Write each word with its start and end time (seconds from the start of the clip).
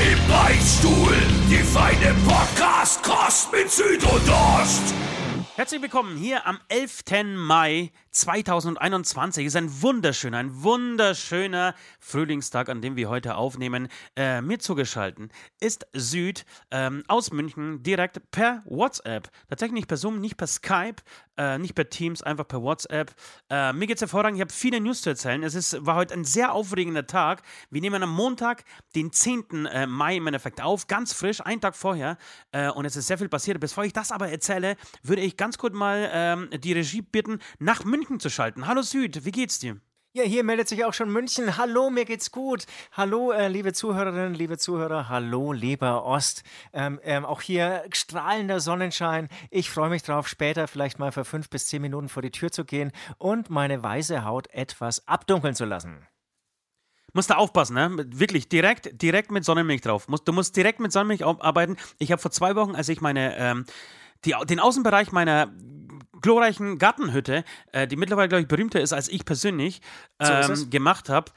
Im 0.00 0.28
Beichtstuhl, 0.28 1.16
die 1.50 1.62
feine 1.62 2.14
Podcast-Kost 2.26 3.52
mit 3.52 3.70
Süd 3.70 4.02
und 4.04 4.28
Ost. 4.30 4.94
Herzlich 5.54 5.82
willkommen 5.82 6.16
hier 6.16 6.46
am 6.46 6.58
11. 6.68 7.02
Mai 7.36 7.92
2021. 8.12 9.46
Es 9.46 9.54
ist 9.54 9.56
ein 9.56 9.82
wunderschöner, 9.82 10.36
ein 10.36 10.62
wunderschöner 10.62 11.74
Frühlingstag, 11.98 12.68
an 12.68 12.82
dem 12.82 12.94
wir 12.94 13.08
heute 13.08 13.36
aufnehmen. 13.36 13.88
Äh, 14.16 14.42
mir 14.42 14.58
zugeschalten 14.58 15.30
ist 15.60 15.86
Süd 15.94 16.44
ähm, 16.70 17.04
aus 17.08 17.32
München 17.32 17.82
direkt 17.82 18.30
per 18.30 18.62
WhatsApp. 18.66 19.30
Tatsächlich 19.48 19.74
nicht 19.74 19.88
per 19.88 19.96
Zoom, 19.96 20.20
nicht 20.20 20.36
per 20.36 20.46
Skype, 20.46 20.96
äh, 21.38 21.56
nicht 21.56 21.74
per 21.74 21.88
Teams, 21.88 22.22
einfach 22.22 22.46
per 22.46 22.60
WhatsApp. 22.60 23.14
Äh, 23.48 23.72
mir 23.72 23.86
geht's 23.86 24.02
hervorragend. 24.02 24.36
Ich 24.36 24.42
habe 24.42 24.52
viele 24.52 24.78
News 24.78 25.00
zu 25.00 25.10
erzählen. 25.10 25.42
Es 25.42 25.54
ist, 25.54 25.84
war 25.86 25.94
heute 25.94 26.12
ein 26.12 26.24
sehr 26.24 26.52
aufregender 26.52 27.06
Tag. 27.06 27.42
Wir 27.70 27.80
nehmen 27.80 28.02
am 28.02 28.14
Montag, 28.14 28.64
den 28.94 29.10
10. 29.10 29.64
Äh, 29.66 29.86
Mai 29.86 30.16
im 30.16 30.26
Endeffekt 30.26 30.60
auf, 30.60 30.86
ganz 30.86 31.14
frisch, 31.14 31.40
einen 31.40 31.62
Tag 31.62 31.74
vorher. 31.74 32.18
Äh, 32.50 32.68
und 32.70 32.84
es 32.84 32.94
ist 32.94 33.06
sehr 33.06 33.16
viel 33.16 33.30
passiert. 33.30 33.58
Bevor 33.58 33.84
ich 33.84 33.94
das 33.94 34.12
aber 34.12 34.28
erzähle, 34.28 34.76
würde 35.02 35.22
ich 35.22 35.38
ganz 35.38 35.56
kurz 35.56 35.74
mal 35.74 36.10
ähm, 36.12 36.50
die 36.60 36.74
Regie 36.74 37.00
bitten, 37.00 37.38
nach 37.58 37.84
München 37.84 38.01
zu 38.18 38.30
schalten. 38.30 38.66
Hallo 38.66 38.82
Süd, 38.82 39.24
wie 39.24 39.30
geht's 39.30 39.58
dir? 39.58 39.80
Ja, 40.14 40.24
hier 40.24 40.44
meldet 40.44 40.68
sich 40.68 40.84
auch 40.84 40.92
schon 40.92 41.10
München. 41.10 41.56
Hallo, 41.56 41.88
mir 41.88 42.04
geht's 42.04 42.30
gut. 42.30 42.66
Hallo, 42.92 43.32
äh, 43.32 43.48
liebe 43.48 43.72
Zuhörerinnen, 43.72 44.34
liebe 44.34 44.58
Zuhörer. 44.58 45.08
Hallo, 45.08 45.52
lieber 45.52 46.04
Ost. 46.04 46.42
Ähm, 46.74 47.00
ähm, 47.02 47.24
auch 47.24 47.40
hier 47.40 47.82
strahlender 47.94 48.60
Sonnenschein. 48.60 49.30
Ich 49.50 49.70
freue 49.70 49.88
mich 49.88 50.02
drauf, 50.02 50.28
später 50.28 50.68
vielleicht 50.68 50.98
mal 50.98 51.12
für 51.12 51.24
fünf 51.24 51.48
bis 51.48 51.66
zehn 51.66 51.80
Minuten 51.80 52.10
vor 52.10 52.20
die 52.20 52.30
Tür 52.30 52.52
zu 52.52 52.66
gehen 52.66 52.92
und 53.16 53.48
meine 53.48 53.82
weiße 53.82 54.22
Haut 54.22 54.48
etwas 54.50 55.08
abdunkeln 55.08 55.54
zu 55.54 55.64
lassen. 55.64 56.06
Musst 57.14 57.30
du 57.30 57.38
aufpassen, 57.38 57.74
ne? 57.74 58.04
Wirklich, 58.08 58.50
direkt, 58.50 59.00
direkt 59.00 59.30
mit 59.30 59.46
Sonnenmilch 59.46 59.80
drauf. 59.80 60.06
Du 60.24 60.32
musst 60.32 60.54
direkt 60.56 60.78
mit 60.78 60.92
Sonnenmilch 60.92 61.24
arbeiten. 61.24 61.78
Ich 61.98 62.12
habe 62.12 62.20
vor 62.20 62.30
zwei 62.30 62.54
Wochen, 62.54 62.74
als 62.74 62.90
ich 62.90 63.00
meine, 63.00 63.36
ähm, 63.38 63.64
die, 64.26 64.34
den 64.46 64.60
Außenbereich 64.60 65.10
meiner 65.10 65.50
glorreichen 66.22 66.78
Gartenhütte, 66.78 67.44
äh, 67.72 67.86
die 67.86 67.96
mittlerweile, 67.96 68.28
glaube 68.28 68.42
ich, 68.42 68.48
berühmter 68.48 68.80
ist 68.80 68.92
als 68.92 69.08
ich 69.08 69.24
persönlich, 69.24 69.80
ähm, 70.18 70.54
so 70.54 70.68
gemacht 70.68 71.08
habe. 71.08 71.30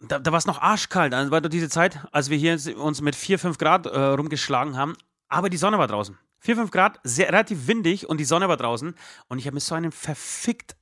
Da, 0.00 0.18
da 0.18 0.32
war 0.32 0.38
es 0.38 0.46
noch 0.46 0.60
arschkalt. 0.60 1.14
Also 1.14 1.30
war 1.30 1.40
doch 1.40 1.50
diese 1.50 1.68
Zeit, 1.68 1.98
als 2.12 2.30
wir 2.30 2.36
hier 2.36 2.58
uns 2.78 3.00
mit 3.00 3.16
4, 3.16 3.38
5 3.38 3.58
Grad 3.58 3.86
äh, 3.86 3.98
rumgeschlagen 3.98 4.76
haben. 4.76 4.94
Aber 5.28 5.50
die 5.50 5.56
Sonne 5.56 5.78
war 5.78 5.86
draußen. 5.86 6.18
4, 6.40 6.56
5 6.56 6.70
Grad, 6.70 7.00
sehr, 7.04 7.28
relativ 7.28 7.66
windig 7.66 8.08
und 8.08 8.18
die 8.18 8.24
Sonne 8.24 8.48
war 8.48 8.56
draußen. 8.56 8.94
Und 9.28 9.38
ich 9.38 9.46
habe 9.46 9.54
mir 9.54 9.60
so 9.60 9.74
einen 9.74 9.92
verfickt 9.92 10.76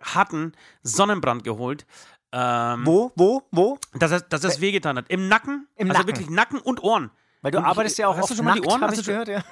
harten 0.00 0.52
Sonnenbrand 0.82 1.42
geholt. 1.44 1.86
Ähm, 2.30 2.82
wo, 2.84 3.10
wo, 3.16 3.42
wo? 3.50 3.78
Dass 3.94 4.12
es, 4.12 4.28
dass 4.28 4.44
es 4.44 4.60
wehgetan 4.60 4.96
hat. 4.96 5.06
Im 5.08 5.28
Nacken. 5.28 5.66
Im 5.76 5.90
also 5.90 6.00
Nacken. 6.00 6.06
wirklich 6.06 6.30
Nacken 6.30 6.60
und 6.60 6.82
Ohren. 6.82 7.10
Weil 7.42 7.52
du 7.52 7.58
und 7.58 7.64
arbeitest 7.64 7.94
ich, 7.94 8.02
ja 8.02 8.08
auch 8.08 8.16
hast 8.16 8.24
auf 8.24 8.30
du 8.30 8.36
schon 8.36 8.44
mal 8.44 8.60
die 8.60 8.66
Ohren? 8.66 8.82
Hast 8.82 8.98
ich 8.98 9.04
du 9.04 9.12
gehört, 9.12 9.28
ja. 9.28 9.42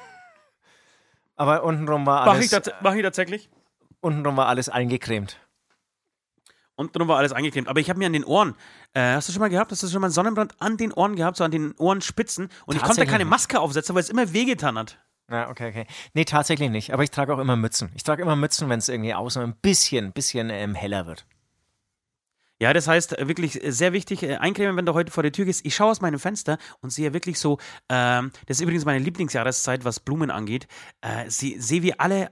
Aber 1.36 1.64
untenrum 1.64 2.06
war 2.06 2.26
Mach 2.26 2.34
alles, 2.34 2.46
ich, 2.46 2.50
tats 2.50 2.70
mach 2.80 2.94
ich 2.94 3.02
tatsächlich. 3.02 3.48
untenrum 4.00 4.36
war 4.36 4.46
alles 4.48 4.68
eingecremt. 4.68 5.38
Und 6.76 6.94
drum 6.94 7.08
war 7.08 7.16
alles 7.16 7.32
eingecremt. 7.32 7.68
Aber 7.68 7.80
ich 7.80 7.88
habe 7.88 7.98
mir 7.98 8.06
an 8.06 8.12
den 8.12 8.24
Ohren, 8.24 8.54
äh, 8.92 9.14
hast 9.14 9.28
du 9.28 9.32
schon 9.32 9.40
mal 9.40 9.48
gehabt, 9.48 9.72
hast 9.72 9.82
du 9.82 9.88
schon 9.88 10.00
mal 10.02 10.08
einen 10.08 10.12
Sonnenbrand 10.12 10.60
an 10.60 10.76
den 10.76 10.92
Ohren 10.92 11.16
gehabt, 11.16 11.38
so 11.38 11.44
an 11.44 11.50
den 11.50 11.74
Ohrenspitzen? 11.78 12.50
Und 12.66 12.76
ich 12.76 12.82
konnte 12.82 13.06
keine. 13.06 13.24
Maske 13.24 13.58
aufsetzen, 13.58 13.94
weil 13.94 14.02
es 14.02 14.10
immer 14.10 14.32
wehgetan 14.32 14.78
hat. 14.78 14.98
Ja, 15.30 15.48
okay, 15.48 15.70
okay. 15.70 15.86
Nee, 16.12 16.24
tatsächlich 16.24 16.70
nicht. 16.70 16.92
Aber 16.92 17.02
ich 17.02 17.10
trage 17.10 17.34
auch 17.34 17.38
immer 17.38 17.56
Mützen. 17.56 17.90
Ich 17.94 18.04
trage 18.04 18.22
immer 18.22 18.36
Mützen, 18.36 18.68
wenn 18.68 18.78
es 18.78 18.88
irgendwie 18.88 19.14
außen 19.14 19.42
ein 19.42 19.56
bisschen, 19.56 20.12
bisschen 20.12 20.50
ähm, 20.50 20.74
heller 20.74 21.06
wird. 21.06 21.26
Ja, 22.58 22.72
das 22.72 22.88
heißt 22.88 23.18
äh, 23.18 23.28
wirklich 23.28 23.62
äh, 23.62 23.70
sehr 23.70 23.92
wichtig, 23.92 24.22
äh, 24.22 24.36
eincremen, 24.36 24.76
wenn 24.76 24.86
du 24.86 24.94
heute 24.94 25.12
vor 25.12 25.22
der 25.22 25.32
Tür 25.32 25.44
gehst. 25.44 25.64
Ich 25.64 25.74
schaue 25.74 25.90
aus 25.90 26.00
meinem 26.00 26.18
Fenster 26.18 26.58
und 26.80 26.90
sehe 26.90 27.12
wirklich 27.12 27.38
so, 27.38 27.58
ähm, 27.88 28.30
das 28.46 28.58
ist 28.58 28.62
übrigens 28.62 28.84
meine 28.84 29.04
Lieblingsjahreszeit, 29.04 29.84
was 29.84 30.00
Blumen 30.00 30.30
angeht, 30.30 30.66
äh, 31.02 31.28
sie, 31.28 31.60
sehe 31.60 31.82
wie 31.82 31.98
alle 31.98 32.30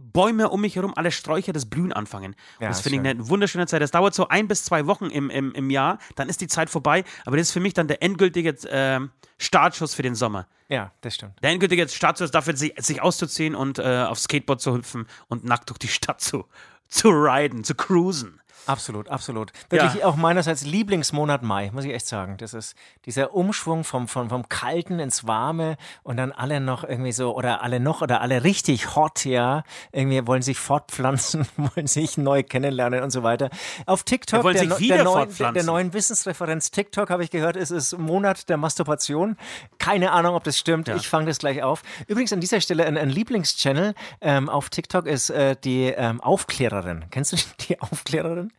Bäume 0.00 0.48
um 0.50 0.60
mich 0.60 0.76
herum, 0.76 0.94
alle 0.94 1.10
Sträucher 1.10 1.52
das 1.52 1.66
Blühen 1.66 1.92
anfangen. 1.92 2.36
Ja, 2.60 2.68
das 2.68 2.80
finde 2.80 2.98
ich 2.98 3.08
eine 3.08 3.28
wunderschöne 3.28 3.66
Zeit. 3.66 3.82
Das 3.82 3.90
dauert 3.90 4.14
so 4.14 4.28
ein 4.28 4.46
bis 4.46 4.64
zwei 4.64 4.86
Wochen 4.86 5.06
im, 5.06 5.28
im, 5.28 5.52
im 5.52 5.70
Jahr, 5.70 5.98
dann 6.14 6.28
ist 6.28 6.40
die 6.40 6.46
Zeit 6.46 6.70
vorbei, 6.70 7.02
aber 7.26 7.36
das 7.36 7.48
ist 7.48 7.52
für 7.52 7.60
mich 7.60 7.74
dann 7.74 7.88
der 7.88 8.00
endgültige 8.00 8.54
ähm, 8.68 9.10
Startschuss 9.38 9.94
für 9.94 10.02
den 10.02 10.14
Sommer. 10.14 10.46
Ja, 10.68 10.92
das 11.00 11.16
stimmt. 11.16 11.42
Der 11.42 11.50
endgültige 11.50 11.88
Startschuss 11.88 12.30
dafür, 12.30 12.56
sich, 12.56 12.74
sich 12.78 13.02
auszuziehen 13.02 13.56
und 13.56 13.80
äh, 13.80 14.04
aufs 14.08 14.24
Skateboard 14.24 14.60
zu 14.60 14.76
hüpfen 14.76 15.06
und 15.26 15.44
nackt 15.44 15.68
durch 15.70 15.78
die 15.78 15.88
Stadt 15.88 16.20
zu, 16.20 16.44
zu 16.88 17.08
riden, 17.08 17.64
zu 17.64 17.74
cruisen. 17.74 18.40
Absolut, 18.68 19.08
absolut. 19.08 19.52
Wirklich 19.70 19.94
Ja. 19.94 20.06
auch 20.06 20.16
meinerseits 20.16 20.64
Lieblingsmonat 20.64 21.42
Mai, 21.42 21.70
muss 21.72 21.84
ich 21.84 21.92
echt 21.92 22.06
sagen. 22.06 22.36
Das 22.38 22.54
ist 22.54 22.74
dieser 23.06 23.34
Umschwung 23.34 23.84
vom, 23.84 24.08
vom, 24.08 24.28
vom 24.28 24.48
Kalten 24.48 24.98
ins 24.98 25.26
Warme 25.26 25.76
und 26.02 26.16
dann 26.16 26.32
alle 26.32 26.60
noch 26.60 26.84
irgendwie 26.84 27.12
so, 27.12 27.34
oder 27.34 27.62
alle 27.62 27.80
noch, 27.80 28.02
oder 28.02 28.20
alle 28.20 28.44
richtig 28.44 28.94
hot, 28.96 29.24
ja. 29.24 29.62
Irgendwie 29.92 30.26
wollen 30.26 30.42
sich 30.42 30.58
fortpflanzen, 30.58 31.46
wollen 31.56 31.86
sich 31.86 32.18
neu 32.18 32.42
kennenlernen 32.42 33.02
und 33.02 33.10
so 33.10 33.22
weiter. 33.22 33.50
Auf 33.86 34.02
TikTok, 34.02 34.42
der, 34.42 34.52
der, 34.52 34.64
neuen, 34.66 34.88
der, 34.88 35.04
fortpflanzen. 35.04 35.54
der 35.54 35.64
neuen 35.64 35.92
Wissensreferenz 35.92 36.70
TikTok, 36.70 37.10
habe 37.10 37.24
ich 37.24 37.30
gehört, 37.30 37.56
ist 37.56 37.70
es 37.70 37.96
Monat 37.96 38.48
der 38.48 38.56
Masturbation. 38.56 39.36
Keine 39.78 40.12
Ahnung, 40.12 40.34
ob 40.34 40.44
das 40.44 40.58
stimmt. 40.58 40.88
Ja. 40.88 40.96
Ich 40.96 41.08
fange 41.08 41.26
das 41.26 41.38
gleich 41.38 41.62
auf. 41.62 41.82
Übrigens 42.06 42.32
an 42.32 42.40
dieser 42.40 42.60
Stelle 42.60 42.84
ein, 42.86 42.96
ein 42.96 43.10
Lieblingschannel 43.10 43.94
ähm, 44.20 44.48
auf 44.48 44.68
TikTok 44.70 45.06
ist 45.06 45.30
äh, 45.30 45.56
die 45.62 45.84
ähm, 45.86 46.20
Aufklärerin. 46.20 47.06
Kennst 47.10 47.32
du 47.32 47.36
die 47.68 47.80
Aufklärerin? 47.80 48.52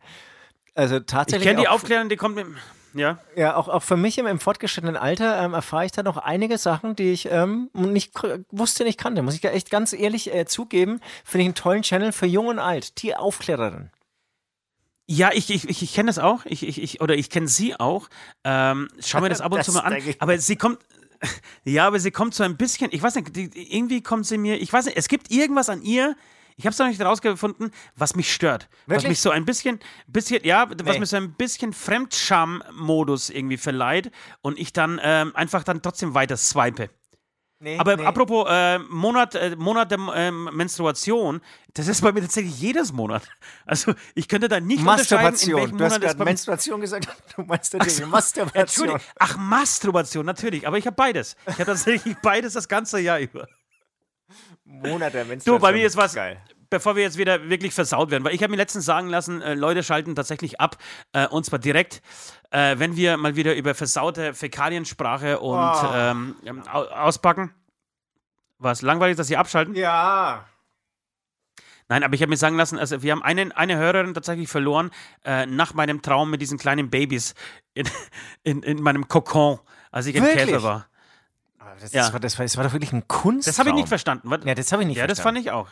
Also 0.74 0.96
Ich 0.98 1.06
tatsächlich. 1.06 1.46
kenne 1.48 1.60
die 1.62 1.68
Aufklärung, 1.68 2.08
die 2.08 2.16
kommt 2.16 2.36
mit. 2.36 2.46
Ja. 2.94 3.18
Ja, 3.36 3.54
auch, 3.56 3.68
auch 3.68 3.82
für 3.82 3.96
mich 3.96 4.18
im, 4.18 4.26
im 4.26 4.40
fortgeschrittenen 4.40 4.96
Alter 4.96 5.40
ähm, 5.42 5.54
erfahre 5.54 5.86
ich 5.86 5.92
da 5.92 6.02
noch 6.02 6.16
einige 6.16 6.58
Sachen, 6.58 6.96
die 6.96 7.12
ich 7.12 7.26
ähm, 7.30 7.70
nicht 7.72 8.12
wusste, 8.50 8.82
nicht 8.84 8.98
kannte. 8.98 9.22
Muss 9.22 9.34
ich 9.34 9.44
echt 9.44 9.70
ganz 9.70 9.92
ehrlich 9.92 10.34
äh, 10.34 10.44
zugeben. 10.46 11.00
Finde 11.24 11.42
ich 11.42 11.46
einen 11.46 11.54
tollen 11.54 11.82
Channel 11.82 12.12
für 12.12 12.26
Jung 12.26 12.48
und 12.48 12.58
Alt. 12.58 13.02
Die 13.02 13.14
Aufklärerin. 13.14 13.90
Ja, 15.06 15.30
ich, 15.32 15.50
ich, 15.50 15.68
ich, 15.68 15.82
ich 15.82 15.94
kenne 15.94 16.08
das 16.08 16.18
auch. 16.18 16.44
Ich, 16.46 16.66
ich, 16.66 16.80
ich, 16.82 17.00
oder 17.00 17.14
ich 17.14 17.30
kenne 17.30 17.48
sie 17.48 17.78
auch. 17.78 18.08
Ähm, 18.44 18.88
schau 19.00 19.20
mir 19.20 19.28
das 19.28 19.40
ab 19.40 19.52
und 19.52 19.58
Das 19.58 19.66
zu 19.66 19.72
mal 19.72 19.80
an. 19.80 19.94
ich. 19.94 20.20
Aber 20.22 20.36
sie 20.38 20.56
kommt. 20.56 20.78
Ja, 21.64 21.86
aber 21.86 22.00
sie 22.00 22.10
kommt 22.10 22.34
so 22.34 22.42
ein 22.44 22.56
bisschen. 22.56 22.88
Ich 22.92 23.02
weiß 23.02 23.14
nicht, 23.16 23.36
die, 23.36 23.50
irgendwie 23.76 24.02
kommt 24.02 24.26
sie 24.26 24.38
mir. 24.38 24.56
Ich 24.60 24.72
weiß 24.72 24.86
nicht, 24.86 24.96
es 24.96 25.06
gibt 25.08 25.30
irgendwas 25.30 25.68
an 25.68 25.82
ihr. 25.82 26.16
Ich 26.56 26.64
habe 26.66 26.72
es 26.72 26.78
noch 26.78 26.86
nicht 26.88 27.00
herausgefunden, 27.00 27.70
was 27.96 28.14
mich 28.16 28.32
stört. 28.32 28.68
Was 28.86 28.96
Wirklich? 28.96 29.08
mich 29.10 29.20
so 29.20 29.30
ein 29.30 29.44
bisschen, 29.44 29.78
bisschen, 30.06 30.44
ja, 30.44 30.68
was 30.68 30.94
Nee. 30.94 31.00
mir 31.00 31.06
so 31.06 31.16
ein 31.16 31.32
bisschen 31.34 31.72
Fremdscham-Modus 31.72 33.30
irgendwie 33.30 33.56
verleiht 33.56 34.10
und 34.42 34.58
ich 34.58 34.72
dann 34.72 35.00
ähm, 35.02 35.34
einfach 35.34 35.64
dann 35.64 35.82
trotzdem 35.82 36.14
weiter 36.14 36.36
swipe. 36.36 36.90
Nee, 37.62 37.76
Aber 37.78 37.94
nee. 37.94 38.06
apropos 38.06 38.46
äh, 38.48 38.78
Monat, 38.78 39.34
äh, 39.34 39.54
Monat 39.54 39.90
der 39.90 39.98
ähm, 40.14 40.48
Menstruation, 40.52 41.42
das 41.74 41.88
ist 41.88 42.00
bei 42.00 42.10
mir 42.10 42.22
tatsächlich 42.22 42.58
jedes 42.58 42.90
Monat. 42.92 43.22
Also 43.66 43.94
ich 44.14 44.26
könnte 44.28 44.48
da 44.48 44.58
nicht 44.60 44.80
unterscheiden, 44.80 45.26
in 45.26 45.32
Masturbation. 45.32 45.60
welchem 45.60 45.76
Du 45.78 45.84
hast 45.84 45.92
Monat 45.92 46.08
gerade 46.16 46.24
Menstruation 46.24 46.80
gesagt. 46.80 47.08
Du 47.36 47.42
meinst 47.42 47.74
natürlich 47.78 48.06
Masturbation. 48.06 48.60
Entschuldigung. 48.62 49.00
Ach, 49.18 49.36
Masturbation, 49.36 50.24
natürlich. 50.26 50.66
Aber 50.66 50.78
ich 50.78 50.86
habe 50.86 50.96
beides. 50.96 51.36
Ich 51.46 51.52
habe 51.54 51.66
tatsächlich 51.66 52.16
beides 52.22 52.54
das 52.54 52.66
ganze 52.66 52.98
Jahr 52.98 53.18
über. 53.20 53.46
Monat 54.70 55.14
der 55.14 55.24
Du, 55.24 55.28
Menstruation. 55.30 55.60
bei 55.60 55.72
mir 55.72 55.86
ist 55.86 55.96
was, 55.96 56.14
Geil. 56.14 56.40
bevor 56.70 56.94
wir 56.96 57.02
jetzt 57.02 57.18
wieder 57.18 57.48
wirklich 57.50 57.74
versaut 57.74 58.10
werden, 58.10 58.24
weil 58.24 58.34
ich 58.34 58.42
habe 58.42 58.50
mir 58.52 58.56
letztens 58.56 58.84
sagen 58.84 59.08
lassen, 59.08 59.42
äh, 59.42 59.54
Leute 59.54 59.82
schalten 59.82 60.14
tatsächlich 60.14 60.60
ab, 60.60 60.76
äh, 61.12 61.26
und 61.26 61.44
zwar 61.44 61.58
direkt, 61.58 62.02
äh, 62.50 62.78
wenn 62.78 62.96
wir 62.96 63.16
mal 63.16 63.36
wieder 63.36 63.54
über 63.56 63.74
versaute 63.74 64.32
Fäkaliensprache 64.34 65.40
und 65.40 65.58
Oh. 65.58 65.90
ähm, 65.94 66.36
au- 66.72 66.84
auspacken. 66.86 67.52
Was, 68.58 68.82
langweilig, 68.82 69.16
dass 69.16 69.26
sie 69.26 69.36
abschalten? 69.36 69.74
Ja. 69.74 70.44
Nein, 71.88 72.04
aber 72.04 72.14
ich 72.14 72.22
habe 72.22 72.30
mir 72.30 72.36
sagen 72.36 72.56
lassen, 72.56 72.78
also 72.78 73.02
wir 73.02 73.10
haben 73.10 73.22
einen, 73.24 73.50
eine 73.50 73.76
Hörerin 73.76 74.14
tatsächlich 74.14 74.48
verloren 74.48 74.90
äh, 75.24 75.46
nach 75.46 75.74
meinem 75.74 76.02
Traum 76.02 76.30
mit 76.30 76.40
diesen 76.40 76.56
kleinen 76.58 76.88
Babys 76.88 77.34
in, 77.74 77.88
in, 78.44 78.62
in 78.62 78.80
meinem 78.82 79.08
Kokon, 79.08 79.58
als 79.90 80.06
ich 80.06 80.16
ein 80.16 80.22
Wirklich? 80.22 80.44
Käfer 80.46 80.62
war. 80.62 80.86
Das, 81.80 81.92
Ja. 81.92 82.02
das, 82.02 82.12
war, 82.12 82.20
das, 82.20 82.38
war, 82.38 82.44
das 82.44 82.56
war 82.56 82.64
doch 82.64 82.72
wirklich 82.72 82.92
ein 82.92 83.08
Kunst. 83.08 83.48
Das 83.48 83.58
habe 83.58 83.70
ich 83.70 83.74
nicht 83.74 83.88
verstanden. 83.88 84.30
Was? 84.30 84.44
Ja, 84.44 84.54
das 84.54 84.72
habe 84.72 84.82
ich 84.82 84.88
nicht 84.88 84.98
ja, 84.98 85.06
das 85.06 85.18
verstanden. 85.20 85.44
fand 85.44 85.46
ich 85.46 85.52
auch. 85.52 85.68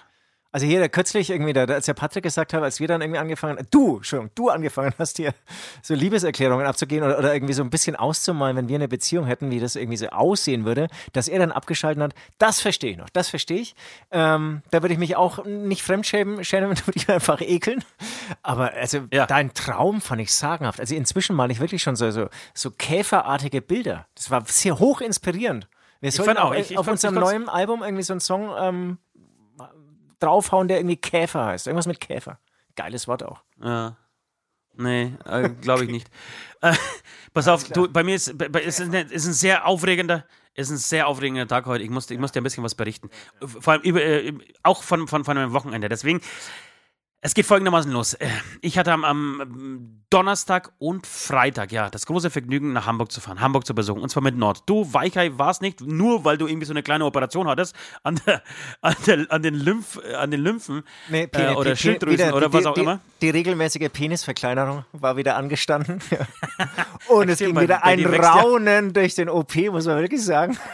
Also 0.50 0.66
hier 0.66 0.88
kürzlich 0.88 1.28
irgendwie, 1.28 1.52
da, 1.52 1.64
als 1.64 1.84
der 1.84 1.92
Patrick 1.92 2.22
gesagt 2.22 2.54
hat, 2.54 2.62
als 2.62 2.80
wir 2.80 2.88
dann 2.88 3.02
irgendwie 3.02 3.18
angefangen, 3.18 3.66
du, 3.70 3.96
Entschuldigung, 3.96 4.30
du 4.34 4.48
angefangen 4.48 4.94
hast 4.98 5.18
hier 5.18 5.34
so 5.82 5.94
Liebeserklärungen 5.94 6.66
abzugehen 6.66 7.04
oder, 7.04 7.18
oder 7.18 7.34
irgendwie 7.34 7.52
so 7.52 7.62
ein 7.62 7.68
bisschen 7.68 7.96
auszumalen, 7.96 8.56
wenn 8.56 8.68
wir 8.68 8.76
eine 8.76 8.88
Beziehung 8.88 9.26
hätten, 9.26 9.50
wie 9.50 9.60
das 9.60 9.76
irgendwie 9.76 9.98
so 9.98 10.06
aussehen 10.08 10.64
würde, 10.64 10.88
dass 11.12 11.28
er 11.28 11.38
dann 11.38 11.52
abgeschalten 11.52 12.02
hat, 12.02 12.14
das 12.38 12.60
verstehe 12.60 12.92
ich 12.92 12.96
noch, 12.96 13.10
das 13.10 13.28
verstehe 13.28 13.60
ich. 13.60 13.74
Ähm, 14.10 14.62
da 14.70 14.82
würde 14.82 14.94
ich 14.94 14.98
mich 14.98 15.16
auch 15.16 15.44
nicht 15.44 15.82
fremdschämen, 15.82 16.42
schämen, 16.42 16.70
würde 16.86 16.92
ich 16.94 17.10
einfach 17.10 17.42
ekeln. 17.42 17.84
Aber 18.42 18.72
also 18.72 19.02
ja. 19.12 19.26
dein 19.26 19.52
Traum 19.52 20.00
fand 20.00 20.22
ich 20.22 20.32
sagenhaft. 20.32 20.80
Also 20.80 20.94
inzwischen 20.94 21.36
male 21.36 21.52
ich 21.52 21.60
wirklich 21.60 21.82
schon 21.82 21.94
so, 21.94 22.10
so, 22.10 22.28
so 22.54 22.70
käferartige 22.70 23.60
Bilder. 23.60 24.06
Das 24.14 24.30
war 24.30 24.42
sehr 24.46 24.78
hoch 24.78 25.02
inspirierend. 25.02 25.68
Wir 26.00 26.12
sollten 26.12 26.36
auch, 26.36 26.54
ich, 26.54 26.70
ich 26.72 26.78
auf 26.78 26.86
unserem 26.86 27.16
neuen 27.16 27.48
Album 27.48 27.82
irgendwie 27.82 28.02
so 28.02 28.12
einen 28.12 28.20
Song 28.20 28.54
ähm, 28.58 28.98
draufhauen, 30.20 30.68
der 30.68 30.78
irgendwie 30.78 30.96
Käfer 30.96 31.46
heißt. 31.46 31.66
Irgendwas 31.66 31.86
mit 31.86 32.00
Käfer. 32.00 32.38
Geiles 32.76 33.08
Wort 33.08 33.22
auch. 33.22 33.42
Ja. 33.62 33.96
Nee, 34.74 35.12
äh, 35.24 35.48
glaube 35.48 35.84
ich 35.84 35.90
nicht. 35.90 36.08
äh, 36.60 36.72
pass 37.32 37.48
auf, 37.48 37.64
du, 37.64 37.88
bei 37.88 38.04
mir 38.04 38.14
ist, 38.14 38.38
bei, 38.38 38.60
ist, 38.60 38.80
ein, 38.80 38.92
ist 38.94 39.26
ein 39.26 39.32
sehr 39.32 39.66
aufregender, 39.66 40.24
ist 40.54 40.70
ein 40.70 40.76
sehr 40.76 41.08
aufregender 41.08 41.48
Tag 41.48 41.66
heute. 41.66 41.82
Ich 41.82 41.90
muss, 41.90 42.08
ich 42.10 42.18
muss 42.18 42.30
dir 42.30 42.40
ein 42.40 42.44
bisschen 42.44 42.62
was 42.62 42.76
berichten. 42.76 43.10
Vor 43.40 43.72
allem 43.72 43.82
über, 43.82 44.00
äh, 44.00 44.32
auch 44.62 44.84
von, 44.84 45.08
von, 45.08 45.24
von 45.24 45.36
einem 45.36 45.52
Wochenende. 45.52 45.88
Deswegen, 45.88 46.20
es 47.20 47.34
geht 47.34 47.46
folgendermaßen 47.46 47.90
los. 47.90 48.14
Äh, 48.14 48.28
ich 48.60 48.78
hatte 48.78 48.92
am, 48.92 49.04
am, 49.04 49.98
Donnerstag 50.10 50.72
und 50.78 51.06
Freitag, 51.06 51.70
ja, 51.70 51.90
das 51.90 52.06
große 52.06 52.30
Vergnügen, 52.30 52.72
nach 52.72 52.86
Hamburg 52.86 53.12
zu 53.12 53.20
fahren, 53.20 53.42
Hamburg 53.42 53.66
zu 53.66 53.74
besuchen. 53.74 54.00
Und 54.00 54.08
zwar 54.08 54.22
mit 54.22 54.36
Nord. 54.36 54.62
Du, 54.64 54.94
Weichei, 54.94 55.36
warst 55.36 55.60
nicht, 55.60 55.82
nur 55.82 56.24
weil 56.24 56.38
du 56.38 56.46
irgendwie 56.46 56.64
so 56.64 56.72
eine 56.72 56.82
kleine 56.82 57.04
Operation 57.04 57.46
hattest 57.46 57.76
an, 58.04 58.18
der, 58.24 58.42
an, 58.80 58.94
der, 59.06 59.26
an 59.28 59.42
den, 59.42 59.54
Lymph, 59.54 60.00
an 60.16 60.30
den 60.30 60.40
Lymphen 60.40 60.82
nee, 61.10 61.28
äh, 61.32 61.54
oder 61.54 61.76
Schilddrüsen 61.76 62.18
wieder, 62.18 62.34
oder 62.34 62.52
was 62.52 62.64
auch 62.64 62.74
die, 62.74 62.80
immer. 62.80 63.00
Die 63.20 63.28
regelmäßige 63.28 63.90
Penisverkleinerung 63.92 64.84
war 64.92 65.18
wieder 65.18 65.36
angestanden. 65.36 66.00
und 67.08 67.28
es 67.28 67.38
ging 67.38 67.52
mal, 67.52 67.64
wieder 67.64 67.84
ein 67.84 68.06
Raunen 68.06 68.86
ja. 68.86 68.92
durch 68.92 69.14
den 69.14 69.28
OP, 69.28 69.54
muss 69.70 69.84
man 69.84 69.98
wirklich 70.00 70.24
sagen. 70.24 70.56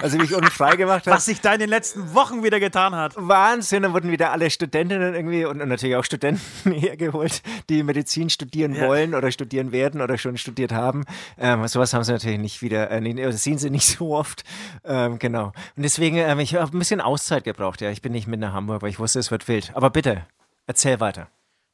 Also 0.00 0.18
mich 0.18 0.34
unfrei 0.34 0.74
gemacht 0.74 1.06
hat. 1.06 1.14
Was 1.14 1.26
sich 1.26 1.40
da 1.40 1.52
in 1.52 1.60
den 1.60 1.68
letzten 1.68 2.12
Wochen 2.12 2.42
wieder 2.42 2.58
getan 2.58 2.92
hat. 2.94 3.12
Wahnsinn, 3.16 3.84
da 3.84 3.92
wurden 3.92 4.10
wieder 4.10 4.32
alle 4.32 4.50
Studentinnen 4.50 5.14
irgendwie 5.14 5.44
und 5.44 5.60
natürlich 5.70 5.96
auch 5.96 6.04
Studenten 6.04 6.40
hergeholt, 6.72 7.42
die 7.68 7.82
Medizin 7.82 8.30
studieren 8.30 8.74
ja. 8.74 8.86
wollen 8.86 9.14
oder 9.14 9.30
studieren 9.32 9.72
werden 9.72 10.00
oder 10.00 10.18
schon 10.18 10.36
studiert 10.36 10.72
haben. 10.72 11.04
Ähm, 11.38 11.66
sowas 11.66 11.94
haben 11.94 12.04
sie 12.04 12.12
natürlich 12.12 12.38
nicht 12.38 12.62
wieder, 12.62 12.90
äh, 12.90 13.00
nee, 13.00 13.30
sehen 13.32 13.58
sie 13.58 13.70
nicht 13.70 13.86
so 13.98 14.14
oft. 14.14 14.44
Ähm, 14.84 15.18
genau. 15.18 15.52
Und 15.76 15.82
deswegen, 15.82 16.16
ähm, 16.16 16.38
ich 16.40 16.54
habe 16.54 16.76
ein 16.76 16.78
bisschen 16.78 17.00
Auszeit 17.00 17.44
gebraucht, 17.44 17.80
ja. 17.80 17.90
Ich 17.90 18.02
bin 18.02 18.12
nicht 18.12 18.26
mit 18.26 18.40
nach 18.40 18.52
Hamburg, 18.52 18.82
weil 18.82 18.90
ich 18.90 18.98
wusste, 18.98 19.18
es 19.18 19.30
wird 19.30 19.48
wild. 19.48 19.72
Aber 19.74 19.90
bitte, 19.90 20.26
erzähl 20.66 21.00
weiter. 21.00 21.28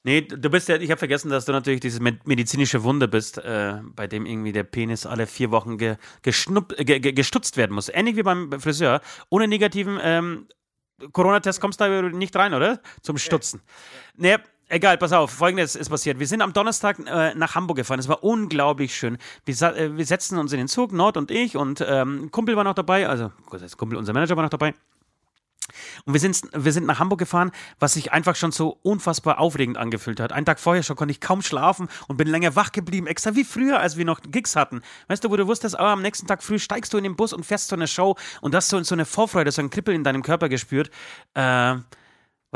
Nee, 0.06 0.20
du 0.20 0.50
bist 0.50 0.69
ja, 0.69 0.76
ich 0.76 0.88
habe 0.93 1.00
vergessen, 1.00 1.31
dass 1.31 1.46
du 1.46 1.52
natürlich 1.52 1.81
dieses 1.81 1.98
medizinische 1.98 2.84
Wunder 2.84 3.08
bist, 3.08 3.38
äh, 3.38 3.78
bei 3.96 4.06
dem 4.06 4.25
irgendwie 4.25 4.52
der 4.52 4.62
Penis 4.62 5.04
alle 5.04 5.26
vier 5.26 5.50
Wochen 5.50 5.78
ge, 5.78 5.96
geschnupp, 6.22 6.76
ge, 6.76 7.00
ge, 7.00 7.10
gestutzt 7.10 7.56
werden 7.56 7.75
muss. 7.75 7.88
Ähnlich 7.88 8.14
wie 8.14 8.22
beim 8.22 8.52
Friseur. 8.60 9.00
Ohne 9.31 9.48
negativen 9.48 9.98
ähm, 10.00 10.46
Corona-Test 11.12 11.60
kommst 11.60 11.81
du 11.81 11.84
da 11.84 12.02
nicht 12.16 12.34
rein, 12.37 12.54
oder? 12.54 12.81
Zum 13.02 13.19
Stutzen. 13.19 13.60
Nee, 14.16 14.37
egal, 14.69 14.98
pass 14.98 15.12
auf, 15.12 15.31
folgendes 15.31 15.76
ist 15.76 15.90
passiert. 15.90 16.19
Wir 16.19 16.26
sind 16.26 16.43
am 16.43 16.52
Donnerstag 16.52 16.98
äh, 17.06 17.34
nach 17.34 17.54
Hamburg 17.54 17.76
gefahren. 17.76 17.98
Es 17.98 18.08
war 18.08 18.25
unglaublich 18.25 18.94
schön. 18.94 19.19
Wir, 19.44 19.54
äh, 19.62 19.96
wir 19.96 20.06
setzten 20.06 20.38
uns 20.38 20.52
in 20.52 20.58
den 20.58 20.69
Zug, 20.69 20.93
Nord 20.93 21.16
und 21.16 21.31
ich, 21.31 21.56
und 21.56 21.84
ähm, 21.87 22.31
Kumpel 22.31 22.56
war 22.56 22.64
noch 22.64 22.75
dabei, 22.75 23.08
also 23.08 23.32
Kumpel, 23.76 23.98
unser 23.98 24.12
Manager 24.12 24.37
war 24.37 24.43
noch 24.44 24.50
dabei. 24.50 24.75
Und 26.04 26.12
wir 26.12 26.20
sind, 26.20 26.42
wir 26.52 26.72
sind 26.72 26.86
nach 26.86 26.98
Hamburg 26.98 27.18
gefahren, 27.18 27.52
was 27.78 27.94
sich 27.94 28.12
einfach 28.12 28.36
schon 28.36 28.52
so 28.52 28.78
unfassbar 28.82 29.38
aufregend 29.38 29.76
angefühlt 29.76 30.20
hat. 30.20 30.32
Einen 30.32 30.46
Tag 30.46 30.60
vorher 30.60 30.82
schon 30.82 30.96
konnte 30.96 31.12
ich 31.12 31.20
kaum 31.20 31.42
schlafen 31.42 31.88
und 32.08 32.16
bin 32.16 32.28
länger 32.28 32.56
wach 32.56 32.72
geblieben, 32.72 33.06
extra 33.06 33.34
wie 33.34 33.44
früher, 33.44 33.80
als 33.80 33.96
wir 33.96 34.04
noch 34.04 34.20
Gigs 34.22 34.56
hatten. 34.56 34.82
Weißt 35.08 35.24
du, 35.24 35.30
wo 35.30 35.36
du 35.36 35.46
wusstest, 35.46 35.76
oh, 35.78 35.82
am 35.82 36.02
nächsten 36.02 36.26
Tag 36.26 36.42
früh 36.42 36.58
steigst 36.58 36.92
du 36.92 36.98
in 36.98 37.04
den 37.04 37.16
Bus 37.16 37.32
und 37.32 37.44
fährst 37.44 37.68
zu 37.68 37.74
einer 37.74 37.86
Show 37.86 38.16
und 38.40 38.54
hast 38.54 38.68
so, 38.68 38.82
so 38.82 38.94
eine 38.94 39.04
Vorfreude, 39.04 39.50
so 39.52 39.62
ein 39.62 39.70
Kribbel 39.70 39.94
in 39.94 40.04
deinem 40.04 40.22
Körper 40.22 40.48
gespürt. 40.48 40.90
Äh, 41.34 41.76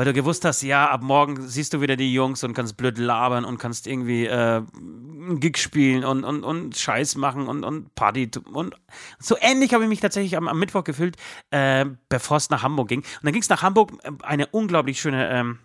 weil 0.00 0.06
du 0.06 0.14
gewusst 0.14 0.47
hast, 0.47 0.62
ja, 0.62 0.88
ab 0.88 1.02
morgen 1.02 1.47
siehst 1.47 1.75
du 1.75 1.82
wieder 1.82 1.94
die 1.94 2.11
Jungs 2.11 2.43
und 2.43 2.55
kannst 2.55 2.79
blöd 2.79 2.97
labern 2.97 3.44
und 3.44 3.58
kannst 3.58 3.87
irgendwie 3.87 4.25
äh, 4.25 4.62
einen 4.73 5.41
Gig 5.41 5.58
spielen 5.58 6.06
und, 6.06 6.25
und, 6.25 6.43
und 6.43 6.75
Scheiß 6.75 7.17
machen 7.17 7.49
und, 7.49 7.64
und 7.64 7.94
Party. 7.97 8.31
Und 8.50 8.75
so 9.19 9.37
ähnlich 9.38 9.75
habe 9.75 9.82
ich 9.82 9.91
mich 9.91 10.00
tatsächlich 10.00 10.38
am, 10.38 10.49
am 10.49 10.58
Mittwoch 10.58 10.85
gefühlt, 10.85 11.19
äh, 11.50 11.85
bevor 12.08 12.38
es 12.38 12.49
nach 12.49 12.62
Hamburg 12.62 12.88
ging. 12.88 13.00
Und 13.00 13.25
dann 13.25 13.35
ging 13.35 13.43
es 13.43 13.50
nach 13.50 13.61
Hamburg, 13.61 13.93
äh, 14.02 14.11
eine 14.23 14.47
unglaublich 14.47 14.99
schöne 15.02 15.29
ähm, 15.29 15.58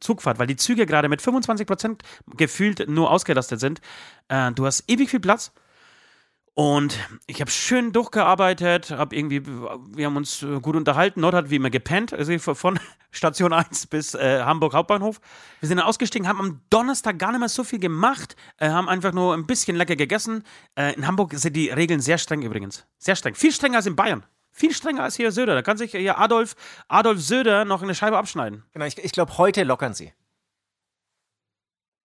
Zugfahrt, 0.00 0.38
weil 0.38 0.46
die 0.46 0.56
Züge 0.56 0.84
gerade 0.84 1.08
mit 1.08 1.22
25 1.22 1.66
Prozent 1.66 2.02
gefühlt 2.36 2.90
nur 2.90 3.10
ausgelastet 3.10 3.58
sind. 3.58 3.80
Äh, 4.28 4.52
du 4.52 4.66
hast 4.66 4.84
ewig 4.90 5.08
viel 5.08 5.20
Platz. 5.20 5.50
Und 6.58 6.98
ich 7.28 7.40
habe 7.40 7.52
schön 7.52 7.92
durchgearbeitet, 7.92 8.90
habe 8.90 9.14
irgendwie, 9.14 9.46
wir 9.46 10.06
haben 10.06 10.16
uns 10.16 10.42
äh, 10.42 10.58
gut 10.58 10.74
unterhalten. 10.74 11.20
Nord 11.20 11.32
hat 11.32 11.50
wie 11.50 11.54
immer 11.54 11.70
gepennt, 11.70 12.12
also 12.12 12.36
von 12.36 12.80
Station 13.12 13.52
1 13.52 13.86
bis 13.86 14.16
äh, 14.16 14.40
Hamburg 14.42 14.74
Hauptbahnhof. 14.74 15.20
Wir 15.60 15.68
sind 15.68 15.76
dann 15.76 15.86
ausgestiegen, 15.86 16.26
haben 16.26 16.40
am 16.40 16.60
Donnerstag 16.68 17.16
gar 17.16 17.30
nicht 17.30 17.38
mehr 17.38 17.48
so 17.48 17.62
viel 17.62 17.78
gemacht, 17.78 18.34
äh, 18.56 18.70
haben 18.70 18.88
einfach 18.88 19.12
nur 19.12 19.34
ein 19.34 19.46
bisschen 19.46 19.76
lecker 19.76 19.94
gegessen. 19.94 20.42
Äh, 20.74 20.94
in 20.94 21.06
Hamburg 21.06 21.32
sind 21.34 21.54
die 21.54 21.70
Regeln 21.70 22.00
sehr 22.00 22.18
streng 22.18 22.42
übrigens. 22.42 22.88
Sehr 22.98 23.14
streng. 23.14 23.36
Viel 23.36 23.52
strenger 23.52 23.76
als 23.76 23.86
in 23.86 23.94
Bayern. 23.94 24.24
Viel 24.50 24.74
strenger 24.74 25.04
als 25.04 25.14
hier 25.14 25.30
Söder. 25.30 25.54
Da 25.54 25.62
kann 25.62 25.78
sich 25.78 25.92
hier 25.92 26.18
Adolf, 26.18 26.56
Adolf 26.88 27.20
Söder 27.20 27.66
noch 27.66 27.82
eine 27.82 27.94
Scheibe 27.94 28.18
abschneiden. 28.18 28.64
Genau, 28.72 28.84
ich, 28.84 28.98
ich 28.98 29.12
glaube, 29.12 29.38
heute 29.38 29.62
lockern 29.62 29.94
sie. 29.94 30.12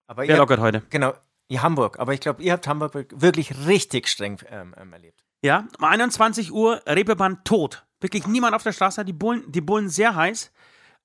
Aber 0.06 0.28
Wer 0.28 0.38
lockert 0.38 0.60
heute? 0.60 0.84
Genau, 0.92 1.16
ja, 1.48 1.62
Hamburg. 1.62 2.00
Aber 2.00 2.14
ich 2.14 2.20
glaube, 2.20 2.42
ihr 2.42 2.54
habt 2.54 2.68
Hamburg 2.68 2.94
wirklich 3.14 3.68
richtig 3.68 4.08
streng 4.08 4.40
ähm, 4.50 4.74
ähm, 4.78 4.94
erlebt. 4.94 5.24
Ja, 5.42 5.68
um 5.78 5.86
21 5.86 6.52
Uhr, 6.52 6.82
Reeperbahn 6.88 7.44
tot. 7.44 7.86
Wirklich 8.00 8.28
niemand 8.28 8.56
auf 8.56 8.64
der 8.64 8.72
Straße, 8.72 9.04
die 9.06 9.14
Bullen, 9.14 9.44
die 9.52 9.62
Bullen 9.62 9.90
sehr 9.90 10.16
heiß. 10.16 10.52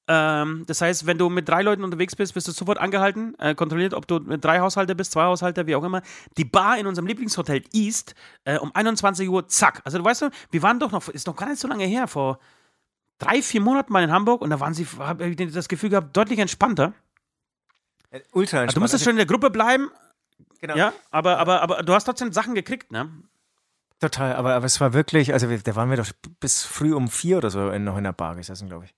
Ähm, 0.08 0.64
das 0.67 0.81
heißt, 0.81 1.06
wenn 1.06 1.19
du 1.19 1.29
mit 1.29 1.49
drei 1.49 1.62
Leuten 1.62 1.85
unterwegs 1.85 2.17
bist, 2.17 2.35
wirst 2.35 2.49
du 2.49 2.52
sofort 2.52 2.79
angehalten, 2.79 3.38
äh, 3.38 3.55
kontrolliert, 3.55 3.93
ob 3.93 4.06
du 4.06 4.20
mit 4.20 4.43
drei 4.43 4.61
Haushalter 4.61 4.94
bist, 4.94 5.12
zwei 5.12 5.25
Haushalter, 5.25 5.67
wie 5.67 5.75
auch 5.75 5.85
immer. 5.85 6.02
Die 6.38 6.46
Bar 6.46 6.79
in 6.79 6.87
unserem 6.87 7.06
Lieblingshotel 7.06 7.62
East 7.73 8.14
äh, 8.44 8.58
um 8.58 8.75
21 8.75 9.29
Uhr, 9.29 9.46
zack. 9.49 9.82
Also 9.84 9.99
du 9.99 10.05
weißt, 10.05 10.31
wir 10.50 10.62
waren 10.62 10.81
doch 10.81 10.93
noch, 10.93 11.08
ist 11.08 11.26
noch 11.26 11.37
gar 11.37 11.49
nicht 11.49 11.61
so 11.61 11.69
lange 11.69 11.84
her, 11.84 12.08
vor 12.08 12.38
drei, 13.19 13.43
vier 13.43 13.61
Monaten 13.61 13.93
mal 13.93 14.02
in 14.02 14.11
Hamburg 14.11 14.41
und 14.41 14.49
da 14.50 14.61
waren 14.61 14.73
sie, 14.73 14.87
habe 14.99 15.26
ich 15.26 15.52
das 15.52 15.69
Gefühl 15.69 15.91
gehabt, 15.91 16.17
deutlich 16.17 16.38
entspannter. 16.38 16.94
Äh, 18.11 18.20
ultra 18.32 18.62
entspannt. 18.62 18.69
Also 18.69 18.75
du 18.76 18.81
musstest 18.81 19.05
schon 19.05 19.11
in 19.12 19.19
der 19.19 19.26
Gruppe 19.26 19.50
bleiben, 19.50 19.91
Genau. 20.60 20.77
Ja, 20.77 20.93
aber, 21.10 21.38
aber, 21.38 21.62
aber 21.62 21.82
du 21.82 21.93
hast 21.94 22.05
trotzdem 22.05 22.32
Sachen 22.32 22.55
gekriegt, 22.55 22.91
ne? 22.91 23.10
Total, 24.00 24.36
aber, 24.36 24.55
aber 24.55 24.67
es 24.67 24.81
war 24.81 24.93
wirklich, 24.93 25.32
also 25.32 25.48
da 25.48 25.77
waren 25.77 25.91
wir 25.91 25.96
doch 25.96 26.10
bis 26.41 26.65
früh 26.65 26.94
um 26.94 27.08
vier 27.08 27.38
oder 27.38 27.50
so 27.50 27.70
in, 27.70 27.84
noch 27.84 27.96
in 27.96 28.05
der 28.05 28.12
Bar 28.12 28.36
gesessen, 28.36 28.69
glaube 28.69 28.84
ich. 28.84 28.94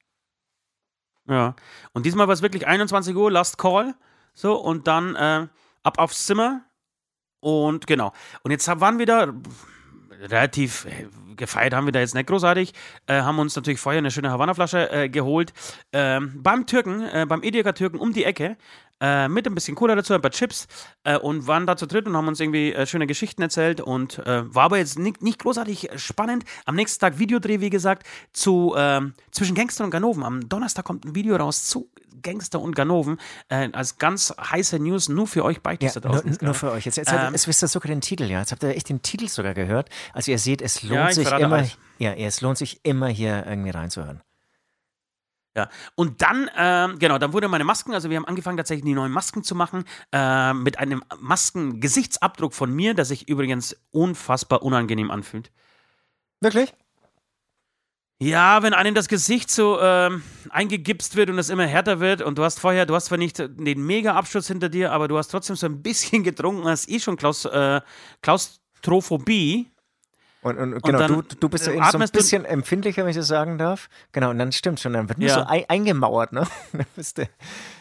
Ja, 1.26 1.54
und 1.92 2.06
diesmal 2.06 2.26
war 2.26 2.34
es 2.34 2.42
wirklich 2.42 2.66
21 2.66 3.14
Uhr, 3.14 3.30
Last 3.30 3.56
Call, 3.56 3.94
so, 4.34 4.56
und 4.56 4.86
dann 4.86 5.16
äh, 5.16 5.46
ab 5.82 5.98
aufs 5.98 6.26
Zimmer 6.26 6.62
und 7.40 7.86
genau. 7.86 8.12
Und 8.42 8.50
jetzt 8.50 8.66
waren 8.68 8.98
wir 8.98 9.06
da 9.06 9.32
relativ 10.20 10.84
äh, 10.84 11.08
gefeiert 11.40 11.74
haben 11.74 11.86
wir 11.86 11.92
da 11.92 12.00
jetzt 12.00 12.14
nicht 12.14 12.28
großartig, 12.28 12.72
äh, 13.06 13.22
haben 13.22 13.38
uns 13.38 13.56
natürlich 13.56 13.80
vorher 13.80 13.98
eine 13.98 14.10
schöne 14.10 14.30
Havanna-Flasche 14.30 14.90
äh, 14.90 15.08
geholt. 15.08 15.52
Ähm, 15.92 16.42
beim 16.42 16.66
Türken, 16.66 17.02
äh, 17.02 17.26
beim 17.26 17.42
Edeka 17.42 17.72
Türken 17.72 17.98
um 17.98 18.12
die 18.12 18.24
Ecke, 18.24 18.56
äh, 19.00 19.28
mit 19.28 19.46
ein 19.46 19.54
bisschen 19.54 19.74
Cola 19.74 19.94
dazu, 19.94 20.14
ein 20.14 20.20
paar 20.20 20.30
Chips 20.30 20.66
äh, 21.04 21.16
und 21.16 21.46
waren 21.46 21.66
da 21.66 21.76
zu 21.76 21.86
dritt 21.86 22.06
und 22.06 22.16
haben 22.16 22.28
uns 22.28 22.40
irgendwie 22.40 22.72
äh, 22.72 22.86
schöne 22.86 23.06
Geschichten 23.06 23.42
erzählt 23.42 23.80
und 23.80 24.18
äh, 24.20 24.54
war 24.54 24.64
aber 24.64 24.78
jetzt 24.78 24.98
nicht, 24.98 25.22
nicht 25.22 25.40
großartig 25.40 25.90
spannend. 25.96 26.44
Am 26.64 26.74
nächsten 26.74 27.00
Tag 27.00 27.18
Videodreh, 27.18 27.60
wie 27.60 27.70
gesagt, 27.70 28.06
zu 28.32 28.74
ähm, 28.76 29.14
zwischen 29.30 29.54
Gangster 29.54 29.84
und 29.84 29.90
Ganoven. 29.90 30.22
Am 30.22 30.48
Donnerstag 30.48 30.84
kommt 30.84 31.04
ein 31.04 31.14
Video 31.14 31.36
raus 31.36 31.66
zu 31.66 31.90
Gangster 32.22 32.60
und 32.60 32.74
Ganoven 32.76 33.18
äh, 33.48 33.68
als 33.72 33.98
ganz 33.98 34.34
heiße 34.38 34.78
News 34.78 35.08
nur 35.08 35.26
für 35.26 35.44
euch 35.44 35.62
beide 35.62 35.86
ja, 35.86 35.92
draußen. 35.92 36.30
Nur, 36.30 36.38
nur, 36.42 36.54
für 36.54 36.70
euch. 36.72 36.84
Jetzt, 36.84 36.96
jetzt, 36.96 37.12
ähm, 37.12 37.32
jetzt 37.32 37.48
wisst 37.48 37.62
ihr 37.62 37.68
sogar 37.68 37.88
den 37.88 38.00
Titel, 38.00 38.24
ja. 38.24 38.40
Jetzt 38.40 38.52
habt 38.52 38.62
ihr 38.62 38.70
echt 38.70 38.88
den 38.88 39.02
Titel 39.02 39.28
sogar 39.28 39.54
gehört. 39.54 39.88
Also 40.12 40.30
ihr 40.30 40.38
seht, 40.38 40.62
es 40.62 40.82
lohnt 40.82 40.92
ja, 40.92 41.12
sich 41.12 41.30
immer, 41.30 41.64
ja, 41.98 42.12
es 42.12 42.40
lohnt 42.40 42.58
sich 42.58 42.80
immer 42.84 43.08
hier 43.08 43.46
irgendwie 43.46 43.70
reinzuhören. 43.70 44.20
Ja, 45.56 45.68
und 45.96 46.22
dann, 46.22 46.48
ähm, 46.56 46.98
genau, 47.00 47.18
dann 47.18 47.32
wurde 47.32 47.48
meine 47.48 47.64
Masken, 47.64 47.92
also 47.92 48.08
wir 48.08 48.16
haben 48.16 48.24
angefangen 48.24 48.56
tatsächlich 48.56 48.84
die 48.84 48.94
neuen 48.94 49.10
Masken 49.10 49.42
zu 49.42 49.56
machen, 49.56 49.84
äh, 50.12 50.54
mit 50.54 50.78
einem 50.78 51.02
Masken-Gesichtsabdruck 51.18 52.54
von 52.54 52.72
mir, 52.72 52.94
der 52.94 53.04
sich 53.04 53.28
übrigens 53.28 53.76
unfassbar 53.90 54.62
unangenehm 54.62 55.10
anfühlt. 55.10 55.50
Wirklich? 56.40 56.72
Ja, 58.22 58.62
wenn 58.62 58.74
einem 58.74 58.94
das 58.94 59.08
Gesicht 59.08 59.50
so 59.50 59.80
ähm, 59.80 60.22
eingegipst 60.50 61.16
wird 61.16 61.30
und 61.30 61.38
es 61.38 61.48
immer 61.48 61.66
härter 61.66 62.00
wird 62.00 62.20
und 62.20 62.36
du 62.36 62.44
hast 62.44 62.60
vorher, 62.60 62.84
du 62.84 62.94
hast 62.94 63.06
zwar 63.06 63.16
nicht 63.16 63.38
den 63.38 63.86
Mega-Absturz 63.86 64.46
hinter 64.46 64.68
dir, 64.68 64.92
aber 64.92 65.08
du 65.08 65.16
hast 65.16 65.28
trotzdem 65.28 65.56
so 65.56 65.66
ein 65.66 65.82
bisschen 65.82 66.22
getrunken, 66.22 66.68
hast 66.68 66.88
eh 66.90 67.00
schon 67.00 67.16
Klaus, 67.16 67.46
äh, 67.46 67.80
Klaustrophobie 68.20 69.69
Und, 70.42 70.58
und 70.58 70.82
genau, 70.82 70.98
dann, 70.98 71.12
du, 71.12 71.22
du 71.22 71.48
bist 71.50 71.66
ja 71.66 71.72
äh, 71.72 71.76
eben 71.76 71.84
so 71.90 71.98
ein 71.98 72.08
bisschen 72.08 72.46
empfindlicher, 72.46 73.02
wenn 73.02 73.10
ich 73.10 73.16
das 73.16 73.26
sagen 73.26 73.58
darf. 73.58 73.90
Genau, 74.12 74.30
und 74.30 74.38
dann 74.38 74.52
stimmt 74.52 74.80
schon, 74.80 74.94
dann 74.94 75.08
wird 75.08 75.18
nur 75.18 75.28
Ja. 75.28 75.34
so 75.34 75.40
ein, 75.44 75.64
eingemauert, 75.68 76.32
ne? 76.32 76.46
Dann 76.72 76.86
bist 76.96 77.18
du, 77.18 77.28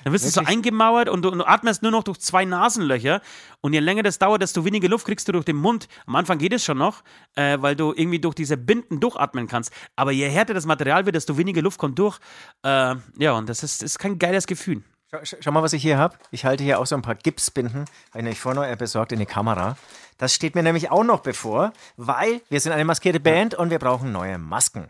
Dann 0.03 0.11
wirst 0.13 0.25
du 0.25 0.29
so 0.29 0.41
eingemauert 0.41 1.07
und 1.07 1.21
du, 1.21 1.29
und 1.29 1.37
du 1.39 1.47
atmest 1.47 1.83
nur 1.83 1.91
noch 1.91 2.03
durch 2.03 2.19
zwei 2.19 2.43
Nasenlöcher. 2.43 3.21
Und 3.61 3.71
je 3.73 3.79
länger 3.79 4.03
das 4.03 4.19
dauert, 4.19 4.41
desto 4.41 4.65
weniger 4.65 4.89
Luft 4.89 5.05
kriegst 5.05 5.27
du 5.27 5.31
durch 5.31 5.45
den 5.45 5.55
Mund. 5.55 5.87
Am 6.05 6.15
Anfang 6.17 6.37
geht 6.37 6.51
es 6.51 6.63
schon 6.65 6.77
noch, 6.77 7.01
äh, 7.35 7.57
weil 7.61 7.77
du 7.77 7.93
irgendwie 7.95 8.19
durch 8.19 8.35
diese 8.35 8.57
Binden 8.57 8.99
durchatmen 8.99 9.47
kannst. 9.47 9.71
Aber 9.95 10.11
je 10.11 10.27
härter 10.27 10.53
das 10.53 10.65
Material 10.65 11.05
wird, 11.05 11.15
desto 11.15 11.37
weniger 11.37 11.61
Luft 11.61 11.77
kommt 11.79 11.97
durch. 11.97 12.19
Äh, 12.63 12.95
ja, 13.17 13.31
und 13.33 13.47
das 13.47 13.63
ist, 13.63 13.83
ist 13.83 13.99
kein 13.99 14.19
geiles 14.19 14.47
Gefühl. 14.47 14.83
Schau, 15.11 15.37
schau- 15.41 15.51
mal, 15.51 15.63
was 15.63 15.73
ich 15.73 15.81
hier 15.81 15.97
habe. 15.97 16.17
Ich 16.29 16.45
halte 16.45 16.63
hier 16.63 16.79
auch 16.79 16.85
so 16.85 16.95
ein 16.95 17.01
paar 17.01 17.15
Gipsbinden, 17.15 17.85
habe 18.13 18.29
ich 18.29 18.39
vorhin 18.39 18.61
noch 18.61 18.67
äh, 18.67 18.75
besorgt 18.75 19.11
in 19.11 19.19
die 19.19 19.25
Kamera. 19.25 19.75
Das 20.19 20.35
steht 20.35 20.53
mir 20.53 20.61
nämlich 20.61 20.91
auch 20.91 21.03
noch 21.03 21.21
bevor, 21.21 21.73
weil 21.97 22.41
wir 22.49 22.59
sind 22.59 22.73
eine 22.73 22.85
maskierte 22.85 23.19
Band 23.19 23.55
und 23.55 23.71
wir 23.71 23.79
brauchen 23.79 24.11
neue 24.11 24.37
Masken. 24.37 24.89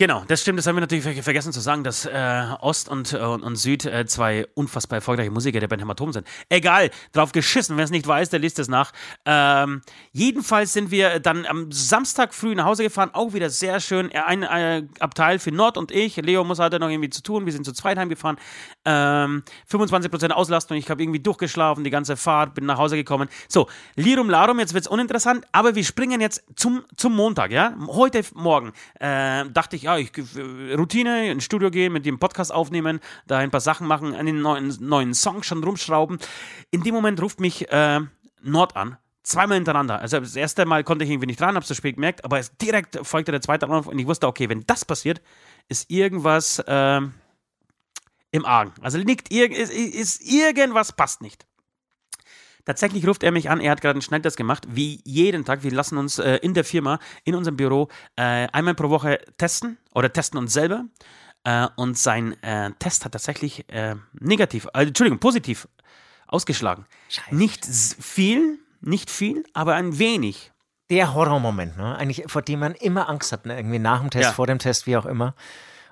Genau, 0.00 0.24
das 0.28 0.40
stimmt. 0.40 0.58
Das 0.58 0.66
haben 0.66 0.76
wir 0.76 0.80
natürlich 0.80 1.04
ver 1.04 1.22
vergessen 1.22 1.52
zu 1.52 1.60
sagen, 1.60 1.84
dass 1.84 2.06
äh, 2.06 2.44
Ost 2.60 2.88
und, 2.88 3.12
äh, 3.12 3.18
und, 3.18 3.54
Süd 3.56 3.84
äh, 3.84 4.06
zwei 4.06 4.46
unfassbar 4.54 4.96
erfolgreiche 4.96 5.30
Musiker 5.30 5.60
der 5.60 5.68
Band 5.68 5.82
Hämatom 5.82 6.10
sind. 6.14 6.26
Egal, 6.48 6.88
drauf 7.12 7.32
geschissen. 7.32 7.76
Wer 7.76 7.84
es 7.84 7.90
nicht 7.90 8.06
weiß, 8.06 8.30
der 8.30 8.38
liest 8.38 8.58
es 8.60 8.68
nach. 8.68 8.92
Ähm, 9.26 9.82
jedenfalls 10.12 10.72
sind 10.72 10.90
wir 10.90 11.20
dann 11.20 11.44
am 11.44 11.70
Samstag 11.70 12.32
früh 12.32 12.54
nach 12.54 12.64
Hause 12.64 12.82
gefahren. 12.82 13.10
Auch 13.12 13.34
wieder 13.34 13.50
sehr 13.50 13.78
schön. 13.78 14.10
Er- 14.10 14.26
Ein 14.26 14.42
äh, 14.42 14.84
Abteil 15.00 15.38
für 15.38 15.52
Nord 15.52 15.76
und 15.76 15.90
ich. 15.90 16.16
Leo 16.16 16.44
muss 16.44 16.60
hatte 16.60 16.80
noch 16.80 16.88
irgendwie 16.88 17.10
zu 17.10 17.22
tun. 17.22 17.44
Wir 17.44 17.52
sind 17.52 17.66
zu 17.66 17.74
zweit 17.74 17.98
heimgefahren. 17.98 18.38
Ähm, 18.86 19.42
25% 19.70 20.30
Auslastung. 20.30 20.78
Ich 20.78 20.88
habe 20.88 21.02
irgendwie 21.02 21.20
durchgeschlafen, 21.20 21.84
die 21.84 21.90
ganze 21.90 22.16
Fahrt, 22.16 22.54
bin 22.54 22.64
nach 22.64 22.78
Hause 22.78 22.96
gekommen. 22.96 23.28
So, 23.48 23.68
Lirum 23.96 24.30
Larum, 24.30 24.60
jetzt 24.60 24.72
wird 24.72 24.84
es 24.84 24.88
uninteressant, 24.90 25.44
aber 25.52 25.74
wir 25.74 25.84
springen 25.84 26.22
jetzt 26.22 26.42
zum, 26.56 26.86
zum 26.96 27.14
Montag, 27.14 27.50
ja? 27.50 27.76
Heute 27.86 28.22
Morgen 28.32 28.72
äh, 28.98 29.44
dachte 29.50 29.76
ich, 29.76 29.89
ja, 29.90 29.98
ich 29.98 30.16
äh, 30.16 30.74
Routine, 30.74 31.30
ins 31.30 31.44
Studio 31.44 31.70
gehen, 31.70 31.92
mit 31.92 32.06
dem 32.06 32.18
Podcast 32.18 32.52
aufnehmen, 32.52 33.00
da 33.26 33.38
ein 33.38 33.50
paar 33.50 33.60
Sachen 33.60 33.86
machen, 33.86 34.14
an 34.14 34.26
den 34.26 34.40
neuen, 34.40 34.76
neuen 34.80 35.14
Song 35.14 35.42
schon 35.42 35.62
rumschrauben. 35.62 36.18
In 36.70 36.82
dem 36.82 36.94
Moment 36.94 37.20
ruft 37.20 37.40
mich 37.40 37.70
äh, 37.70 38.00
Nord 38.42 38.76
an. 38.76 38.96
Zweimal 39.22 39.56
hintereinander. 39.56 40.00
Also 40.00 40.18
das 40.18 40.34
erste 40.34 40.64
Mal 40.64 40.82
konnte 40.82 41.04
ich 41.04 41.10
irgendwie 41.10 41.26
nicht 41.26 41.40
dran, 41.40 41.54
hab's 41.54 41.66
zu 41.66 41.74
spät 41.74 41.96
gemerkt, 41.96 42.24
aber 42.24 42.38
es 42.38 42.56
direkt 42.56 42.98
folgte 43.06 43.32
der 43.32 43.42
zweite 43.42 43.66
Anruf 43.66 43.86
und 43.86 43.98
ich 43.98 44.06
wusste, 44.06 44.26
okay, 44.26 44.48
wenn 44.48 44.64
das 44.66 44.84
passiert, 44.84 45.20
ist 45.68 45.90
irgendwas 45.90 46.62
ähm, 46.66 47.12
im 48.30 48.44
Argen. 48.46 48.72
Also 48.80 48.98
liegt 48.98 49.30
irg 49.30 49.52
ist, 49.52 49.72
ist 49.72 50.22
irgendwas 50.22 50.92
passt 50.92 51.20
nicht. 51.20 51.46
Tatsächlich 52.64 53.06
ruft 53.06 53.22
er 53.22 53.32
mich 53.32 53.50
an, 53.50 53.60
er 53.60 53.70
hat 53.72 53.80
gerade 53.80 53.94
einen 53.96 54.02
Schnelltest 54.02 54.36
gemacht, 54.36 54.66
wie 54.70 55.00
jeden 55.04 55.44
Tag. 55.44 55.62
Wir 55.62 55.70
lassen 55.72 55.98
uns 55.98 56.18
äh, 56.18 56.36
in 56.36 56.54
der 56.54 56.64
Firma, 56.64 56.98
in 57.24 57.34
unserem 57.34 57.56
Büro, 57.56 57.88
äh, 58.16 58.46
einmal 58.52 58.74
pro 58.74 58.90
Woche 58.90 59.18
testen 59.38 59.78
oder 59.94 60.12
testen 60.12 60.38
uns 60.38 60.52
selber. 60.52 60.84
Äh, 61.44 61.68
und 61.76 61.96
sein 61.96 62.40
äh, 62.42 62.70
Test 62.78 63.04
hat 63.04 63.12
tatsächlich 63.12 63.68
äh, 63.72 63.96
negativ, 64.12 64.66
äh, 64.74 64.82
Entschuldigung, 64.82 65.18
positiv 65.20 65.68
ausgeschlagen. 66.26 66.86
Scheiße. 67.08 67.34
Nicht 67.34 67.64
viel, 67.66 68.58
nicht 68.80 69.10
viel, 69.10 69.44
aber 69.54 69.74
ein 69.74 69.98
wenig. 69.98 70.52
Der 70.90 71.14
Horrormoment, 71.14 71.76
ne? 71.76 71.96
Eigentlich, 71.96 72.24
vor 72.26 72.42
dem 72.42 72.60
man 72.60 72.74
immer 72.74 73.08
Angst 73.08 73.32
hat, 73.32 73.46
ne? 73.46 73.56
Irgendwie 73.56 73.78
nach 73.78 74.00
dem 74.00 74.10
Test, 74.10 74.24
Ja. 74.24 74.32
vor 74.32 74.46
dem 74.46 74.58
Test, 74.58 74.86
wie 74.86 74.96
auch 74.96 75.06
immer. 75.06 75.34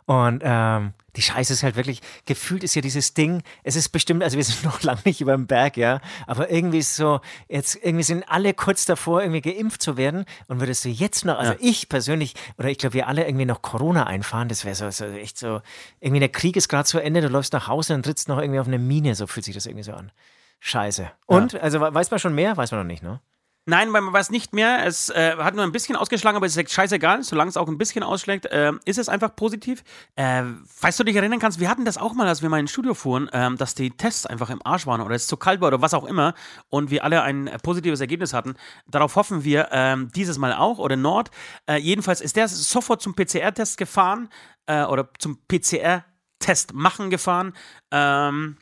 Und 0.06 0.42
ähm, 0.44 0.92
die 1.18 1.22
Scheiße 1.22 1.52
ist 1.52 1.64
halt 1.64 1.74
wirklich, 1.74 2.00
gefühlt 2.26 2.62
ist 2.62 2.76
ja 2.76 2.80
dieses 2.80 3.12
Ding, 3.12 3.42
es 3.64 3.74
ist 3.74 3.88
bestimmt, 3.88 4.22
also 4.22 4.36
wir 4.36 4.44
sind 4.44 4.62
noch 4.64 4.82
lange 4.84 5.00
nicht 5.04 5.20
über 5.20 5.32
dem 5.32 5.48
Berg, 5.48 5.76
ja, 5.76 6.00
aber 6.28 6.48
irgendwie 6.48 6.78
ist 6.78 6.94
so, 6.94 7.20
jetzt 7.48 7.74
irgendwie 7.74 8.04
sind 8.04 8.22
alle 8.28 8.54
kurz 8.54 8.84
davor, 8.84 9.20
irgendwie 9.22 9.40
geimpft 9.40 9.82
zu 9.82 9.96
werden 9.96 10.24
und 10.46 10.60
würdest 10.60 10.84
du 10.84 10.90
jetzt 10.90 11.24
noch, 11.24 11.36
also 11.38 11.52
Ja. 11.54 11.58
ich 11.60 11.88
persönlich, 11.88 12.34
oder 12.56 12.68
ich 12.68 12.78
glaube, 12.78 12.94
wir 12.94 13.08
alle 13.08 13.26
irgendwie 13.26 13.46
noch 13.46 13.62
Corona 13.62 14.06
einfahren, 14.06 14.48
das 14.48 14.64
wäre 14.64 14.76
so, 14.76 14.88
so 14.92 15.06
echt 15.06 15.38
so, 15.38 15.60
irgendwie 15.98 16.20
der 16.20 16.28
Krieg 16.28 16.56
ist 16.56 16.68
gerade 16.68 16.84
zu 16.84 17.00
Ende, 17.00 17.20
du 17.20 17.28
läufst 17.28 17.52
nach 17.52 17.66
Hause 17.66 17.94
und 17.94 18.04
trittst 18.04 18.28
noch 18.28 18.38
irgendwie 18.38 18.60
auf 18.60 18.68
eine 18.68 18.78
Mine, 18.78 19.16
so 19.16 19.26
fühlt 19.26 19.44
sich 19.44 19.54
das 19.56 19.66
irgendwie 19.66 19.82
so 19.84 19.94
an. 19.94 20.12
Scheiße. 20.60 21.10
Und, 21.26 21.54
also 21.56 21.80
we- 21.80 21.92
weiß 21.94 22.10
man 22.12 22.20
schon 22.20 22.34
mehr? 22.34 22.56
Weiß 22.56 22.70
man 22.70 22.80
noch 22.80 22.86
nicht, 22.86 23.02
ne? 23.02 23.20
Nein, 23.68 23.92
weil 23.92 24.00
man 24.00 24.14
weiß 24.14 24.30
nicht 24.30 24.54
mehr. 24.54 24.86
Es 24.86 25.10
äh, 25.10 25.36
hat 25.36 25.54
nur 25.54 25.62
ein 25.62 25.72
bisschen 25.72 25.94
ausgeschlagen, 25.94 26.36
aber 26.36 26.46
es 26.46 26.56
ist 26.56 26.72
scheißegal. 26.72 27.22
Solange 27.22 27.50
es 27.50 27.58
auch 27.58 27.68
ein 27.68 27.76
bisschen 27.76 28.02
ausschlägt, 28.02 28.46
äh, 28.46 28.72
ist 28.86 28.96
es 28.96 29.10
einfach 29.10 29.36
positiv. 29.36 29.84
Äh, 30.16 30.44
falls 30.66 30.96
du 30.96 31.04
dich 31.04 31.14
erinnern 31.14 31.38
kannst, 31.38 31.60
wir 31.60 31.68
hatten 31.68 31.84
das 31.84 31.98
auch 31.98 32.14
mal, 32.14 32.26
als 32.26 32.40
wir 32.40 32.48
mal 32.48 32.60
ins 32.60 32.70
Studio 32.70 32.94
fuhren, 32.94 33.28
ähm, 33.34 33.58
dass 33.58 33.74
die 33.74 33.90
Tests 33.90 34.24
einfach 34.24 34.48
im 34.48 34.64
Arsch 34.64 34.86
waren 34.86 35.02
oder 35.02 35.14
es 35.14 35.26
zu 35.26 35.36
kalt 35.36 35.60
war 35.60 35.68
oder 35.68 35.82
was 35.82 35.92
auch 35.92 36.06
immer 36.06 36.32
und 36.70 36.90
wir 36.90 37.04
alle 37.04 37.20
ein 37.20 37.46
äh, 37.46 37.58
positives 37.58 38.00
Ergebnis 38.00 38.32
hatten. 38.32 38.54
Darauf 38.86 39.16
hoffen 39.16 39.44
wir 39.44 39.68
ähm, 39.70 40.10
dieses 40.16 40.38
Mal 40.38 40.54
auch 40.54 40.78
oder 40.78 40.96
Nord. 40.96 41.30
Äh, 41.66 41.76
jedenfalls 41.76 42.22
ist 42.22 42.36
der 42.36 42.48
sofort 42.48 43.02
zum 43.02 43.14
PCR-Test 43.14 43.76
gefahren 43.76 44.30
äh, 44.64 44.84
oder 44.84 45.10
zum 45.18 45.46
PCR-Test 45.46 46.72
machen 46.72 47.10
gefahren. 47.10 47.52
Ähm, 47.90 48.56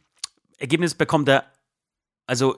Ergebnis 0.59 0.97
bekommt 0.97 1.29
er 1.29 1.45
also 2.27 2.57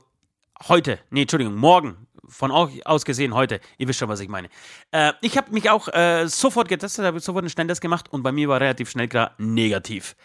heute, 0.66 0.98
nee, 1.10 1.22
Entschuldigung, 1.22 1.54
morgen, 1.54 2.07
von 2.28 2.50
euch 2.50 2.86
aus 2.86 3.04
gesehen 3.04 3.34
heute, 3.34 3.60
ihr 3.78 3.88
wisst 3.88 3.98
schon, 3.98 4.08
was 4.08 4.20
ich 4.20 4.28
meine. 4.28 4.48
Äh, 4.90 5.12
ich 5.20 5.36
habe 5.36 5.52
mich 5.52 5.70
auch 5.70 5.88
äh, 5.88 6.26
sofort 6.28 6.68
getestet, 6.68 7.04
habe 7.04 7.20
sofort 7.20 7.42
einen 7.42 7.50
Schnelltest 7.50 7.80
gemacht 7.80 8.12
und 8.12 8.22
bei 8.22 8.32
mir 8.32 8.48
war 8.48 8.60
relativ 8.60 8.90
schnell 8.90 9.08
klar 9.08 9.34
negativ. 9.38 10.16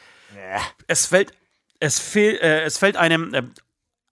Es 0.88 1.06
fällt, 1.06 1.32
es, 1.80 2.00
fehl, 2.00 2.36
äh, 2.42 2.64
es 2.64 2.78
fällt 2.78 2.98
einem 2.98 3.34
äh, 3.34 3.44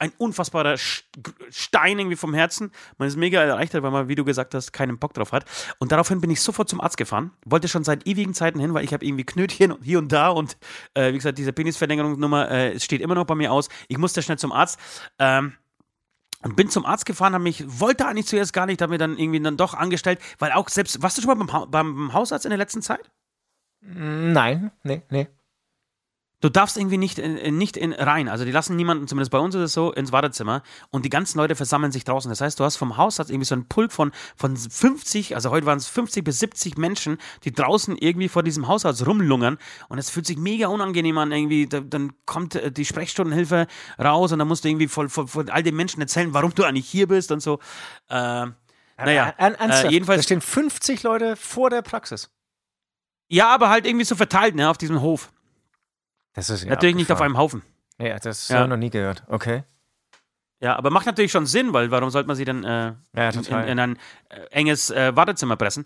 ein 0.01 0.11
unfassbarer 0.17 0.77
Stein 0.77 1.99
irgendwie 1.99 2.15
vom 2.15 2.33
Herzen. 2.33 2.71
Man 2.97 3.07
ist 3.07 3.17
mega 3.17 3.39
erleichtert, 3.39 3.83
weil 3.83 3.91
man, 3.91 4.07
wie 4.07 4.15
du 4.15 4.25
gesagt 4.25 4.55
hast, 4.55 4.71
keinen 4.71 4.97
Bock 4.97 5.13
drauf 5.13 5.31
hat. 5.31 5.45
Und 5.77 5.91
daraufhin 5.91 6.21
bin 6.21 6.31
ich 6.31 6.41
sofort 6.41 6.67
zum 6.67 6.81
Arzt 6.81 6.97
gefahren. 6.97 7.31
Wollte 7.45 7.67
schon 7.67 7.83
seit 7.83 8.07
ewigen 8.07 8.33
Zeiten 8.33 8.59
hin, 8.59 8.73
weil 8.73 8.83
ich 8.83 8.93
habe 8.93 9.05
irgendwie 9.05 9.25
Knötchen 9.25 9.75
hier 9.83 9.99
und 9.99 10.11
da 10.11 10.29
und 10.29 10.57
äh, 10.95 11.13
wie 11.13 11.17
gesagt, 11.17 11.37
diese 11.37 11.53
Penisverlängerungsnummer 11.53 12.49
äh, 12.49 12.79
steht 12.79 13.01
immer 13.01 13.13
noch 13.13 13.25
bei 13.25 13.35
mir 13.35 13.51
aus. 13.51 13.69
Ich 13.89 13.99
musste 13.99 14.23
schnell 14.23 14.39
zum 14.39 14.51
Arzt. 14.51 14.79
Ähm, 15.19 15.53
und 16.43 16.55
bin 16.55 16.69
zum 16.69 16.85
Arzt 16.85 17.05
gefahren, 17.05 17.33
habe 17.33 17.43
mich, 17.43 17.63
wollte 17.79 18.05
eigentlich 18.07 18.27
zuerst 18.27 18.53
gar 18.53 18.65
nicht, 18.65 18.81
habe 18.81 18.91
mir 18.91 18.97
dann 18.97 19.17
irgendwie 19.17 19.41
dann 19.41 19.57
doch 19.57 19.73
angestellt, 19.73 20.19
weil 20.39 20.51
auch 20.51 20.69
selbst, 20.69 21.01
warst 21.01 21.17
du 21.17 21.21
schon 21.21 21.37
mal 21.37 21.45
beim, 21.45 21.71
beim 21.71 22.13
Hausarzt 22.13 22.45
in 22.45 22.49
der 22.49 22.57
letzten 22.57 22.81
Zeit? 22.81 23.11
Nein, 23.81 24.71
nee, 24.83 25.01
nee. 25.09 25.27
Du 26.41 26.49
darfst 26.49 26.75
irgendwie 26.75 26.97
nicht, 26.97 27.19
in, 27.19 27.57
nicht 27.57 27.77
in, 27.77 27.93
rein. 27.93 28.27
Also 28.27 28.45
die 28.45 28.51
lassen 28.51 28.75
niemanden, 28.75 29.07
zumindest 29.07 29.31
bei 29.31 29.37
uns 29.37 29.53
ist 29.55 29.61
es 29.61 29.73
so, 29.73 29.91
ins 29.93 30.11
Wartezimmer 30.11 30.63
und 30.89 31.05
die 31.05 31.09
ganzen 31.09 31.37
Leute 31.37 31.55
versammeln 31.55 31.91
sich 31.91 32.03
draußen. 32.03 32.29
Das 32.29 32.41
heißt, 32.41 32.59
du 32.59 32.63
hast 32.63 32.77
vom 32.77 32.97
Hausarzt 32.97 33.29
irgendwie 33.31 33.45
so 33.45 33.53
einen 33.55 33.67
Pulk 33.67 33.91
von, 33.91 34.11
von 34.35 34.57
50, 34.57 35.35
also 35.35 35.51
heute 35.51 35.67
waren 35.67 35.77
es 35.77 35.87
50 35.87 36.23
bis 36.23 36.39
70 36.39 36.77
Menschen, 36.77 37.19
die 37.43 37.53
draußen 37.53 37.95
irgendwie 37.95 38.27
vor 38.27 38.41
diesem 38.43 38.67
Hausarzt 38.67 39.05
rumlungern 39.05 39.59
und 39.87 39.97
es 39.99 40.09
fühlt 40.09 40.25
sich 40.25 40.37
mega 40.37 40.67
unangenehm 40.67 41.17
an. 41.19 41.31
Irgendwie, 41.31 41.67
da, 41.67 41.79
dann 41.79 42.11
kommt 42.25 42.55
äh, 42.55 42.71
die 42.71 42.85
Sprechstundenhilfe 42.85 43.67
raus 43.99 44.31
und 44.31 44.39
dann 44.39 44.47
musst 44.47 44.63
du 44.63 44.69
irgendwie 44.69 44.87
vor, 44.87 45.07
vor, 45.09 45.27
vor 45.27 45.45
all 45.49 45.61
den 45.63 45.75
Menschen 45.75 46.01
erzählen, 46.01 46.33
warum 46.33 46.55
du 46.55 46.63
eigentlich 46.63 46.89
hier 46.89 47.07
bist 47.07 47.31
und 47.31 47.41
so. 47.41 47.59
Äh, 48.09 48.47
naja, 48.97 49.33
Ern- 49.37 49.55
ernsthaft? 49.55 49.85
äh, 49.85 49.89
jedenfalls- 49.91 50.21
Da 50.21 50.23
stehen 50.23 50.41
50 50.41 51.03
Leute 51.03 51.35
vor 51.35 51.69
der 51.69 51.83
Praxis. 51.83 52.31
ja, 53.29 53.47
aber 53.53 53.69
halt 53.69 53.85
irgendwie 53.85 54.05
so 54.05 54.15
verteilt, 54.15 54.55
ne, 54.55 54.69
auf 54.69 54.77
diesem 54.79 55.01
Hof. 55.01 55.31
Das 56.33 56.49
ist 56.49 56.63
ja 56.63 56.69
Natürlich 56.69 56.95
nicht 56.95 57.11
auf 57.11 57.17
abgefahren. 57.21 57.31
einem 57.33 57.37
Haufen. 57.37 57.61
Ja, 57.99 58.17
das 58.19 58.47
Ja. 58.47 58.55
habe 58.57 58.65
ich 58.65 58.69
noch 58.69 58.77
nie 58.77 58.89
gehört. 58.89 59.23
Okay. 59.27 59.63
Ja, 60.59 60.75
aber 60.75 60.89
macht 60.91 61.05
natürlich 61.07 61.31
schon 61.31 61.45
Sinn, 61.47 61.73
weil 61.73 61.89
warum 61.91 62.09
sollte 62.11 62.27
man 62.27 62.35
sie 62.35 62.45
dann 62.45 62.63
äh, 62.63 62.93
Ja, 63.15 63.29
in, 63.29 63.43
in 63.67 63.79
ein 63.79 63.97
äh, 64.29 64.41
enges 64.51 64.91
äh, 64.91 65.15
Wartezimmer 65.15 65.55
pressen? 65.55 65.85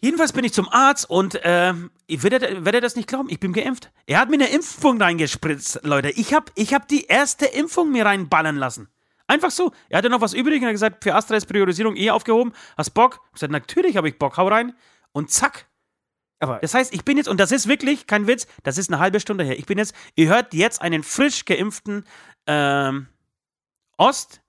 Jedenfalls 0.00 0.32
bin 0.32 0.44
ich 0.44 0.52
zum 0.52 0.68
Arzt 0.68 1.10
und 1.10 1.34
äh, 1.44 1.74
ich 2.06 2.22
werde, 2.22 2.64
werde 2.64 2.80
das 2.80 2.94
nicht 2.94 3.08
glauben, 3.08 3.28
ich 3.30 3.40
bin 3.40 3.52
geimpft. 3.52 3.90
Er 4.06 4.20
hat 4.20 4.28
mir 4.28 4.34
eine 4.34 4.48
Impfung 4.50 5.00
reingespritzt, 5.02 5.80
Leute. 5.82 6.10
Ich 6.10 6.32
habe 6.34 6.52
ich 6.54 6.72
hab 6.72 6.86
die 6.86 7.06
erste 7.06 7.46
Impfung 7.46 7.90
mir 7.90 8.06
reinballern 8.06 8.56
lassen. 8.56 8.88
Einfach 9.26 9.50
so. 9.50 9.72
Er 9.88 9.98
hatte 9.98 10.08
noch 10.08 10.20
was 10.20 10.34
übrig 10.34 10.60
und 10.60 10.66
hat 10.68 10.72
gesagt, 10.74 11.02
für 11.02 11.14
Astra 11.14 11.36
ist 11.36 11.46
Priorisierung 11.46 11.96
eh 11.96 12.10
aufgehoben. 12.10 12.52
Hast 12.76 12.90
Bock? 12.90 13.20
Ich 13.28 13.32
gesagt, 13.34 13.52
natürlich 13.52 13.96
habe 13.96 14.08
ich 14.08 14.18
Bock, 14.18 14.36
hau 14.36 14.46
rein. 14.48 14.74
Und 15.12 15.30
zack, 15.30 15.66
Aber 16.40 16.58
das 16.60 16.72
heißt, 16.74 16.94
ich 16.94 17.04
bin 17.04 17.16
jetzt, 17.16 17.28
und 17.28 17.38
das 17.40 17.50
ist 17.50 17.66
wirklich 17.68 18.06
kein 18.06 18.26
Witz, 18.26 18.46
das 18.62 18.78
ist 18.78 18.90
eine 18.90 19.00
halbe 19.00 19.18
Stunde 19.20 19.44
her. 19.44 19.58
Ich 19.58 19.66
bin 19.66 19.76
jetzt, 19.78 19.94
ihr 20.14 20.28
hört 20.28 20.54
jetzt 20.54 20.80
einen 20.80 21.02
frisch 21.02 21.44
geimpften 21.44 22.04
ähm, 22.46 23.08
Ost. 23.96 24.40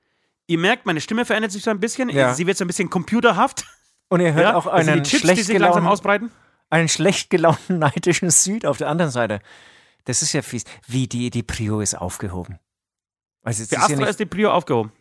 Ihr 0.45 0.59
merkt, 0.59 0.85
meine 0.85 1.01
Stimme 1.01 1.25
verändert 1.25 1.51
sich 1.51 1.63
so 1.63 1.71
ein 1.71 1.79
bisschen. 1.79 2.09
Ja. 2.09 2.33
Sie 2.33 2.45
wird 2.47 2.57
so 2.57 2.63
ein 2.63 2.67
bisschen 2.67 2.89
computerhaft. 2.89 3.65
und 4.09 4.19
ihr 4.21 4.33
hört 4.33 4.45
Ja? 4.45 4.55
auch 4.55 4.65
sind 4.65 4.73
einen 4.89 5.03
die 5.03 5.09
Chips, 5.09 5.21
die 5.21 5.27
schlecht, 5.27 5.45
sich 5.45 5.57
langsam 5.59 5.87
ausbreiten. 5.87 6.31
einen 6.69 6.89
schlecht 6.89 7.29
gelaunten 7.31 7.79
neidischen 7.79 8.29
Süd 8.29 8.65
auf 8.65 8.77
der 8.77 8.87
anderen 8.87 9.11
Seite. 9.11 9.39
Das 10.05 10.21
ist 10.21 10.33
ja 10.33 10.41
fies. 10.43 10.63
Wie 10.87 11.07
die, 11.07 11.29
die 11.31 11.43
Prio 11.43 11.81
ist 11.81 11.95
aufgehoben. 11.95 12.59
Also 13.43 13.59
Für 13.59 13.63
ist 13.63 13.71
ja 13.71 13.79
Astra 13.79 13.95
nicht, 13.95 14.09
ist 14.09 14.19
die 14.19 14.25
Prio 14.25 14.51
aufgehoben. 14.51 14.91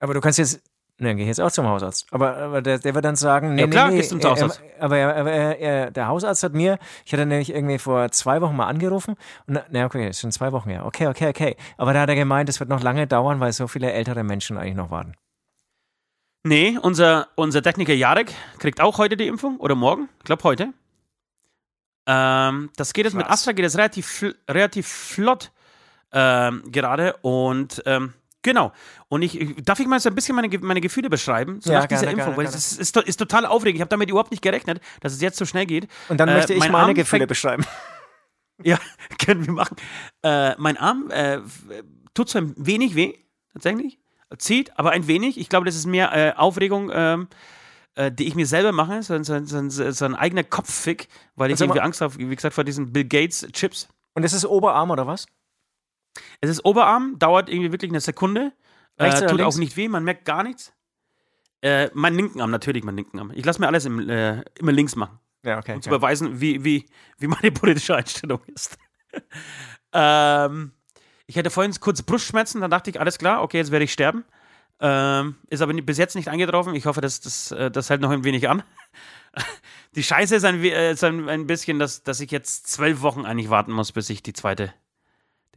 aber 0.00 0.14
du 0.14 0.20
kannst 0.20 0.38
jetzt. 0.38 0.60
Ne, 0.98 1.08
dann 1.08 1.16
gehe 1.18 1.24
ich 1.24 1.28
jetzt 1.28 1.40
auch 1.40 1.50
zum 1.52 1.66
Hausarzt. 1.66 2.06
Aber, 2.10 2.36
aber 2.38 2.62
der, 2.62 2.78
der 2.78 2.94
wird 2.94 3.04
dann 3.04 3.16
sagen, 3.16 3.54
nee, 3.54 3.62
Ja, 3.62 3.66
klar, 3.66 3.86
nee, 3.88 3.92
nee. 3.92 3.96
gehst 3.98 4.12
du 4.12 4.18
zum 4.18 4.30
Hausarzt. 4.30 4.62
Er, 4.78 4.82
aber, 4.84 4.96
er, 4.96 5.16
aber 5.16 5.30
er, 5.30 5.58
er, 5.58 5.90
der 5.90 6.08
Hausarzt 6.08 6.42
hat 6.42 6.54
mir, 6.54 6.78
ich 7.04 7.12
hatte 7.12 7.26
nämlich 7.26 7.50
irgendwie 7.52 7.78
vor 7.78 8.10
zwei 8.12 8.40
Wochen 8.40 8.56
mal 8.56 8.66
angerufen 8.66 9.16
und 9.46 9.60
na, 9.70 9.84
okay, 9.84 10.08
ist 10.08 10.20
schon 10.20 10.32
zwei 10.32 10.52
Wochen 10.52 10.70
her. 10.70 10.86
Okay, 10.86 11.06
okay, 11.08 11.28
okay. 11.28 11.56
Aber 11.76 11.92
da 11.92 12.00
hat 12.00 12.08
er 12.08 12.14
gemeint, 12.14 12.48
es 12.48 12.60
wird 12.60 12.70
noch 12.70 12.82
lange 12.82 13.06
dauern, 13.06 13.40
weil 13.40 13.52
so 13.52 13.66
viele 13.68 13.92
ältere 13.92 14.24
Menschen 14.24 14.56
eigentlich 14.56 14.74
noch 14.74 14.90
warten. 14.90 15.12
Nee, 16.44 16.78
unser, 16.80 17.28
unser 17.34 17.60
Techniker 17.62 17.92
Jarek 17.92 18.32
kriegt 18.58 18.80
auch 18.80 18.96
heute 18.98 19.16
die 19.16 19.26
Impfung 19.26 19.58
oder 19.58 19.74
morgen. 19.74 20.08
Ich 20.18 20.24
glaube 20.24 20.44
heute. 20.44 20.68
Ähm, 22.06 22.70
das 22.76 22.92
geht 22.92 23.04
jetzt 23.04 23.14
mit 23.14 23.26
Krass. 23.26 23.40
Astra, 23.40 23.52
geht 23.52 23.64
es 23.64 23.76
relativ, 23.76 24.24
relativ 24.48 24.86
flott 24.86 25.50
ähm, 26.12 26.62
gerade 26.70 27.16
und 27.22 27.82
ähm, 27.84 28.14
genau. 28.46 28.72
Und 29.08 29.22
ich, 29.22 29.54
darf 29.64 29.78
ich 29.80 29.86
mal 29.86 30.00
so 30.00 30.08
ein 30.08 30.14
bisschen 30.14 30.34
meine, 30.34 30.48
meine 30.60 30.80
Gefühle 30.80 31.10
beschreiben, 31.10 31.60
so 31.60 31.70
Ja, 31.72 31.80
nach 31.80 31.86
dieser 31.86 32.02
gerne, 32.02 32.12
Impfung, 32.12 32.34
gerne, 32.34 32.36
weil 32.38 32.44
gerne. 32.46 32.56
es 32.56 32.72
ist, 32.72 32.96
ist, 32.96 33.06
ist 33.08 33.16
total 33.18 33.44
aufregend. 33.44 33.76
Ich 33.76 33.80
habe 33.82 33.90
damit 33.90 34.08
überhaupt 34.08 34.30
nicht 34.30 34.42
gerechnet, 34.42 34.80
dass 35.00 35.12
es 35.12 35.20
jetzt 35.20 35.36
so 35.36 35.44
schnell 35.44 35.66
geht. 35.66 35.88
Und 36.08 36.18
dann 36.18 36.28
Äh, 36.28 36.34
möchte 36.34 36.54
ich 36.54 36.60
mein 36.60 36.72
meine 36.72 36.86
Arm 36.86 36.94
Gefühle 36.94 37.26
beschreiben. 37.26 37.64
Ja, 38.64 38.78
können 39.24 39.44
wir 39.46 39.52
machen. 39.52 39.76
Äh, 40.22 40.54
mein 40.56 40.78
Arm 40.78 41.10
äh, 41.10 41.34
f- 41.36 41.64
tut 42.14 42.30
so 42.30 42.38
ein 42.38 42.54
wenig 42.56 42.94
weh, 42.94 43.12
tatsächlich. 43.52 43.98
Zieht, 44.38 44.78
aber 44.78 44.92
ein 44.92 45.06
wenig. 45.06 45.38
Ich 45.38 45.50
glaube, 45.50 45.66
das 45.66 45.76
ist 45.76 45.84
mehr 45.84 46.10
äh, 46.14 46.32
Aufregung, 46.36 46.90
ähm, 46.92 47.28
äh, 47.96 48.10
die 48.10 48.26
ich 48.26 48.34
mir 48.34 48.46
selber 48.46 48.72
mache. 48.72 49.02
So, 49.02 49.12
ein- 49.12 49.24
so, 49.24 49.38
so, 49.44 49.90
so 49.90 50.04
ein 50.06 50.14
eigener 50.14 50.42
Kopffick, 50.42 51.08
weil 51.34 51.50
ich 51.50 51.58
mal- 51.58 51.66
irgendwie 51.66 51.80
Angst 51.82 52.00
habe, 52.00 52.16
wie 52.18 52.34
gesagt, 52.34 52.54
vor 52.54 52.64
diesen 52.64 52.92
Bill 52.94 53.04
Gates 53.04 53.46
Chips. 53.52 53.88
Und 54.14 54.22
das 54.22 54.32
ist 54.32 54.46
Oberarm 54.46 54.90
oder 54.90 55.06
was? 55.06 55.26
Es 56.40 56.50
ist 56.50 56.64
Oberarm, 56.64 57.18
dauert 57.18 57.48
irgendwie 57.48 57.72
wirklich 57.72 57.90
eine 57.90 58.00
Sekunde. 58.00 58.52
Rechts 58.98 59.20
Äh, 59.20 59.26
tut 59.26 59.38
links? 59.38 59.54
auch 59.54 59.58
nicht 59.58 59.76
weh, 59.76 59.88
man 59.88 60.04
merkt 60.04 60.24
gar 60.24 60.42
nichts. 60.42 60.72
Äh, 61.62 61.90
mein 61.94 62.14
linken 62.14 62.40
Arm, 62.40 62.50
natürlich 62.50 62.84
mein 62.84 62.96
linken 62.96 63.18
Arm. 63.18 63.32
Ich 63.34 63.44
lasse 63.44 63.60
mir 63.60 63.66
alles 63.66 63.84
im, 63.84 64.08
äh, 64.08 64.42
immer 64.58 64.72
links 64.72 64.94
machen 64.96 65.18
Ja, 65.42 65.58
okay. 65.58 65.74
um 65.74 65.82
zu 65.82 65.90
beweisen, 65.90 66.40
wie, 66.40 66.64
wie, 66.64 66.86
wie 67.18 67.26
meine 67.26 67.50
politische 67.50 67.96
Einstellung 67.96 68.40
ist. 68.54 68.78
ähm, 69.92 70.72
ich 71.26 71.36
hatte 71.38 71.50
vorhin 71.50 71.74
kurz 71.80 72.02
Brustschmerzen, 72.02 72.60
dann 72.60 72.70
dachte 72.70 72.90
ich, 72.90 73.00
alles 73.00 73.18
klar, 73.18 73.42
okay, 73.42 73.58
jetzt 73.58 73.70
werde 73.72 73.84
ich 73.84 73.92
sterben. 73.92 74.24
Ähm, 74.78 75.36
ist 75.48 75.62
aber 75.62 75.72
bis 75.72 75.96
jetzt 75.96 76.14
nicht 76.14 76.28
eingetroffen. 76.28 76.74
Ich 76.74 76.84
hoffe, 76.84 77.00
das, 77.00 77.20
das, 77.20 77.50
äh, 77.52 77.70
das 77.70 77.88
hält 77.88 78.02
noch 78.02 78.10
ein 78.10 78.24
wenig 78.24 78.48
an. 78.48 78.62
Die 79.94 80.02
Scheiße 80.02 80.36
ist 80.36 80.44
ein, 80.44 80.62
äh, 80.62 80.92
ist 80.92 81.02
ein, 81.02 81.28
ein 81.28 81.46
bisschen, 81.46 81.78
dass, 81.78 82.02
dass 82.02 82.20
ich 82.20 82.30
jetzt 82.30 82.68
zwölf 82.68 83.00
Wochen 83.00 83.24
eigentlich 83.24 83.48
warten 83.48 83.72
muss, 83.72 83.92
bis 83.92 84.10
ich 84.10 84.22
die 84.22 84.34
zweite, 84.34 84.74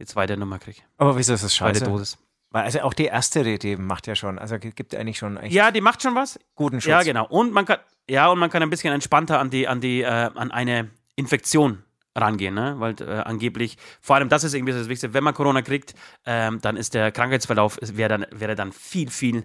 die 0.00 0.06
zweite 0.06 0.36
Nummer 0.36 0.58
kriege. 0.58 0.80
Aber 0.98 1.16
wieso 1.16 1.34
ist 1.34 1.44
das 1.44 1.54
Zweite 1.54 1.78
scheiße? 1.80 1.90
Dosis. 1.90 2.18
Weil 2.50 2.64
also 2.64 2.80
auch 2.80 2.94
die 2.94 3.04
erste, 3.04 3.58
die, 3.58 3.76
macht 3.76 4.08
ja 4.08 4.16
schon, 4.16 4.38
also 4.38 4.58
gi- 4.58 4.72
gibt 4.72 4.92
eigentlich 4.96 5.18
schon 5.18 5.36
echt 5.36 5.52
Ja, 5.54 5.70
die 5.70 5.80
macht 5.80 6.02
schon 6.02 6.16
was. 6.16 6.40
guten 6.56 6.80
Schutz. 6.80 6.90
Ja, 6.90 7.02
genau. 7.04 7.26
Und 7.28 7.52
man 7.52 7.64
kann, 7.64 7.78
ja, 8.08 8.26
und 8.28 8.40
man 8.40 8.50
kann 8.50 8.62
ein 8.62 8.70
bisschen 8.70 8.92
entspannter 8.92 9.38
an 9.38 9.50
die, 9.50 9.68
an 9.68 9.80
die, 9.80 10.00
äh, 10.02 10.06
an 10.08 10.50
eine 10.50 10.90
Infektion 11.14 11.84
rangehen, 12.16 12.54
ne? 12.54 12.74
Weil 12.78 12.96
äh, 13.00 13.20
angeblich, 13.20 13.76
vor 14.00 14.16
allem 14.16 14.28
das 14.28 14.42
ist 14.42 14.54
irgendwie 14.54 14.72
das 14.72 14.88
Wichtigste, 14.88 15.14
wenn 15.14 15.22
man 15.22 15.32
Corona 15.32 15.62
kriegt, 15.62 15.94
ähm, 16.26 16.60
dann 16.60 16.76
ist 16.76 16.94
der 16.94 17.12
Krankheitsverlauf 17.12 17.78
wäre 17.80 18.08
dann, 18.08 18.26
wäre 18.32 18.56
dann 18.56 18.72
viel, 18.72 19.10
viel 19.10 19.44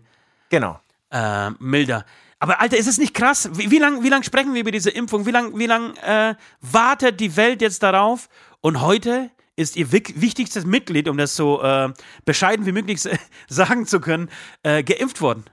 Genau. 0.49 0.79
äh, 1.11 1.51
milder. 1.59 2.05
Aber 2.39 2.59
Alter, 2.59 2.77
ist 2.77 2.87
es 2.87 2.97
nicht 2.97 3.13
krass? 3.13 3.49
Wie, 3.53 3.69
wie 3.69 3.77
lange 3.77 4.01
wie 4.03 4.09
lang 4.09 4.23
sprechen 4.23 4.53
wir 4.55 4.61
über 4.61 4.71
diese 4.71 4.89
Impfung? 4.89 5.27
Wie 5.27 5.31
lange 5.31 5.57
wie 5.59 5.67
lang, 5.67 5.95
äh, 5.97 6.33
wartet 6.59 7.19
die 7.19 7.35
Welt 7.37 7.61
jetzt 7.61 7.83
darauf? 7.83 8.29
Und 8.61 8.81
heute 8.81 9.29
ist 9.55 9.75
ihr 9.75 9.91
wichtigstes 9.91 10.65
Mitglied, 10.65 11.07
um 11.07 11.17
das 11.17 11.35
so 11.35 11.61
äh, 11.61 11.93
bescheiden 12.25 12.65
wie 12.65 12.71
möglich 12.71 13.01
sagen 13.47 13.85
zu 13.85 13.99
können, 13.99 14.29
äh, 14.63 14.83
geimpft 14.83 15.21
worden. 15.21 15.45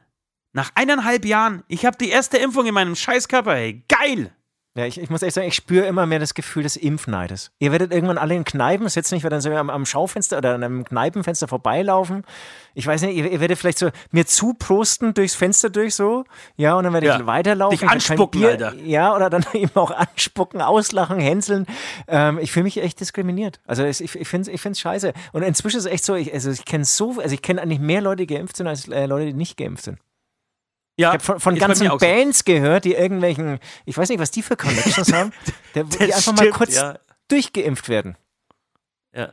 Nach 0.53 0.71
eineinhalb 0.75 1.25
Jahren. 1.25 1.63
Ich 1.69 1.87
habe 1.87 1.97
die 1.97 2.11
erste 2.11 2.37
Impfung 2.37 2.67
in 2.67 2.75
meinem 2.75 2.95
Scheißkörper, 2.95 3.57
ey. 3.57 3.85
Geil! 3.89 4.35
Ja, 4.75 4.87
ich, 4.87 4.99
ich 4.99 5.11
muss 5.11 5.21
echt 5.23 5.35
sagen, 5.35 5.47
ich 5.47 5.55
spüre 5.55 5.85
immer 5.85 6.07
mehr 6.07 6.19
das 6.19 6.33
Gefühl 6.33 6.63
des 6.63 6.77
Impfneides. 6.77 7.51
Ihr 7.59 7.73
werdet 7.73 7.93
irgendwann 7.93 8.17
alle 8.17 8.35
in 8.35 8.45
Kneipen 8.45 8.89
sitzen, 8.89 9.17
ich 9.17 9.23
werde 9.23 9.35
dann 9.35 9.43
so 9.43 9.51
am, 9.51 9.69
am 9.69 9.85
Schaufenster 9.85 10.39
oder 10.39 10.55
an 10.55 10.65
einem 10.65 10.85
Kneipenfenster 10.85 11.47
vorbeilaufen. 11.47 12.25
Ich 12.73 12.87
weiß 12.87 13.03
nicht, 13.03 13.15
ihr, 13.15 13.31
ihr 13.31 13.41
werdet 13.41 13.59
vielleicht 13.59 13.77
so 13.77 13.91
mir 14.13 14.25
zuprosten 14.25 15.13
durchs 15.13 15.35
Fenster 15.35 15.69
durch 15.69 15.95
so, 15.95 16.25
ja, 16.57 16.75
und 16.75 16.85
dann 16.85 16.95
werde 16.95 17.07
ich 17.07 17.13
Ja. 17.13 17.27
weiterlaufen. 17.27 17.73
Dich 17.77 17.83
Ich 17.83 17.87
hab 17.87 17.91
kein 17.91 17.97
anspucken, 18.17 18.41
Bier, 18.41 18.51
Alter. 18.51 18.75
Ja, 18.77 19.15
oder 19.15 19.29
dann 19.29 19.45
eben 19.53 19.77
auch 19.77 19.91
anspucken, 19.91 20.63
auslachen, 20.63 21.21
hänseln. 21.21 21.67
Ähm, 22.09 22.39
ich 22.39 22.51
fühle 22.51 22.65
mich 22.65 22.79
echt 22.83 22.99
diskriminiert. 22.99 23.61
Also 23.67 23.85
ich, 23.85 24.01
ich 24.01 24.27
finde 24.27 24.49
es 24.49 24.55
ich 24.55 24.61
find's 24.63 24.81
scheiße. 24.81 25.13
Und 25.33 25.43
inzwischen 25.43 25.77
ist 25.77 25.85
es 25.85 25.93
echt 25.93 26.05
so, 26.07 26.15
ich, 26.15 26.33
also 26.33 26.51
ich 26.51 26.65
kenne 26.65 26.87
so, 26.87 27.21
also 27.21 27.35
ich 27.35 27.43
kenne 27.43 27.61
eigentlich 27.61 27.81
mehr 27.81 28.01
Leute, 28.01 28.25
die 28.25 28.35
geimpft 28.35 28.57
sind, 28.57 28.67
als 28.67 28.89
äh, 28.89 29.05
Leute, 29.05 29.27
die 29.27 29.35
nicht 29.35 29.59
geimpft 29.59 29.85
sind. 29.85 29.99
Ja, 30.99 31.09
Ich 31.09 31.15
habe 31.15 31.25
von, 31.25 31.41
von 31.41 31.57
ist 31.57 31.61
ganzen 31.61 31.89
auch 31.89 31.99
so. 31.99 32.07
Bands 32.07 32.45
gehört, 32.45 32.85
die 32.85 32.93
irgendwelchen, 32.95 33.59
ich 33.87 33.97
weiß 33.97 34.09
nicht, 34.11 34.19
was 34.19 34.31
die 34.31 34.43
für 34.43 34.57
Connections 34.57 35.13
haben, 35.15 35.33
der, 35.75 35.85
die 35.85 36.13
einfach 36.13 36.33
mal 36.33 36.39
stimmt, 36.39 36.55
kurz 36.55 36.75
ja. 36.75 36.99
durchgeimpft 37.29 37.89
werden. 37.89 38.17
Ja. 39.15 39.33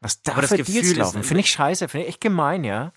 Was 0.00 0.22
da 0.22 0.32
Aber 0.32 0.42
das 0.42 0.50
für 0.50 0.62
Deals 0.62 0.88
ist- 0.88 0.96
laufen, 0.96 1.22
finde 1.22 1.40
ich 1.40 1.50
scheiße, 1.50 1.88
finde 1.88 2.04
ich 2.06 2.10
echt 2.14 2.20
gemein, 2.20 2.64
ja. 2.64 2.92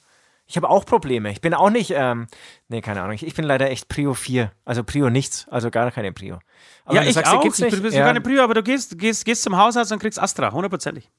Ich 0.48 0.58
habe 0.58 0.70
auch 0.70 0.84
Probleme. 0.86 1.32
Ich 1.32 1.40
bin 1.40 1.54
auch 1.54 1.70
nicht, 1.70 1.92
ähm, 1.96 2.28
nee, 2.68 2.82
keine 2.82 3.02
Ahnung. 3.02 3.14
Ich, 3.14 3.26
ich 3.26 3.34
bin 3.36 3.46
leider 3.46 3.70
echt 3.70 3.88
Prio 3.88 4.14
4. 4.14 4.52
Also 4.66 4.84
Prio 4.84 5.10
nichts, 5.10 5.48
also 5.50 5.72
gar 5.72 5.90
keine 5.92 6.12
Prio. 6.12 6.40
Aber 6.84 6.96
ja, 6.96 7.04
du 7.04 7.08
ich 7.08 7.14
sagst, 7.16 7.32
auch. 7.32 7.42
gibt's 7.42 7.60
Ich 7.60 7.72
nicht, 7.72 7.82
bin 7.82 7.94
ja, 7.94 8.04
keine 8.04 8.20
Prio, 8.20 8.44
aber 8.44 8.56
du 8.56 8.62
gehst, 8.64 8.98
gehst, 9.00 9.24
gehst 9.24 9.44
zum 9.44 9.56
Hausarzt 9.56 9.92
und 9.94 10.00
kriegst 10.00 10.20
Astra, 10.20 10.52
hundertprozentig. 10.52 11.10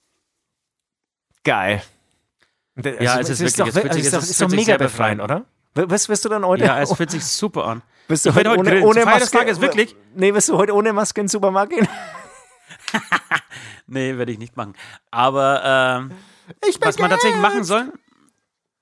geil. 1.45 1.83
Ja, 3.01 3.15
also, 3.15 3.33
es 3.33 3.41
ist 3.41 3.59
ist 3.59 3.59
wirklich- 3.59 3.75
doch, 3.75 3.81
es 3.85 3.91
also 3.91 3.99
ist 4.01 4.13
doch, 4.13 4.19
es 4.23 4.31
ist 4.31 4.41
doch 4.41 4.49
fühlt 4.49 4.51
sich 4.51 4.57
mega 4.61 4.79
sehr 4.79 4.79
befreiend, 4.79 5.21
befreiend 5.21 5.23
oder? 5.23 5.52
W- 5.75 5.89
Wirst, 5.91 6.25
du 6.25 6.29
dann 6.29 6.45
heute, 6.45 6.65
Ja, 6.65 6.81
es 6.81 6.93
fühlt 6.95 7.11
sich 7.11 7.25
super 7.25 7.65
an. 7.67 7.83
wirst 8.09 8.27
du 8.27 8.35
heute 8.35 8.51
heute 8.51 8.61
ohne, 8.61 8.83
ohne 8.83 9.05
Maske? 9.05 9.39
ist 9.45 9.61
wirklich- 9.61 9.97
Nee, 10.15 10.35
wirst 10.35 10.49
du 10.49 10.57
heute 10.59 10.75
ohne 10.75 10.93
Maske 10.93 11.21
in 11.21 11.27
den 11.27 11.31
Supermarkt 11.31 11.73
gehen? 11.73 11.89
Nee, 13.87 14.17
werde 14.17 14.33
ich 14.33 14.39
nicht 14.39 14.57
machen. 14.57 14.75
Aber 15.11 15.63
ähm, 15.65 16.13
was 16.81 16.99
man 16.99 17.11
tatsächlich 17.11 17.41
machen 17.41 17.65
soll, 17.65 17.93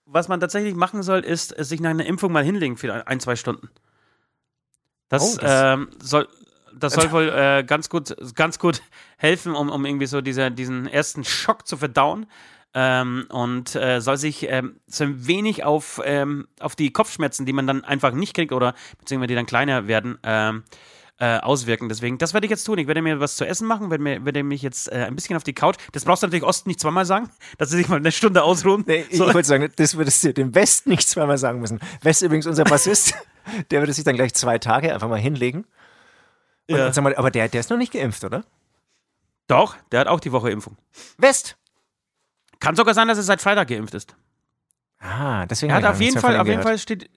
was 0.06 0.28
man 0.28 0.40
tatsächlich 0.40 0.74
machen 0.74 1.02
soll, 1.02 1.20
ist 1.20 1.56
äh, 1.58 1.64
sich 1.64 1.80
nach 1.80 1.90
einer 1.90 2.06
Impfung 2.06 2.32
mal 2.32 2.44
hinlegen 2.44 2.76
für 2.76 2.92
ein, 2.92 3.02
ein 3.06 3.20
zwei 3.20 3.34
Stunden. 3.36 3.70
Das, 5.08 5.34
Oh, 5.34 5.38
das- 5.40 5.74
ähm, 5.74 5.90
soll, 6.00 6.28
das 6.74 6.92
soll 6.94 7.10
wohl 7.12 7.28
äh, 7.28 7.64
ganz 7.64 7.88
gut, 7.88 8.14
ganz 8.36 8.58
gut 8.58 8.82
helfen, 9.16 9.54
um, 9.56 9.68
um 9.70 9.84
irgendwie 9.84 10.06
so 10.06 10.20
dieser, 10.20 10.50
diesen 10.50 10.86
ersten 10.86 11.24
Schock 11.24 11.66
zu 11.66 11.76
verdauen. 11.76 12.26
Ähm, 12.72 13.26
und 13.30 13.74
äh, 13.74 14.00
soll 14.00 14.16
sich 14.16 14.48
ähm, 14.48 14.76
so 14.86 15.02
ein 15.04 15.26
wenig 15.26 15.64
auf, 15.64 16.00
ähm, 16.04 16.46
auf 16.60 16.76
die 16.76 16.92
Kopfschmerzen, 16.92 17.44
die 17.44 17.52
man 17.52 17.66
dann 17.66 17.82
einfach 17.84 18.12
nicht 18.12 18.32
kriegt 18.34 18.52
oder 18.52 18.74
beziehungsweise 18.98 19.26
die 19.28 19.34
dann 19.34 19.46
kleiner 19.46 19.88
werden, 19.88 20.18
ähm, 20.22 20.62
äh, 21.18 21.38
auswirken. 21.40 21.88
Deswegen, 21.88 22.16
das 22.18 22.32
werde 22.32 22.46
ich 22.46 22.50
jetzt 22.50 22.64
tun. 22.64 22.78
Ich 22.78 22.86
werde 22.86 23.02
mir 23.02 23.18
was 23.20 23.36
zu 23.36 23.44
essen 23.44 23.66
machen, 23.66 23.90
werde, 23.90 24.02
mir, 24.04 24.24
werde 24.24 24.42
mich 24.44 24.62
jetzt 24.62 24.90
äh, 24.90 25.04
ein 25.04 25.16
bisschen 25.16 25.36
auf 25.36 25.42
die 25.42 25.52
Couch. 25.52 25.76
Das 25.92 26.04
brauchst 26.04 26.22
du 26.22 26.28
natürlich 26.28 26.44
Osten 26.44 26.68
nicht 26.70 26.78
zweimal 26.80 27.04
sagen, 27.04 27.28
dass 27.58 27.70
sie 27.70 27.76
sich 27.76 27.88
mal 27.88 27.96
eine 27.96 28.12
Stunde 28.12 28.42
ausruhen. 28.44 28.84
Nee, 28.86 29.04
ich 29.10 29.18
So. 29.18 29.26
wollte 29.26 29.48
sagen, 29.48 29.70
das 29.76 29.96
würdest 29.96 30.22
du 30.24 30.32
dem 30.32 30.54
West 30.54 30.86
nicht 30.86 31.08
zweimal 31.08 31.38
sagen 31.38 31.60
müssen. 31.60 31.80
West 32.02 32.22
übrigens 32.22 32.46
unser 32.46 32.64
Bassist, 32.64 33.14
der 33.72 33.80
würde 33.80 33.92
sich 33.92 34.04
dann 34.04 34.14
gleich 34.14 34.32
zwei 34.32 34.58
Tage 34.58 34.94
einfach 34.94 35.08
mal 35.08 35.18
hinlegen. 35.18 35.66
Und, 36.70 36.76
Ja. 36.78 37.02
mal, 37.02 37.16
aber 37.16 37.32
der, 37.32 37.48
der 37.48 37.60
ist 37.60 37.68
noch 37.70 37.76
nicht 37.78 37.92
geimpft, 37.92 38.22
oder? 38.22 38.44
Doch, 39.48 39.76
der 39.90 40.00
hat 40.00 40.06
auch 40.06 40.20
die 40.20 40.30
Woche 40.30 40.50
Impfung. 40.50 40.76
West. 41.18 41.56
Kann 42.60 42.76
sogar 42.76 42.94
sein, 42.94 43.08
dass 43.08 43.18
er 43.18 43.24
seit 43.24 43.40
Freitag 43.40 43.68
geimpft 43.68 43.94
ist. 43.94 44.14
Ah, 44.98 45.46
deswegen. 45.46 45.70
Er 45.70 45.76
hat 45.76 45.84
auf 45.84 46.00
jeden 46.00 46.20
Fall, 46.20 46.38
auf 46.38 46.46
jeden. 46.46 46.62
Fall 46.62 46.78
steht, 46.78 47.10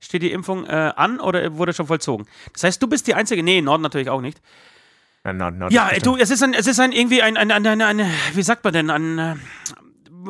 steht 0.00 0.22
die 0.22 0.32
Impfung 0.32 0.64
äh, 0.66 0.92
an 0.96 1.20
oder 1.20 1.56
wurde 1.56 1.74
schon 1.74 1.86
vollzogen. 1.86 2.26
Das 2.54 2.64
heißt, 2.64 2.82
du 2.82 2.86
bist 2.86 3.06
die 3.06 3.14
Einzige, 3.14 3.42
nee, 3.42 3.60
Norden 3.60 3.82
natürlich 3.82 4.08
auch 4.08 4.22
nicht. 4.22 4.40
Na, 5.22 5.32
na, 5.32 5.50
na, 5.50 5.68
Ja, 5.68 5.90
das 5.90 6.02
du, 6.02 6.16
es 6.16 6.30
ist 6.30 6.42
ein, 6.42 6.54
es 6.54 6.66
ist 6.66 6.80
ein 6.80 6.92
irgendwie 6.92 7.20
ein, 7.20 7.36
ein, 7.36 7.50
ein, 7.50 7.66
ein, 7.66 7.82
ein 7.82 8.10
wie 8.32 8.42
sagt 8.42 8.64
man 8.64 8.72
denn, 8.72 8.90
ein 8.90 9.18
äh, 9.18 9.34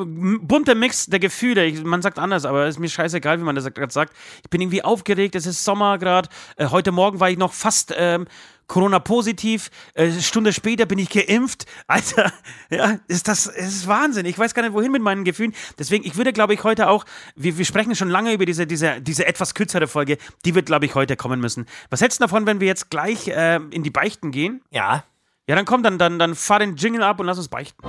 bunter 0.05 0.75
Mix 0.75 1.05
der 1.05 1.19
Gefühle. 1.19 1.65
Ich, 1.65 1.83
man 1.83 2.01
sagt 2.01 2.19
anders, 2.19 2.45
aber 2.45 2.65
es 2.65 2.75
ist 2.75 2.79
mir 2.79 2.89
scheißegal, 2.89 3.39
wie 3.39 3.43
man 3.43 3.55
das 3.55 3.71
gerade 3.73 3.93
sagt. 3.93 4.13
Ich 4.43 4.49
bin 4.49 4.61
irgendwie 4.61 4.83
aufgeregt, 4.83 5.35
es 5.35 5.45
ist 5.45 5.63
Sommer 5.63 5.97
gerade. 5.97 6.29
Äh, 6.57 6.67
heute 6.67 6.91
Morgen 6.91 7.19
war 7.19 7.29
ich 7.29 7.37
noch 7.37 7.53
fast 7.53 7.93
ähm, 7.95 8.27
Corona-positiv. 8.67 9.69
Äh, 9.93 10.03
eine 10.03 10.21
Stunde 10.21 10.53
später 10.53 10.85
bin 10.85 10.99
ich 10.99 11.09
geimpft. 11.09 11.65
Alter, 11.87 12.31
ja, 12.69 12.99
ist 13.07 13.27
das 13.27 13.47
ist 13.47 13.87
Wahnsinn. 13.87 14.25
Ich 14.25 14.37
weiß 14.37 14.53
gar 14.53 14.63
nicht, 14.63 14.73
wohin 14.73 14.91
mit 14.91 15.01
meinen 15.01 15.23
Gefühlen. 15.23 15.53
Deswegen, 15.79 16.05
ich 16.05 16.15
würde, 16.15 16.33
glaube 16.33 16.53
ich, 16.53 16.63
heute 16.63 16.89
auch, 16.89 17.05
wir, 17.35 17.57
wir 17.57 17.65
sprechen 17.65 17.95
schon 17.95 18.09
lange 18.09 18.33
über 18.33 18.45
diese, 18.45 18.67
diese, 18.67 19.01
diese 19.01 19.25
etwas 19.25 19.53
kürzere 19.53 19.87
Folge, 19.87 20.17
die 20.45 20.55
wird, 20.55 20.65
glaube 20.65 20.85
ich, 20.85 20.95
heute 20.95 21.15
kommen 21.15 21.39
müssen. 21.39 21.65
Was 21.89 22.01
hältst 22.01 22.19
du 22.19 22.23
davon, 22.23 22.45
wenn 22.45 22.59
wir 22.59 22.67
jetzt 22.67 22.89
gleich 22.89 23.27
äh, 23.27 23.55
in 23.71 23.83
die 23.83 23.91
Beichten 23.91 24.31
gehen? 24.31 24.61
Ja, 24.71 25.03
Ja, 25.47 25.55
dann 25.55 25.65
komm, 25.65 25.81
dann, 25.81 25.97
dann, 25.97 26.19
dann 26.19 26.35
fahr 26.35 26.59
den 26.59 26.75
Jingle 26.75 27.03
ab 27.03 27.19
und 27.19 27.25
lass 27.25 27.37
uns 27.37 27.47
beichten. 27.47 27.81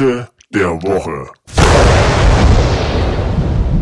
Beichte 0.00 0.30
der 0.48 0.82
Woche. 0.82 1.30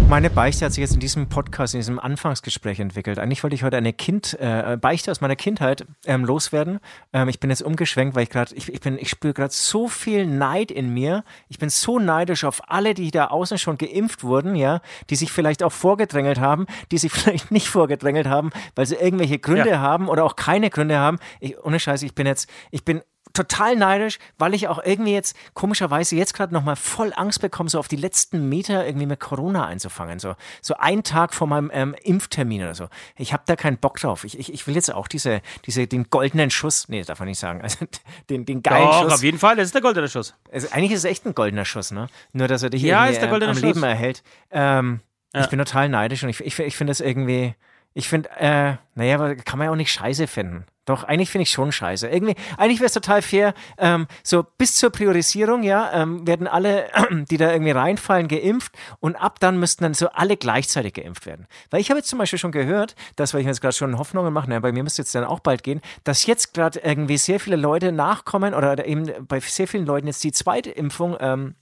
Meine 0.08 0.30
Beichte 0.30 0.64
hat 0.64 0.72
sich 0.72 0.82
jetzt 0.82 0.94
in 0.94 0.98
diesem 0.98 1.28
Podcast, 1.28 1.74
in 1.74 1.80
diesem 1.80 2.00
Anfangsgespräch 2.00 2.80
entwickelt. 2.80 3.20
Eigentlich 3.20 3.44
wollte 3.44 3.54
ich 3.54 3.62
heute 3.62 3.76
eine 3.76 3.92
Kind, 3.92 4.36
äh, 4.40 4.76
Beichte 4.80 5.12
aus 5.12 5.20
meiner 5.20 5.36
Kindheit 5.36 5.86
ähm, 6.06 6.24
loswerden. 6.24 6.80
Ähm, 7.12 7.28
ich 7.28 7.38
bin 7.38 7.50
jetzt 7.50 7.62
umgeschwenkt, 7.62 8.16
weil 8.16 8.24
ich 8.24 8.30
gerade, 8.30 8.52
ich, 8.56 8.68
ich, 8.72 8.84
ich 8.84 9.08
spüre 9.08 9.32
gerade 9.32 9.54
so 9.54 9.86
viel 9.86 10.26
Neid 10.26 10.72
in 10.72 10.92
mir. 10.92 11.22
Ich 11.48 11.60
bin 11.60 11.68
so 11.68 12.00
neidisch 12.00 12.42
auf 12.42 12.62
alle, 12.66 12.94
die 12.94 13.12
da 13.12 13.26
außen 13.26 13.56
schon 13.56 13.78
geimpft 13.78 14.24
wurden, 14.24 14.56
ja, 14.56 14.80
die 15.10 15.16
sich 15.16 15.30
vielleicht 15.30 15.62
auch 15.62 15.72
vorgedrängelt 15.72 16.40
haben, 16.40 16.66
die 16.90 16.98
sich 16.98 17.12
vielleicht 17.12 17.52
nicht 17.52 17.68
vorgedrängelt 17.68 18.26
haben, 18.26 18.50
weil 18.74 18.86
sie 18.86 18.96
irgendwelche 18.96 19.38
Gründe 19.38 19.70
ja. 19.70 19.78
haben 19.78 20.08
oder 20.08 20.24
auch 20.24 20.34
keine 20.34 20.68
Gründe 20.68 20.98
haben. 20.98 21.20
Ich, 21.38 21.56
ohne 21.62 21.78
Scheiße, 21.78 22.04
ich 22.04 22.16
bin 22.16 22.26
jetzt, 22.26 22.50
ich 22.72 22.84
bin 22.84 23.02
total 23.38 23.76
neidisch, 23.76 24.18
weil 24.36 24.52
ich 24.52 24.66
auch 24.66 24.82
irgendwie 24.84 25.12
jetzt 25.12 25.36
komischerweise 25.54 26.16
jetzt 26.16 26.34
gerade 26.34 26.52
nochmal 26.52 26.74
voll 26.74 27.12
Angst 27.14 27.40
bekomme, 27.40 27.70
so 27.70 27.78
auf 27.78 27.86
die 27.86 27.96
letzten 27.96 28.48
Meter 28.48 28.84
irgendwie 28.84 29.06
mit 29.06 29.20
Corona 29.20 29.66
einzufangen. 29.66 30.18
So, 30.18 30.34
so 30.60 30.74
einen 30.74 31.04
Tag 31.04 31.32
vor 31.34 31.46
meinem 31.46 31.70
ähm, 31.72 31.94
Impftermin 32.02 32.62
oder 32.62 32.74
so. 32.74 32.88
Ich 33.16 33.32
habe 33.32 33.44
da 33.46 33.54
keinen 33.54 33.78
Bock 33.78 34.00
drauf. 34.00 34.24
Ich, 34.24 34.38
ich, 34.38 34.52
ich 34.52 34.66
will 34.66 34.74
jetzt 34.74 34.92
auch 34.92 35.06
diese, 35.06 35.40
diese, 35.66 35.86
den 35.86 36.10
goldenen 36.10 36.50
Schuss, 36.50 36.88
nee, 36.88 37.02
darf 37.02 37.20
man 37.20 37.28
nicht 37.28 37.38
sagen, 37.38 37.62
also 37.62 37.86
den, 38.28 38.44
den 38.44 38.62
geilen 38.62 38.86
Doch, 38.86 39.02
Schuss. 39.02 39.12
auf 39.14 39.22
jeden 39.22 39.38
Fall, 39.38 39.56
das 39.56 39.66
ist 39.66 39.74
der 39.74 39.82
goldene 39.82 40.08
Schuss. 40.08 40.34
Also, 40.52 40.68
eigentlich 40.72 40.92
ist 40.92 40.98
es 40.98 41.04
echt 41.04 41.24
ein 41.24 41.34
goldener 41.34 41.64
Schuss, 41.64 41.92
ne? 41.92 42.08
Nur, 42.32 42.48
dass 42.48 42.62
er 42.62 42.70
dich 42.70 42.82
ja, 42.82 43.06
irgendwie, 43.08 43.24
ähm, 43.24 43.42
am 43.42 43.54
Schuss. 43.54 43.62
Leben 43.62 43.82
erhält. 43.84 44.22
Ähm, 44.50 45.00
ja. 45.32 45.42
Ich 45.42 45.48
bin 45.48 45.58
total 45.58 45.88
neidisch 45.88 46.24
und 46.24 46.30
ich, 46.30 46.40
ich, 46.40 46.58
ich 46.58 46.76
finde 46.76 46.90
das 46.90 47.00
irgendwie, 47.00 47.54
ich 47.94 48.08
finde, 48.08 48.30
äh, 48.38 48.74
naja, 48.94 49.34
kann 49.36 49.58
man 49.58 49.66
ja 49.66 49.70
auch 49.70 49.76
nicht 49.76 49.92
scheiße 49.92 50.26
finden. 50.26 50.64
Doch, 50.88 51.04
eigentlich 51.04 51.28
finde 51.28 51.42
ich 51.42 51.50
schon 51.50 51.70
scheiße. 51.70 52.08
Irgendwie, 52.08 52.34
eigentlich 52.56 52.80
wäre 52.80 52.86
es 52.86 52.94
total 52.94 53.20
fair, 53.20 53.52
ähm, 53.76 54.06
so 54.22 54.42
bis 54.56 54.76
zur 54.76 54.88
Priorisierung, 54.88 55.62
ja, 55.62 55.92
ähm, 55.92 56.26
werden 56.26 56.46
alle, 56.46 56.86
die 57.30 57.36
da 57.36 57.52
irgendwie 57.52 57.72
reinfallen, 57.72 58.26
geimpft 58.26 58.72
und 58.98 59.14
ab 59.14 59.38
dann 59.38 59.58
müssten 59.58 59.84
dann 59.84 59.92
so 59.92 60.08
alle 60.08 60.38
gleichzeitig 60.38 60.94
geimpft 60.94 61.26
werden. 61.26 61.46
Weil 61.68 61.82
ich 61.82 61.90
habe 61.90 61.98
jetzt 61.98 62.08
zum 62.08 62.18
Beispiel 62.18 62.38
schon 62.38 62.52
gehört, 62.52 62.96
dass, 63.16 63.34
weil 63.34 63.40
ich 63.40 63.44
mir 63.44 63.50
jetzt 63.50 63.60
gerade 63.60 63.74
schon 63.74 63.98
Hoffnungen 63.98 64.32
mache, 64.32 64.48
na, 64.48 64.60
bei 64.60 64.72
mir 64.72 64.82
müsste 64.82 65.02
jetzt 65.02 65.14
dann 65.14 65.24
auch 65.24 65.40
bald 65.40 65.62
gehen, 65.62 65.82
dass 66.04 66.24
jetzt 66.24 66.54
gerade 66.54 66.78
irgendwie 66.78 67.18
sehr 67.18 67.38
viele 67.38 67.56
Leute 67.56 67.92
nachkommen 67.92 68.54
oder 68.54 68.86
eben 68.86 69.12
bei 69.26 69.40
sehr 69.40 69.68
vielen 69.68 69.84
Leuten 69.84 70.06
jetzt 70.06 70.24
die 70.24 70.32
zweite 70.32 70.70
Impfung 70.70 71.18
ähm, 71.20 71.54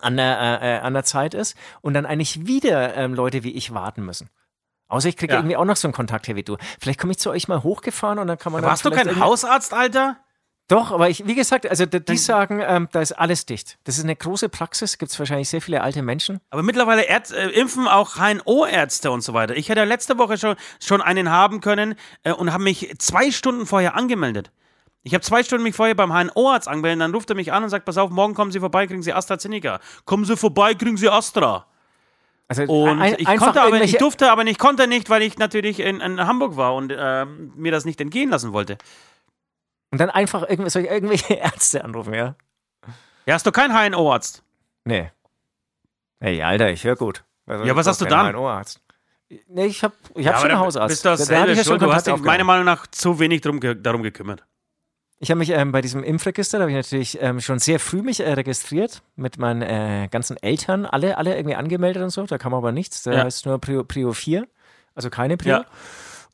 an, 0.00 0.16
der, 0.16 0.62
äh, 0.62 0.76
äh, 0.76 0.78
an 0.78 0.94
der 0.94 1.04
Zeit 1.04 1.34
ist 1.34 1.56
und 1.82 1.92
dann 1.92 2.06
eigentlich 2.06 2.46
wieder 2.46 2.96
ähm, 2.96 3.12
Leute 3.12 3.44
wie 3.44 3.52
ich 3.52 3.74
warten 3.74 4.02
müssen. 4.02 4.30
Außer 4.88 5.08
ich 5.08 5.16
kriege 5.16 5.32
ja. 5.32 5.40
irgendwie 5.40 5.56
auch 5.56 5.64
noch 5.64 5.76
so 5.76 5.88
einen 5.88 5.94
Kontakt 5.94 6.28
her 6.28 6.36
wie 6.36 6.42
du. 6.42 6.56
Vielleicht 6.80 7.00
komme 7.00 7.12
ich 7.12 7.18
zu 7.18 7.30
euch 7.30 7.48
mal 7.48 7.62
hochgefahren 7.62 8.18
und 8.18 8.28
dann 8.28 8.38
kann 8.38 8.52
man. 8.52 8.62
Warst 8.62 8.84
du 8.84 8.90
kein 8.90 9.18
Hausarzt, 9.18 9.74
Alter? 9.74 10.16
Doch, 10.68 10.90
aber 10.90 11.08
ich, 11.08 11.24
wie 11.26 11.36
gesagt, 11.36 11.68
also 11.68 11.86
die 11.86 12.16
sagen, 12.16 12.60
ähm, 12.60 12.88
da 12.90 13.00
ist 13.00 13.12
alles 13.12 13.46
dicht. 13.46 13.78
Das 13.84 13.98
ist 13.98 14.04
eine 14.04 14.16
große 14.16 14.48
Praxis, 14.48 14.98
gibt 14.98 15.12
es 15.12 15.18
wahrscheinlich 15.18 15.48
sehr 15.48 15.60
viele 15.62 15.80
alte 15.80 16.02
Menschen. 16.02 16.40
Aber 16.50 16.64
mittlerweile 16.64 17.06
Ärz 17.06 17.30
äh, 17.30 17.50
impfen 17.50 17.86
auch 17.86 18.16
HNO-Ärzte 18.16 19.12
und 19.12 19.20
so 19.20 19.32
weiter. 19.32 19.54
Ich 19.54 19.68
hätte 19.68 19.84
letzte 19.84 20.18
Woche 20.18 20.38
schon, 20.38 20.56
schon 20.80 21.00
einen 21.00 21.30
haben 21.30 21.60
können 21.60 21.94
äh, 22.24 22.32
und 22.32 22.52
habe 22.52 22.64
mich 22.64 22.92
zwei 22.98 23.30
Stunden 23.30 23.64
vorher 23.64 23.94
angemeldet. 23.94 24.50
Ich 25.04 25.14
habe 25.14 25.22
zwei 25.22 25.44
Stunden 25.44 25.62
mich 25.62 25.76
vorher 25.76 25.94
beim 25.94 26.12
HNO-Arzt 26.12 26.66
angemeldet, 26.66 27.00
dann 27.00 27.14
ruft 27.14 27.30
er 27.30 27.36
mich 27.36 27.52
an 27.52 27.62
und 27.62 27.70
sagt, 27.70 27.84
pass 27.84 27.96
auf, 27.96 28.10
morgen 28.10 28.34
kommen 28.34 28.50
Sie 28.50 28.58
vorbei, 28.58 28.88
kriegen 28.88 29.04
Sie 29.04 29.12
AstraZeneca. 29.12 29.78
Kommen 30.04 30.24
Sie 30.24 30.36
vorbei, 30.36 30.74
kriegen 30.74 30.96
Sie 30.96 31.08
Astra. 31.08 31.66
Also 32.48 32.62
und 32.64 33.00
ein, 33.00 33.16
ich, 33.18 33.26
konnte 33.26 33.60
aber, 33.60 33.80
ich 33.80 33.96
durfte 33.96 34.30
aber 34.30 34.44
nicht, 34.44 34.58
konnte 34.58 34.86
nicht, 34.86 35.10
weil 35.10 35.22
ich 35.22 35.36
natürlich 35.36 35.80
in, 35.80 36.00
in 36.00 36.26
Hamburg 36.26 36.56
war 36.56 36.74
und 36.74 36.92
äh, 36.92 37.24
mir 37.24 37.72
das 37.72 37.84
nicht 37.84 38.00
entgehen 38.00 38.30
lassen 38.30 38.52
wollte. 38.52 38.78
Und 39.90 39.98
dann 39.98 40.10
einfach 40.10 40.48
irgendw 40.48 40.68
soll 40.68 40.82
ich 40.82 40.90
irgendwelche 40.90 41.34
Ärzte 41.34 41.82
anrufen, 41.82 42.14
ja? 42.14 42.36
Ja, 43.26 43.34
hast 43.34 43.46
du 43.46 43.52
keinen 43.52 43.74
HNO-Arzt? 43.74 44.44
Nee. 44.84 45.10
Ey, 46.20 46.42
Alter, 46.42 46.70
ich 46.70 46.84
höre 46.84 46.96
gut. 46.96 47.24
Also, 47.46 47.64
ja, 47.64 47.74
was 47.74 47.86
hast 47.86 48.00
du 48.00 48.04
dann? 48.04 48.32
HNO-Arzt. 48.32 48.80
Nee, 49.48 49.66
ich 49.66 49.82
habe 49.82 49.94
ich 50.14 50.26
hab 50.26 50.34
ja, 50.34 50.40
schon 50.40 50.50
einen 50.50 50.60
Hausarzt. 50.60 50.88
Bist 50.88 51.04
das 51.04 51.26
da, 51.26 51.46
da 51.46 51.50
ich 51.50 51.58
ja 51.58 51.64
schon 51.64 51.80
du 51.80 51.92
hast 51.92 52.06
dich 52.06 52.16
meiner 52.18 52.44
Meinung 52.44 52.64
nach 52.64 52.86
zu 52.86 53.18
wenig 53.18 53.40
drum, 53.40 53.60
darum 53.82 54.02
gekümmert. 54.02 54.44
Ich 55.18 55.30
habe 55.30 55.38
mich 55.38 55.50
ähm, 55.50 55.72
bei 55.72 55.80
diesem 55.80 56.02
Impfregister, 56.02 56.58
da 56.58 56.62
habe 56.62 56.72
ich 56.72 56.76
natürlich 56.76 57.18
ähm, 57.22 57.40
schon 57.40 57.58
sehr 57.58 57.80
früh 57.80 58.02
mich 58.02 58.20
äh, 58.20 58.32
registriert, 58.32 59.02
mit 59.16 59.38
meinen 59.38 59.62
äh, 59.62 60.08
ganzen 60.10 60.36
Eltern, 60.36 60.84
alle, 60.84 61.16
alle 61.16 61.36
irgendwie 61.36 61.56
angemeldet 61.56 62.02
und 62.02 62.10
so. 62.10 62.24
Da 62.26 62.36
kam 62.36 62.52
aber 62.52 62.70
nichts. 62.70 63.02
Da 63.02 63.12
ja. 63.12 63.24
heißt 63.24 63.46
nur 63.46 63.58
Prio, 63.58 63.82
Prio 63.82 64.12
4, 64.12 64.46
also 64.94 65.08
keine 65.08 65.38
Prio. 65.38 65.58
Ja. 65.58 65.66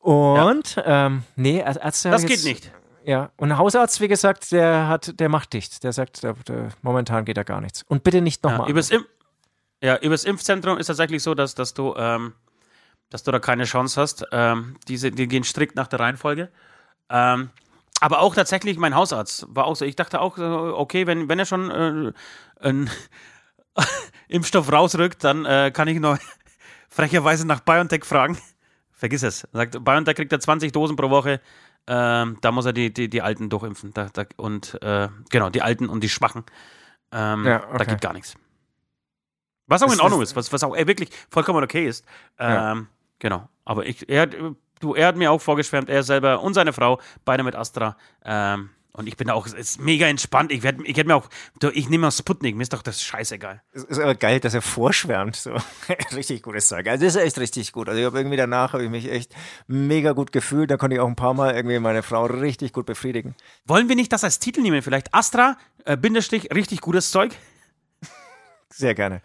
Und 0.01 0.75
ja. 0.75 1.07
Ähm, 1.07 1.23
nee, 1.37 1.61
Ärzte. 1.61 2.11
Das 2.11 2.27
geht 2.27 2.43
nicht. 2.43 2.73
Ja, 3.05 3.31
und 3.37 3.53
ein 3.53 3.59
Hausarzt, 3.59 4.01
wie 4.01 4.09
gesagt, 4.09 4.53
der 4.53 4.89
hat, 4.89 5.19
der 5.19 5.29
macht 5.29 5.53
dicht. 5.53 5.83
Der 5.85 5.93
sagt, 5.93 6.23
der, 6.23 6.35
der, 6.47 6.69
momentan 6.83 7.25
geht 7.25 7.37
da 7.37 7.43
gar 7.43 7.61
nichts. 7.61 7.85
Und 7.89 8.05
bitte 8.05 8.21
nicht 8.21 8.43
nochmal. 8.43 8.67
Ja, 8.67 8.71
übers, 8.71 8.91
Imp 8.91 9.07
ja, 9.83 9.97
übers 9.99 10.25
Impfzentrum 10.25 10.79
ist 10.79 10.87
tatsächlich 10.87 11.23
so, 11.23 11.35
dass, 11.35 11.55
dass 11.55 11.75
du, 11.75 11.95
ähm, 11.97 12.35
dass 13.11 13.23
du 13.23 13.33
da 13.33 13.39
keine 13.39 13.65
Chance 13.65 14.01
hast. 14.01 14.25
Ähm, 14.33 14.77
diese, 14.89 15.11
die 15.11 15.27
gehen 15.27 15.45
strikt 15.45 15.75
nach 15.77 15.89
der 15.89 16.01
Reihenfolge. 16.01 16.49
Ähm, 17.11 17.51
aber 18.03 18.19
auch 18.19 18.35
tatsächlich 18.35 18.79
mein 18.79 18.97
Hausarzt 18.97 19.47
war 19.49 19.65
auch 19.65 19.77
so. 19.77 19.85
Ich 19.85 19.95
dachte 19.95 20.21
auch, 20.21 20.37
okay, 20.37 21.07
wenn, 21.07 21.29
wenn 21.29 21.39
er 21.39 21.47
schon 21.47 21.71
äh, 21.71 22.13
einen 22.59 22.91
Impfstoff 24.29 24.73
rausrückt, 24.73 25.23
dann 25.23 25.45
äh, 25.45 25.71
kann 25.73 25.87
ich 25.87 26.01
noch 26.01 26.19
frecherweise 26.89 27.47
nach 27.47 27.61
BioNTech 27.61 28.05
fragen. 28.05 28.37
Vergiss 28.91 29.23
es. 29.23 29.47
Sagt, 29.53 29.85
BioNTech 29.85 30.17
kriegt 30.17 30.33
er 30.33 30.41
20 30.41 30.73
Dosen 30.73 30.97
pro 30.97 31.11
Woche. 31.11 31.41
Ähm, 31.87 32.39
da 32.41 32.51
muss 32.51 32.67
er 32.67 32.73
die, 32.73 32.93
die, 32.93 33.09
die 33.09 33.23
Alten 33.23 33.49
durchimpfen. 33.49 33.95
Da, 33.95 34.09
da, 34.13 34.25
und 34.37 34.83
äh, 34.83 35.09
genau, 35.31 35.51
die 35.51 35.63
Alten 35.63 35.89
und 35.89 36.03
die 36.03 36.09
Schwachen. 36.09 36.43
Ähm, 37.13 37.47
ja, 37.47 37.63
okay. 37.69 37.79
Da 37.79 37.85
geht 37.85 38.01
gar 38.01 38.15
nichts. 38.15 38.35
Was 39.69 39.81
auch 39.85 39.93
in 39.93 40.01
Ordnung 40.01 40.23
ist, 40.23 40.35
was, 40.35 40.53
was 40.53 40.65
auch 40.65 40.75
ey, 40.75 40.89
wirklich 40.89 41.11
vollkommen 41.31 41.63
okay 41.63 41.87
ist. 41.87 42.05
Ähm, 42.37 42.51
ja. 42.51 42.87
Genau. 43.21 43.49
Aber 43.65 43.87
ich, 43.87 44.09
er 44.09 44.23
hat 44.23 44.35
Du, 44.83 44.95
er 44.95 45.07
hat 45.07 45.17
mir 45.17 45.31
auch 45.31 45.41
vorgeschwärmt, 45.41 45.89
er 45.89 46.03
selber 46.03 46.43
und 46.43 46.55
seine 46.55 46.73
Frau, 46.73 47.01
beide 47.25 47.45
mit 47.45 47.55
Astra. 47.55 47.97
Ähm, 48.25 48.71
und 48.95 49.07
ich 49.07 49.17
bin 49.17 49.31
auch 49.31 49.47
ist 49.47 49.81
mega 49.81 50.09
entspannt. 50.09 50.51
Ich, 50.51 50.65
werd, 50.65 50.81
ich 50.83 50.97
hätte 50.97 51.07
mir 51.07 51.15
auch, 51.15 51.29
ich 51.73 51.89
nehme 51.89 52.09
auch 52.09 52.13
Sputnik, 52.13 52.57
mir 52.57 52.65
ist 52.65 52.73
doch 52.73 52.83
das 52.83 53.01
scheißegal. 53.01 53.63
Es 53.73 53.85
ist 53.85 54.01
aber 54.01 54.17
geil, 54.17 54.41
dass 54.41 54.55
er 54.55 54.61
vorschwärmt. 54.61 55.37
So. 55.37 55.57
richtig 56.13 56.43
gutes 56.43 56.67
Zeug. 56.67 56.89
Also 56.89 57.05
das 57.05 57.15
ist 57.15 57.23
echt 57.23 57.39
richtig 57.39 57.71
gut. 57.71 57.89
Also 57.89 58.01
ich 58.01 58.05
habe 58.05 58.19
irgendwie 58.19 58.37
danach 58.37 58.73
habe 58.73 58.83
ich 58.83 58.91
mich 58.91 59.09
echt 59.09 59.37
mega 59.69 60.13
gut 60.13 60.33
gefühlt. 60.33 60.69
Da 60.69 60.77
konnte 60.77 60.97
ich 60.97 61.01
auch 61.01 61.07
ein 61.07 61.17
paar 61.17 61.33
Mal 61.33 61.55
irgendwie 61.55 61.79
meine 61.79 62.03
Frau 62.03 62.27
richtig 62.27 62.73
gut 62.73 62.85
befriedigen. 62.85 63.37
Wollen 63.65 63.89
wir 63.89 63.95
nicht 63.95 64.13
das 64.13 64.25
als 64.25 64.41
Titel 64.41 64.63
nehmen? 64.63 64.83
Vielleicht 64.83 65.15
Astra, 65.15 65.57
äh, 65.85 65.97
Bindestrich, 65.97 66.53
richtig 66.53 66.81
gutes 66.81 67.13
Zeug? 67.13 67.31
Sehr 68.75 68.95
gerne. 68.95 69.21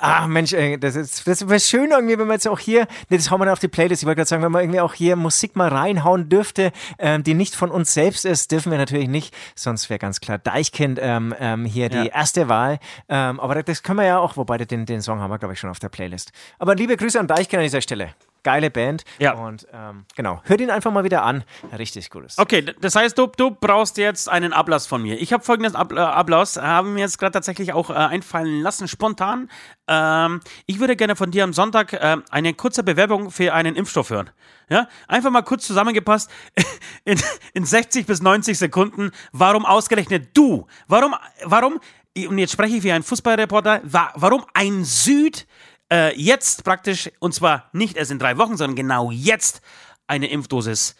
ah, 0.00 0.26
Mensch, 0.26 0.52
ey, 0.52 0.78
das, 0.78 0.96
ist, 0.96 1.26
das 1.26 1.48
wäre 1.48 1.60
schön 1.60 1.90
irgendwie, 1.90 2.18
wenn 2.18 2.26
wir 2.26 2.34
jetzt 2.34 2.48
auch 2.48 2.58
hier, 2.58 2.86
nee, 3.08 3.16
das 3.16 3.30
hauen 3.30 3.40
wir 3.40 3.46
dann 3.46 3.52
auf 3.52 3.58
die 3.58 3.68
Playlist. 3.68 4.02
Ich 4.02 4.06
wollte 4.06 4.16
gerade 4.16 4.28
sagen, 4.28 4.42
wenn 4.42 4.52
man 4.52 4.62
irgendwie 4.62 4.80
auch 4.80 4.94
hier 4.94 5.16
Musik 5.16 5.56
mal 5.56 5.68
reinhauen 5.68 6.28
dürfte, 6.28 6.72
ähm, 6.98 7.22
die 7.22 7.34
nicht 7.34 7.54
von 7.54 7.70
uns 7.70 7.94
selbst 7.94 8.24
ist, 8.24 8.52
dürfen 8.52 8.70
wir 8.70 8.78
natürlich 8.78 9.08
nicht. 9.08 9.34
Sonst 9.54 9.90
wäre 9.90 9.98
ganz 9.98 10.20
klar 10.20 10.38
Deichkind 10.38 10.98
ähm, 11.02 11.34
ähm, 11.38 11.64
hier 11.64 11.90
ja. 11.90 12.02
die 12.02 12.08
erste 12.08 12.48
Wahl. 12.48 12.78
Ähm, 13.08 13.40
aber 13.40 13.62
das 13.62 13.82
können 13.82 13.98
wir 13.98 14.06
ja 14.06 14.18
auch, 14.18 14.36
wobei 14.36 14.58
den, 14.58 14.86
den 14.86 15.00
Song 15.00 15.20
haben 15.20 15.30
wir, 15.30 15.38
glaube 15.38 15.54
ich, 15.54 15.60
schon 15.60 15.70
auf 15.70 15.78
der 15.78 15.88
Playlist. 15.88 16.32
Aber 16.58 16.74
liebe 16.74 16.96
Grüße 16.96 17.18
an 17.18 17.26
Deichkind 17.26 17.60
an 17.60 17.64
dieser 17.64 17.80
Stelle 17.80 18.14
geile 18.42 18.70
Band. 18.70 19.04
Ja. 19.18 19.34
Und 19.34 19.66
ähm, 19.72 20.04
genau, 20.16 20.40
hört 20.44 20.60
ihn 20.60 20.70
einfach 20.70 20.90
mal 20.90 21.04
wieder 21.04 21.22
an. 21.22 21.44
Richtig 21.76 22.10
gutes. 22.10 22.38
Okay, 22.38 22.62
das 22.80 22.94
heißt, 22.94 23.16
du, 23.16 23.26
du 23.26 23.50
brauchst 23.50 23.98
jetzt 23.98 24.28
einen 24.28 24.52
Ablass 24.52 24.86
von 24.86 25.02
mir. 25.02 25.20
Ich 25.20 25.32
habe 25.32 25.44
folgendes 25.44 25.74
Ab 25.74 25.92
äh, 25.92 25.98
Ablass, 25.98 26.56
haben 26.56 26.94
mir 26.94 27.00
jetzt 27.00 27.18
gerade 27.18 27.32
tatsächlich 27.32 27.72
auch 27.72 27.90
äh, 27.90 27.94
einfallen 27.94 28.60
lassen, 28.60 28.88
spontan. 28.88 29.50
Ähm, 29.88 30.40
ich 30.66 30.80
würde 30.80 30.96
gerne 30.96 31.16
von 31.16 31.30
dir 31.30 31.44
am 31.44 31.52
Sonntag 31.52 31.92
äh, 31.92 32.16
eine 32.30 32.54
kurze 32.54 32.82
Bewerbung 32.82 33.30
für 33.30 33.52
einen 33.52 33.76
Impfstoff 33.76 34.10
hören. 34.10 34.30
Ja, 34.68 34.88
einfach 35.06 35.30
mal 35.30 35.42
kurz 35.42 35.66
zusammengepasst, 35.66 36.30
in, 37.04 37.20
in 37.52 37.64
60 37.64 38.06
bis 38.06 38.22
90 38.22 38.58
Sekunden, 38.58 39.10
warum 39.32 39.66
ausgerechnet 39.66 40.30
du? 40.34 40.66
Warum, 40.88 41.14
warum, 41.44 41.80
und 42.16 42.38
jetzt 42.38 42.52
spreche 42.52 42.76
ich 42.76 42.82
wie 42.82 42.92
ein 42.92 43.02
Fußballreporter, 43.02 43.82
warum 44.14 44.44
ein 44.54 44.84
Süd 44.84 45.46
äh, 45.92 46.18
jetzt 46.18 46.64
praktisch, 46.64 47.10
und 47.18 47.34
zwar 47.34 47.68
nicht 47.72 47.96
erst 47.96 48.10
in 48.10 48.18
drei 48.18 48.38
Wochen, 48.38 48.56
sondern 48.56 48.76
genau 48.76 49.10
jetzt 49.10 49.60
eine 50.06 50.30
Impfdosis 50.30 50.96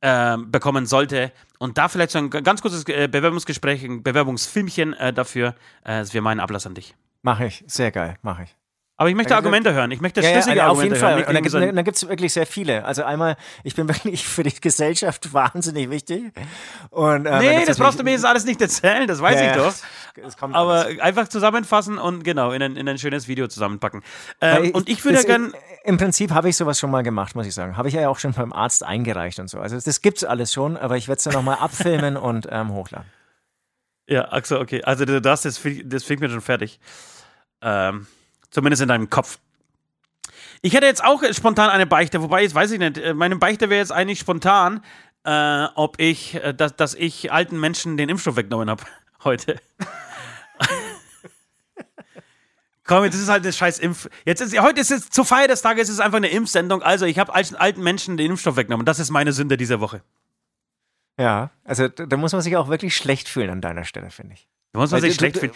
äh, 0.00 0.38
bekommen 0.38 0.86
sollte. 0.86 1.32
Und 1.58 1.78
da 1.78 1.88
vielleicht 1.88 2.12
so 2.12 2.18
ein 2.18 2.30
ganz 2.30 2.62
kurzes 2.62 2.88
äh, 2.88 3.08
Bewerbungsgespräch, 3.08 3.84
ein 3.84 4.02
Bewerbungsfilmchen 4.02 4.94
äh, 4.94 5.12
dafür. 5.12 5.48
Äh, 5.84 6.00
das 6.00 6.14
wäre 6.14 6.22
mein 6.22 6.40
Ablass 6.40 6.66
an 6.66 6.74
dich. 6.74 6.94
Mache 7.22 7.46
ich, 7.46 7.64
sehr 7.66 7.90
geil, 7.90 8.16
mache 8.22 8.44
ich. 8.44 8.56
Aber 8.98 9.10
ich 9.10 9.14
möchte 9.14 9.36
Argumente 9.36 9.74
hören. 9.74 9.90
Ich 9.90 10.00
möchte 10.00 10.22
schlüssige 10.22 10.56
ja, 10.56 10.62
ja, 10.62 10.68
Argumente 10.68 10.96
auf 10.96 11.18
jeden 11.18 11.50
Fall. 11.50 11.68
Und 11.68 11.76
da 11.76 11.82
gibt 11.82 11.96
es 11.98 12.08
wirklich 12.08 12.32
sehr 12.32 12.46
viele. 12.46 12.84
Also 12.86 13.04
einmal, 13.04 13.36
ich 13.62 13.74
bin 13.74 13.86
wirklich 13.88 14.26
für 14.26 14.42
die 14.42 14.58
Gesellschaft 14.58 15.34
wahnsinnig 15.34 15.90
wichtig. 15.90 16.32
Und, 16.90 17.26
äh, 17.26 17.38
nee, 17.40 17.64
das 17.66 17.78
brauchst 17.78 17.98
du 17.98 18.04
mir 18.04 18.12
jetzt 18.12 18.24
alles 18.24 18.46
nicht 18.46 18.60
erzählen, 18.60 19.06
das 19.06 19.20
weiß 19.20 19.38
ja, 19.38 19.50
ich 19.50 19.56
doch. 19.56 19.74
Aber 20.52 20.86
alles. 20.86 21.00
einfach 21.00 21.28
zusammenfassen 21.28 21.98
und 21.98 22.24
genau, 22.24 22.52
in 22.52 22.62
ein, 22.62 22.76
in 22.76 22.88
ein 22.88 22.96
schönes 22.96 23.28
Video 23.28 23.48
zusammenpacken. 23.48 24.02
Ähm, 24.40 24.64
ich, 24.64 24.74
und 24.74 24.88
ich 24.88 25.04
würde 25.04 25.22
gerne. 25.24 25.52
Im 25.84 25.98
Prinzip 25.98 26.30
habe 26.30 26.48
ich 26.48 26.56
sowas 26.56 26.78
schon 26.78 26.90
mal 26.90 27.02
gemacht, 27.02 27.36
muss 27.36 27.46
ich 27.46 27.54
sagen. 27.54 27.76
Habe 27.76 27.88
ich 27.88 27.94
ja 27.94 28.08
auch 28.08 28.18
schon 28.18 28.32
beim 28.32 28.52
Arzt 28.52 28.82
eingereicht 28.82 29.38
und 29.38 29.48
so. 29.48 29.60
Also 29.60 29.78
das 29.78 30.00
gibt's 30.00 30.24
alles 30.24 30.54
schon, 30.54 30.78
aber 30.78 30.96
ich 30.96 31.06
werde 31.06 31.18
es 31.18 31.24
dann 31.24 31.34
nochmal 31.34 31.58
abfilmen 31.58 32.16
und 32.16 32.48
ähm, 32.50 32.72
hochladen. 32.72 33.06
Ja, 34.08 34.28
ach 34.30 34.50
okay. 34.52 34.82
Also 34.84 35.04
das, 35.04 35.42
das, 35.42 35.60
das 35.84 36.04
fängt 36.04 36.20
mir 36.20 36.30
schon 36.30 36.40
fertig. 36.40 36.80
Ähm, 37.60 38.06
Zumindest 38.50 38.82
in 38.82 38.88
deinem 38.88 39.10
Kopf. 39.10 39.38
Ich 40.62 40.72
hätte 40.74 40.86
jetzt 40.86 41.04
auch 41.04 41.22
spontan 41.32 41.70
eine 41.70 41.86
Beichte, 41.86 42.22
wobei 42.22 42.42
jetzt 42.42 42.54
weiß 42.54 42.70
ich 42.70 42.78
nicht. 42.78 42.98
äh, 42.98 43.12
Meine 43.14 43.36
Beichte 43.36 43.68
wäre 43.70 43.80
jetzt 43.80 43.92
eigentlich 43.92 44.18
spontan, 44.18 44.82
äh, 45.24 45.66
ob 45.74 46.00
ich, 46.00 46.34
äh, 46.36 46.54
dass, 46.54 46.74
dass 46.76 46.94
ich 46.94 47.30
alten 47.32 47.60
Menschen 47.60 47.96
den 47.96 48.08
Impfstoff 48.08 48.36
weggenommen 48.36 48.70
habe 48.70 48.82
heute. 49.24 49.60
Komm, 52.84 53.02
jetzt 53.04 53.14
ist 53.14 53.22
es 53.22 53.28
halt 53.28 53.42
eine 53.42 53.52
scheiß 53.52 53.80
Impf. 53.80 54.08
Jetzt 54.24 54.40
ist, 54.40 54.56
heute 54.60 54.80
ist 54.80 54.92
es 54.92 55.10
zur 55.10 55.24
Feier 55.24 55.48
des 55.48 55.60
Tages, 55.60 55.88
ist 55.88 55.94
es 55.96 56.00
einfach 56.00 56.18
eine 56.18 56.28
Impfsendung. 56.28 56.82
Also, 56.82 57.04
ich 57.04 57.18
habe 57.18 57.34
alten, 57.34 57.56
alten 57.56 57.82
Menschen 57.82 58.16
den 58.16 58.30
Impfstoff 58.30 58.56
weggenommen. 58.56 58.86
Das 58.86 59.00
ist 59.00 59.10
meine 59.10 59.32
Sünde 59.32 59.56
dieser 59.56 59.80
Woche. 59.80 60.02
Ja, 61.18 61.50
also 61.64 61.88
da, 61.88 62.06
da 62.06 62.16
muss 62.16 62.32
man 62.32 62.42
sich 62.42 62.56
auch 62.56 62.68
wirklich 62.68 62.94
schlecht 62.94 63.28
fühlen 63.28 63.50
an 63.50 63.60
deiner 63.60 63.84
Stelle, 63.84 64.10
finde 64.10 64.34
ich. 64.34 64.46
Da 64.72 64.78
muss 64.78 64.92
man 64.92 65.02
Weil 65.02 65.08
sich 65.10 65.16
du- 65.16 65.20
schlecht 65.22 65.36
du- 65.36 65.40
fühlen. 65.40 65.52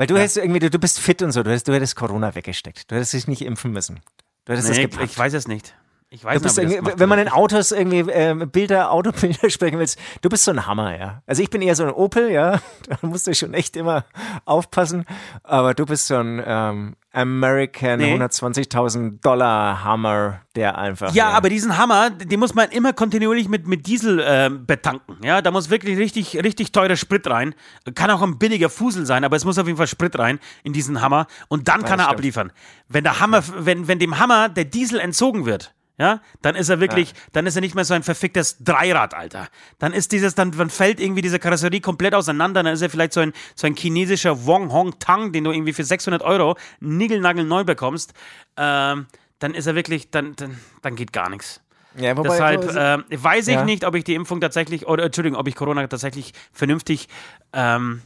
Weil 0.00 0.06
du 0.06 0.14
Ja. 0.14 0.22
hättest 0.22 0.38
irgendwie, 0.38 0.60
du, 0.60 0.70
du 0.70 0.78
bist 0.78 0.98
fit 0.98 1.20
und 1.20 1.30
so, 1.30 1.42
du 1.42 1.50
hättest, 1.50 1.68
du 1.68 1.74
hättest 1.74 1.94
Corona 1.94 2.34
weggesteckt. 2.34 2.90
Du 2.90 2.94
hättest 2.94 3.12
dich 3.12 3.28
nicht 3.28 3.42
impfen 3.42 3.70
müssen. 3.70 4.00
Du 4.46 4.54
hättest 4.54 4.70
das 4.70 4.78
Nee, 4.78 4.84
gepackt. 4.84 5.10
ich 5.10 5.18
weiß 5.18 5.34
es 5.34 5.46
nicht. 5.46 5.74
Ich 6.12 6.24
weiß 6.24 6.42
nicht, 6.42 6.58
das 6.58 6.98
wenn 6.98 7.08
man 7.08 7.20
in 7.20 7.28
Autos 7.28 7.70
irgendwie 7.70 8.00
ähm, 8.10 8.50
Bilder, 8.50 8.90
Autobilder 8.90 9.48
sprechen 9.50 9.78
willst, 9.78 9.96
du 10.22 10.28
bist 10.28 10.42
so 10.42 10.50
ein 10.50 10.66
Hammer, 10.66 10.98
ja. 10.98 11.22
Also 11.24 11.40
ich 11.40 11.50
bin 11.50 11.62
eher 11.62 11.76
so 11.76 11.84
ein 11.84 11.92
Opel, 11.92 12.32
ja. 12.32 12.60
Da 12.88 12.98
musst 13.02 13.28
du 13.28 13.34
schon 13.34 13.54
echt 13.54 13.76
immer 13.76 14.04
aufpassen. 14.44 15.04
Aber 15.44 15.72
du 15.72 15.86
bist 15.86 16.08
so 16.08 16.16
ein 16.16 16.42
ähm, 16.44 16.96
American 17.12 18.00
Nee. 18.00 18.16
120.000 18.16 19.20
Dollar 19.20 19.84
Hammer, 19.84 20.40
der 20.56 20.78
einfach. 20.78 21.14
Ja, 21.14 21.30
aber 21.30 21.48
diesen 21.48 21.78
Hammer, 21.78 22.10
den 22.10 22.40
muss 22.40 22.54
man 22.54 22.70
immer 22.70 22.92
kontinuierlich 22.92 23.48
mit, 23.48 23.68
mit 23.68 23.86
Diesel 23.86 24.20
ähm, 24.26 24.66
betanken. 24.66 25.16
Ja, 25.22 25.42
da 25.42 25.52
muss 25.52 25.70
wirklich 25.70 25.96
richtig, 25.96 26.42
richtig 26.42 26.72
teurer 26.72 26.96
Sprit 26.96 27.28
rein. 27.28 27.54
Kann 27.94 28.10
auch 28.10 28.22
ein 28.22 28.36
billiger 28.36 28.68
Fusel 28.68 29.06
sein, 29.06 29.22
aber 29.22 29.36
es 29.36 29.44
muss 29.44 29.58
auf 29.58 29.66
jeden 29.66 29.76
Fall 29.76 29.86
Sprit 29.86 30.18
rein 30.18 30.40
in 30.64 30.72
diesen 30.72 31.02
Hammer. 31.02 31.28
Und 31.46 31.68
dann 31.68 31.82
kann 31.82 31.98
das 31.98 32.00
er 32.00 32.04
stimmt. 32.06 32.18
abliefern. 32.18 32.52
Wenn 32.88 33.04
der 33.04 33.20
Hammer, 33.20 33.44
wenn, 33.58 33.86
wenn 33.86 34.00
dem 34.00 34.18
Hammer 34.18 34.48
der 34.48 34.64
Diesel 34.64 34.98
entzogen 34.98 35.46
wird, 35.46 35.72
ja, 36.00 36.22
dann 36.40 36.54
ist 36.56 36.70
er 36.70 36.80
wirklich, 36.80 37.12
dann 37.34 37.46
ist 37.46 37.56
er 37.56 37.60
nicht 37.60 37.74
mehr 37.74 37.84
so 37.84 37.92
ein 37.92 38.02
verficktes 38.02 38.56
Dreirad, 38.58 39.12
Alter. 39.12 39.48
Dann 39.78 39.92
ist 39.92 40.12
dieses, 40.12 40.34
dann, 40.34 40.50
dann 40.50 40.70
fällt 40.70 40.98
irgendwie 40.98 41.20
diese 41.20 41.38
Karosserie 41.38 41.80
komplett 41.82 42.14
auseinander. 42.14 42.62
Dann 42.62 42.72
ist 42.72 42.80
er 42.80 42.88
vielleicht 42.88 43.12
so 43.12 43.20
ein, 43.20 43.34
so 43.54 43.66
ein 43.66 43.76
chinesischer 43.76 44.46
Wong 44.46 44.72
Hong 44.72 44.98
Tang, 44.98 45.30
den 45.32 45.44
du 45.44 45.52
irgendwie 45.52 45.74
für 45.74 45.84
600 45.84 46.22
Euro 46.22 46.56
nigelnagel 46.80 47.44
neu 47.44 47.64
bekommst. 47.64 48.14
Ähm, 48.56 49.06
dann 49.40 49.54
ist 49.54 49.66
er 49.66 49.74
wirklich, 49.74 50.10
dann, 50.10 50.34
dann, 50.36 50.58
dann 50.80 50.96
geht 50.96 51.12
gar 51.12 51.28
nichts. 51.28 51.60
ja, 51.98 52.16
wobei, 52.16 52.30
Deshalb 52.30 52.60
also- 52.66 52.78
ähm, 52.78 53.04
weiß 53.10 53.48
ich 53.48 53.54
Ja. 53.56 53.64
nicht, 53.64 53.84
ob 53.84 53.94
ich 53.94 54.04
die 54.04 54.14
Impfung 54.14 54.40
tatsächlich, 54.40 54.86
oder 54.86 55.04
Entschuldigung, 55.04 55.38
ob 55.38 55.48
ich 55.48 55.54
Corona 55.54 55.86
tatsächlich 55.86 56.32
vernünftig 56.52 57.08
ähm, 57.52 58.00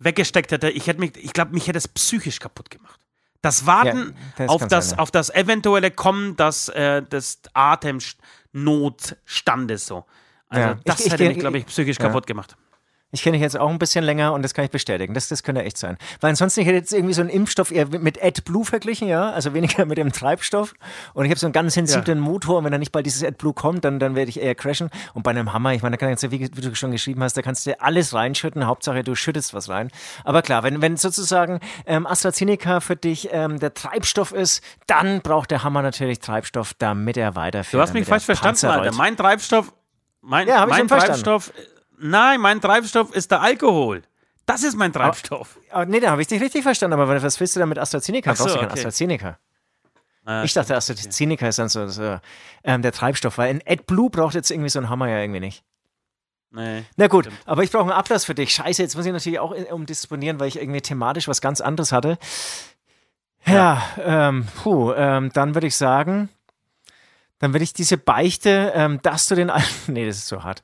weggesteckt 0.00 0.50
hätte. 0.50 0.68
Ich 0.70 0.88
hätte 0.88 0.98
mich, 0.98 1.12
ich 1.16 1.32
glaube, 1.32 1.52
mich 1.52 1.68
hätte 1.68 1.78
es 1.78 1.86
psychisch 1.86 2.40
kaputt 2.40 2.70
gemacht. 2.70 2.98
Das 3.44 3.66
Warten 3.66 4.14
das 4.36 4.48
auf, 4.48 4.66
das, 4.66 4.88
sein, 4.90 4.96
ja. 4.98 5.02
auf 5.02 5.10
das 5.10 5.30
eventuelle 5.30 5.90
Kommen 5.90 6.36
des, 6.36 6.68
äh, 6.70 7.02
des 7.02 7.40
Atemnotstandes 7.52 9.86
so. 9.86 10.04
Also 10.48 10.68
Ja. 10.68 10.76
das 10.84 11.00
Ich- 11.00 11.06
ich 11.06 11.12
hätte 11.12 11.22
geh- 11.24 11.28
mich, 11.30 11.38
glaube 11.38 11.58
ich, 11.58 11.66
psychisch 11.66 11.98
ja. 11.98 12.06
kaputt 12.06 12.26
gemacht. 12.26 12.56
Ich 13.14 13.22
kenne 13.22 13.36
dich 13.36 13.42
jetzt 13.42 13.58
auch 13.58 13.70
ein 13.70 13.78
bisschen 13.78 14.04
länger 14.04 14.32
und 14.32 14.42
das 14.42 14.54
kann 14.54 14.64
ich 14.64 14.70
bestätigen. 14.70 15.14
Das, 15.14 15.28
das 15.28 15.42
könnte 15.42 15.62
echt 15.62 15.78
sein. 15.78 15.96
Weil 16.20 16.30
ansonsten 16.30 16.60
ich 16.60 16.66
hätte 16.66 16.76
jetzt 16.76 16.92
irgendwie 16.92 17.14
so 17.14 17.20
einen 17.20 17.30
Impfstoff 17.30 17.70
eher 17.70 17.86
mit 17.88 18.22
AdBlue 18.22 18.64
verglichen, 18.64 19.08
ja, 19.08 19.30
also 19.30 19.54
weniger 19.54 19.86
mit 19.86 19.98
dem 19.98 20.12
Treibstoff. 20.12 20.74
Und 21.14 21.24
ich 21.24 21.30
habe 21.30 21.38
so 21.38 21.46
einen 21.46 21.52
ganz 21.52 21.74
sensiblen 21.74 22.20
Motor 22.20 22.58
und 22.58 22.64
wenn 22.64 22.72
da 22.72 22.78
nicht 22.78 22.92
bald 22.92 23.06
dieses 23.06 23.24
AdBlue 23.24 23.54
kommt, 23.54 23.84
dann, 23.84 23.98
dann 23.98 24.14
werde 24.14 24.28
ich 24.28 24.40
eher 24.40 24.54
crashen. 24.54 24.90
Und 25.14 25.22
bei 25.22 25.30
einem 25.30 25.52
Hammer, 25.52 25.72
ich 25.74 25.82
meine, 25.82 25.96
da 25.96 26.06
kannst 26.06 26.22
du, 26.22 26.30
wie, 26.30 26.40
wie 26.40 26.60
du 26.60 26.74
schon 26.74 26.90
geschrieben 26.90 27.22
hast, 27.22 27.36
da 27.36 27.42
kannst 27.42 27.66
du 27.66 27.80
alles 27.80 28.14
reinschütten. 28.14 28.66
Hauptsache, 28.66 29.02
du 29.02 29.14
schüttest 29.14 29.54
was 29.54 29.68
rein. 29.68 29.90
Aber 30.24 30.42
klar, 30.42 30.62
wenn, 30.62 30.82
wenn 30.82 30.96
sozusagen 30.96 31.60
ähm, 31.86 32.06
AstraZeneca 32.06 32.80
für 32.80 32.96
dich 32.96 33.28
ähm, 33.32 33.58
der 33.58 33.74
Treibstoff 33.74 34.32
ist, 34.32 34.62
dann 34.86 35.22
braucht 35.22 35.50
der 35.50 35.62
Hammer 35.62 35.82
natürlich 35.82 36.18
Treibstoff, 36.18 36.74
damit 36.74 37.16
er 37.16 37.36
weiterfährt. 37.36 37.74
Du 37.74 37.80
hast 37.80 37.94
mich 37.94 38.06
falsch 38.06 38.24
verstanden, 38.24 38.66
Alter. 38.66 38.96
Mein 38.96 39.16
Treibstoff, 39.16 39.72
mein, 40.20 40.48
Ja, 40.48 40.66
mein. 40.66 40.88
Treibstoff, 40.88 41.52
nein, 42.04 42.40
mein 42.40 42.60
Treibstoff 42.60 43.14
ist 43.14 43.30
der 43.30 43.40
Alkohol. 43.40 44.02
Das 44.46 44.62
ist 44.62 44.76
mein 44.76 44.92
Treibstoff. 44.92 45.58
Ah, 45.70 45.84
nee, 45.86 46.00
da 46.00 46.10
habe 46.10 46.20
ich 46.22 46.28
dich 46.28 46.40
richtig 46.42 46.62
verstanden, 46.62 46.98
aber 47.00 47.22
was 47.22 47.40
willst 47.40 47.56
du 47.56 47.60
da 47.60 47.66
mit 47.66 47.78
AstraZeneca? 47.78 48.30
Ach 48.32 48.36
so, 48.36 48.44
Brauchst 48.44 48.56
du 48.56 48.60
okay. 48.60 48.72
AstraZeneca? 48.72 49.38
Äh, 50.26 50.44
Ich 50.44 50.52
dachte, 50.52 50.76
AstraZeneca 50.76 51.48
ist 51.48 51.58
dann 51.58 51.68
so, 51.70 51.86
so 51.88 52.18
ähm, 52.62 52.82
der 52.82 52.92
Treibstoff, 52.92 53.38
weil 53.38 53.48
ein 53.50 53.62
AdBlue 53.66 54.10
braucht 54.10 54.34
jetzt 54.34 54.50
irgendwie 54.50 54.68
so 54.70 54.78
ein 54.80 54.88
Hammer 54.90 55.08
ja 55.08 55.18
irgendwie 55.20 55.40
nicht. 55.40 55.64
nee. 56.50 56.84
Na 56.96 57.06
gut, 57.06 57.30
aber 57.46 57.62
ich 57.62 57.70
brauche 57.70 57.84
einen 57.84 57.92
Ablass 57.92 58.24
für 58.26 58.34
dich. 58.34 58.52
Scheiße, 58.54 58.82
jetzt 58.82 58.96
muss 58.96 59.06
ich 59.06 59.12
natürlich 59.12 59.38
auch 59.38 59.52
in- 59.52 59.64
umdisponieren, 59.66 60.38
weil 60.40 60.48
ich 60.48 60.58
irgendwie 60.60 60.82
thematisch 60.82 61.26
was 61.26 61.40
ganz 61.40 61.60
anderes 61.62 61.90
hatte. 61.92 62.18
Ja, 63.46 63.82
ähm, 63.98 64.46
puh, 64.62 64.92
ähm, 64.92 65.30
dann 65.32 65.54
würde 65.54 65.66
ich 65.66 65.76
sagen, 65.76 66.28
dann 67.38 67.52
würde 67.52 67.64
ich 67.64 67.72
diese 67.74 67.96
Beichte, 67.98 68.72
ähm, 68.74 69.00
dass 69.02 69.26
du 69.26 69.34
den 69.34 69.50
alten, 69.50 69.68
nee, 69.92 70.06
das 70.06 70.16
ist 70.18 70.28
so 70.28 70.42
hart. 70.44 70.62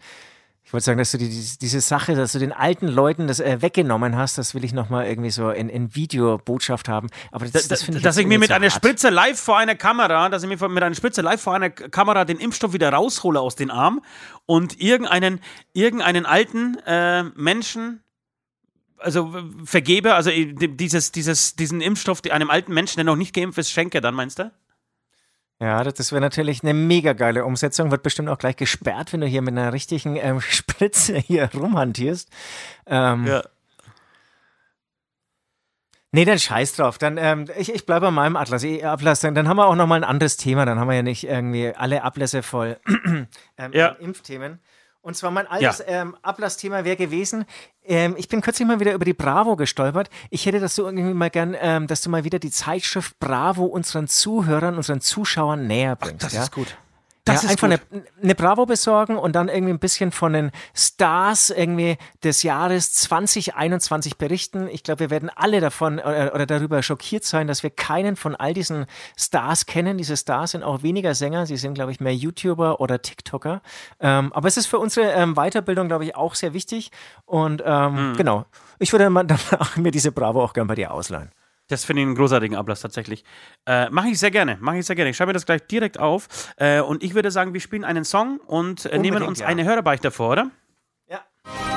Ich 0.71 0.73
wollte 0.73 0.85
sagen, 0.85 0.99
dass 0.99 1.11
du 1.11 1.19
die, 1.19 1.29
diese, 1.29 1.81
Sache, 1.81 2.15
dass 2.15 2.31
du 2.31 2.39
den 2.39 2.53
alten 2.53 2.87
Leuten 2.87 3.27
das 3.27 3.41
äh, 3.41 3.61
weggenommen 3.61 4.15
hast, 4.17 4.39
das 4.39 4.55
will 4.55 4.63
ich 4.63 4.73
nochmal 4.73 5.05
irgendwie 5.09 5.31
so 5.31 5.51
in, 5.51 5.69
in 5.69 5.97
Videobotschaft 5.97 6.89
haben. 6.89 7.09
Aber 7.33 7.45
das, 7.45 7.65
Da- 7.65 7.69
das 7.71 7.83
finde 7.83 7.99
ich 7.99 8.05
dass 8.05 8.17
ich 8.19 8.27
mir 8.29 8.39
mit 8.39 8.51
zu 8.51 8.55
einer. 8.55 8.71
Spritze 8.71 9.09
live 9.11 9.37
vor 9.41 9.59
einer 9.59 9.75
Kamera, 9.75 10.29
dass 10.29 10.45
ich 10.45 10.49
mir 10.49 10.69
mit 10.69 10.81
einer 10.81 10.95
Spritze 10.95 11.23
live 11.23 11.41
vor 11.43 11.55
einer 11.57 11.71
Kamera 11.71 12.25
den 12.25 12.39
Impfstoff 12.39 12.73
wieder 12.73 12.93
raushole 12.93 13.41
aus 13.41 13.57
den 13.57 13.73
Arm 13.73 14.01
und 14.47 14.81
irgendeinen, 14.81 15.41
irgendeinen 15.73 16.25
alten 16.25 16.79
äh, 16.87 17.25
Menschen 17.25 18.05
also 18.99 19.35
vergebe, 19.65 20.15
also 20.15 20.31
äh, 20.31 20.53
di- 20.55 20.77
dieses, 20.77 21.11
dieses, 21.11 21.57
diesen 21.57 21.81
Impfstoff 21.81 22.21
einem 22.31 22.49
alten 22.49 22.73
Menschen, 22.73 22.99
der 22.99 23.05
noch 23.05 23.17
nicht 23.17 23.35
geimpft 23.35 23.59
ist, 23.59 23.73
schenke, 23.73 24.01
dann 24.01 24.15
meinst 24.15 24.39
du? 24.39 24.53
Ja, 25.61 25.85
das, 25.85 26.11
wäre 26.11 26.23
natürlich 26.23 26.63
eine 26.63 26.73
mega 26.73 27.13
geile 27.13 27.45
Umsetzung. 27.45 27.91
Wird 27.91 28.03
bestimmt 28.03 28.31
auch 28.31 28.39
gleich 28.39 28.57
gesperrt, 28.57 29.13
wenn 29.13 29.21
du 29.21 29.27
hier 29.27 29.43
mit 29.43 29.57
einer 29.57 29.73
richtigen 29.73 30.17
ähm, 30.17 30.41
Spritze 30.41 31.19
hier 31.19 31.51
rumhantierst. 31.55 32.31
Ähm, 32.87 33.27
Ja. 33.27 33.43
Nee, 36.13 36.25
dann 36.25 36.41
scheiß 36.41 36.75
drauf. 36.75 36.99
Dann, 36.99 37.19
ähm, 37.19 37.45
ich, 37.57 37.73
ich 37.73 37.87
bleibe 37.87 38.07
bei 38.07 38.11
meinem 38.11 38.35
Atlas. 38.35 38.65
Eh, 38.65 38.83
Ablass. 38.83 39.21
Dann, 39.21 39.35
dann 39.37 39.47
haben 39.47 39.59
wir 39.59 39.67
auch 39.67 39.77
nochmal 39.77 40.01
ein 40.01 40.09
anderes 40.09 40.37
Thema. 40.37 40.65
Dann 40.67 40.81
haben 40.81 40.89
wir 40.89 40.97
ja 40.97 41.03
nicht 41.03 41.23
irgendwie 41.25 41.73
alle 41.73 42.03
Ablässe 42.03 42.43
voll 42.43 42.81
ähm, 43.57 43.73
Ja. 43.73 43.91
Impfthemen. 43.91 44.59
Und 45.03 45.17
zwar 45.17 45.31
mein 45.31 45.47
altes 45.47 45.79
Ja. 45.79 46.03
ähm, 46.03 46.17
Ablassthema 46.23 46.85
wäre 46.85 46.97
gewesen, 46.97 47.47
ähm, 47.85 48.15
ich 48.19 48.29
bin 48.29 48.43
kürzlich 48.43 48.69
mal 48.69 48.81
wieder 48.81 48.93
über 48.93 49.05
die 49.05 49.15
Bravo 49.15 49.57
gestolpert. 49.57 50.11
Ich 50.29 50.45
hätte 50.45 50.61
das 50.61 50.75
so 50.75 50.85
irgendwie 50.85 51.15
mal 51.15 51.31
gern, 51.31 51.57
ähm, 51.59 51.87
dass 51.87 52.03
du 52.03 52.11
mal 52.11 52.25
wieder 52.25 52.39
die 52.39 52.51
Zeitschrift 52.51 53.19
Bravo 53.19 53.65
unseren 53.65 54.09
Zuhörern, 54.09 54.77
unseren 54.77 55.01
Zuschauern 55.01 55.67
näher 55.67 55.97
bringst. 55.97 56.25
Das 56.25 56.35
ja? 56.35 56.43
ist 56.43 56.53
gut. 56.53 56.77
Das 57.25 57.43
ja, 57.43 57.51
ist 57.51 57.63
einfach. 57.63 57.67
Eine, 57.67 58.05
eine 58.23 58.35
Bravo 58.35 58.67
besorgen 58.67 59.17
und 59.17 59.37
dann 59.37 59.49
irgendwie 59.49 59.73
ein 59.73 59.79
bisschen 59.79 60.11
von 60.11 60.33
den 60.33 60.51
Stars 60.75 61.51
irgendwie 61.51 61.99
des 62.25 62.43
Jahres 62.43 62.93
2021 62.95 64.17
berichten. 64.17 64.69
Ich 64.73 64.83
glaube, 64.83 65.01
wir 65.01 65.11
werden 65.11 65.31
alle 65.35 65.61
davon 65.61 65.99
äh, 65.99 66.31
oder 66.35 66.47
darüber 66.47 66.83
schockiert 66.83 67.25
sein, 67.25 67.47
dass 67.47 67.63
wir 67.63 67.71
keinen 67.71 68.17
von 68.17 68.35
all 68.35 68.55
diesen 68.55 68.87
Stars 69.17 69.67
kennen. 69.67 69.99
Diese 69.99 70.17
Stars 70.17 70.53
sind 70.53 70.63
auch 70.63 70.83
weniger 70.83 71.15
Sänger, 71.15 71.47
sie 71.47 71.57
sind, 71.57 71.75
glaube 71.75 71.93
ich, 71.93 72.01
mehr 72.01 72.15
YouTuber 72.15 72.81
oder 72.81 73.03
TikToker. 73.03 73.63
Ähm, 74.01 74.33
aber 74.33 74.49
es 74.49 74.57
ist 74.57 74.67
für 74.67 74.79
unsere 74.79 75.13
ähm, 75.13 75.35
Weiterbildung, 75.35 75.89
glaube 75.89 76.05
ich, 76.05 76.17
auch 76.17 76.35
sehr 76.35 76.55
wichtig. 76.55 76.91
Und 77.27 77.63
ähm, 77.65 78.01
Mhm. 78.01 78.17
genau, 78.17 78.47
ich 78.79 78.93
würde 78.93 79.11
mal 79.11 79.25
danach 79.51 79.77
mir 79.77 79.91
diese 79.91 80.13
Bravo 80.13 80.43
auch 80.43 80.53
gern 80.53 80.67
bei 80.67 80.75
dir 80.75 80.93
ausleihen. 80.93 81.31
Das 81.71 81.85
finde 81.85 82.03
ich 82.03 82.07
einen 82.07 82.17
großartigen 82.17 82.57
Ablass 82.57 82.81
tatsächlich. 82.81 83.25
Äh, 83.65 83.89
Mache 83.91 84.09
ich 84.09 84.19
sehr 84.19 84.33
gerne. 84.33 84.59
Mache 84.61 84.79
ich 84.79 84.87
sehr 84.87 84.97
gerne. 84.97 85.11
Ich 85.11 85.17
schreibe 85.17 85.29
mir 85.29 85.35
das 85.35 85.47
gleich 85.47 85.67
direkt 85.69 85.99
auf. 85.99 86.27
Äh, 86.57 86.81
und 86.81 87.03
ich 87.03 87.15
würde 87.15 87.31
sagen, 87.31 87.55
wir 87.55 87.61
spielen 87.61 87.85
einen 87.85 88.05
Song 88.05 88.39
und 88.47 88.87
äh, 88.87 88.99
nehmen 88.99 89.23
uns 89.23 89.39
ja. 89.39 89.47
eine 89.47 89.65
Hörerbeichte 89.65 90.11
vor, 90.11 90.33
oder? 90.33 90.51
Ja. 91.09 91.21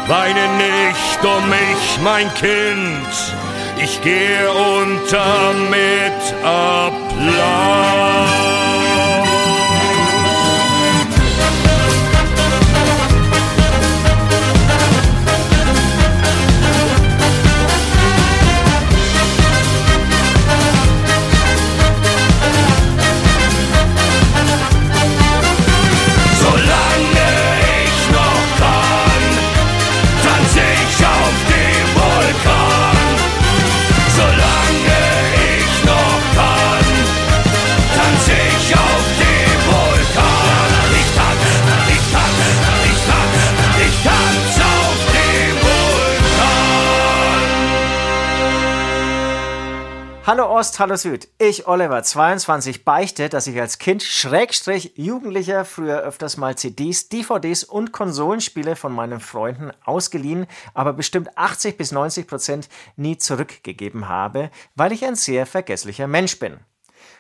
Weine 0.08 0.58
nicht 0.58 1.24
um 1.24 1.50
mich, 1.50 2.00
mein 2.04 2.34
Kind. 2.34 3.08
Ich 3.82 4.02
gehe 4.02 4.50
unter 4.52 5.54
mit 5.70 6.34
Applaus. 6.44 7.94
Hallo 50.84 50.98
Süd. 50.98 51.30
Ich, 51.38 51.65
Oliver, 51.65 52.04
22, 52.04 52.84
beichte, 52.84 53.30
dass 53.30 53.48
ich 53.48 53.58
als 53.58 53.78
Kind, 53.78 54.04
Schrägstrich, 54.04 54.91
Jugendlicher, 54.98 55.63
früher 55.63 56.00
öfters 56.00 56.36
mal 56.36 56.58
CDs, 56.58 57.08
DVDs 57.08 57.63
und 57.63 57.93
Konsolenspiele 57.93 58.76
von 58.76 58.91
meinen 58.91 59.22
Freunden 59.22 59.72
ausgeliehen, 59.86 60.46
aber 60.74 60.91
bestimmt 60.91 61.38
80 61.38 61.78
bis 61.78 61.93
90 61.93 62.28
Prozent 62.28 62.67
nie 62.98 63.17
zurückgegeben 63.17 64.10
habe, 64.10 64.52
weil 64.76 64.91
ich 64.91 65.06
ein 65.06 65.15
sehr 65.15 65.46
vergesslicher 65.46 66.08
Mensch 66.08 66.38
bin. 66.38 66.58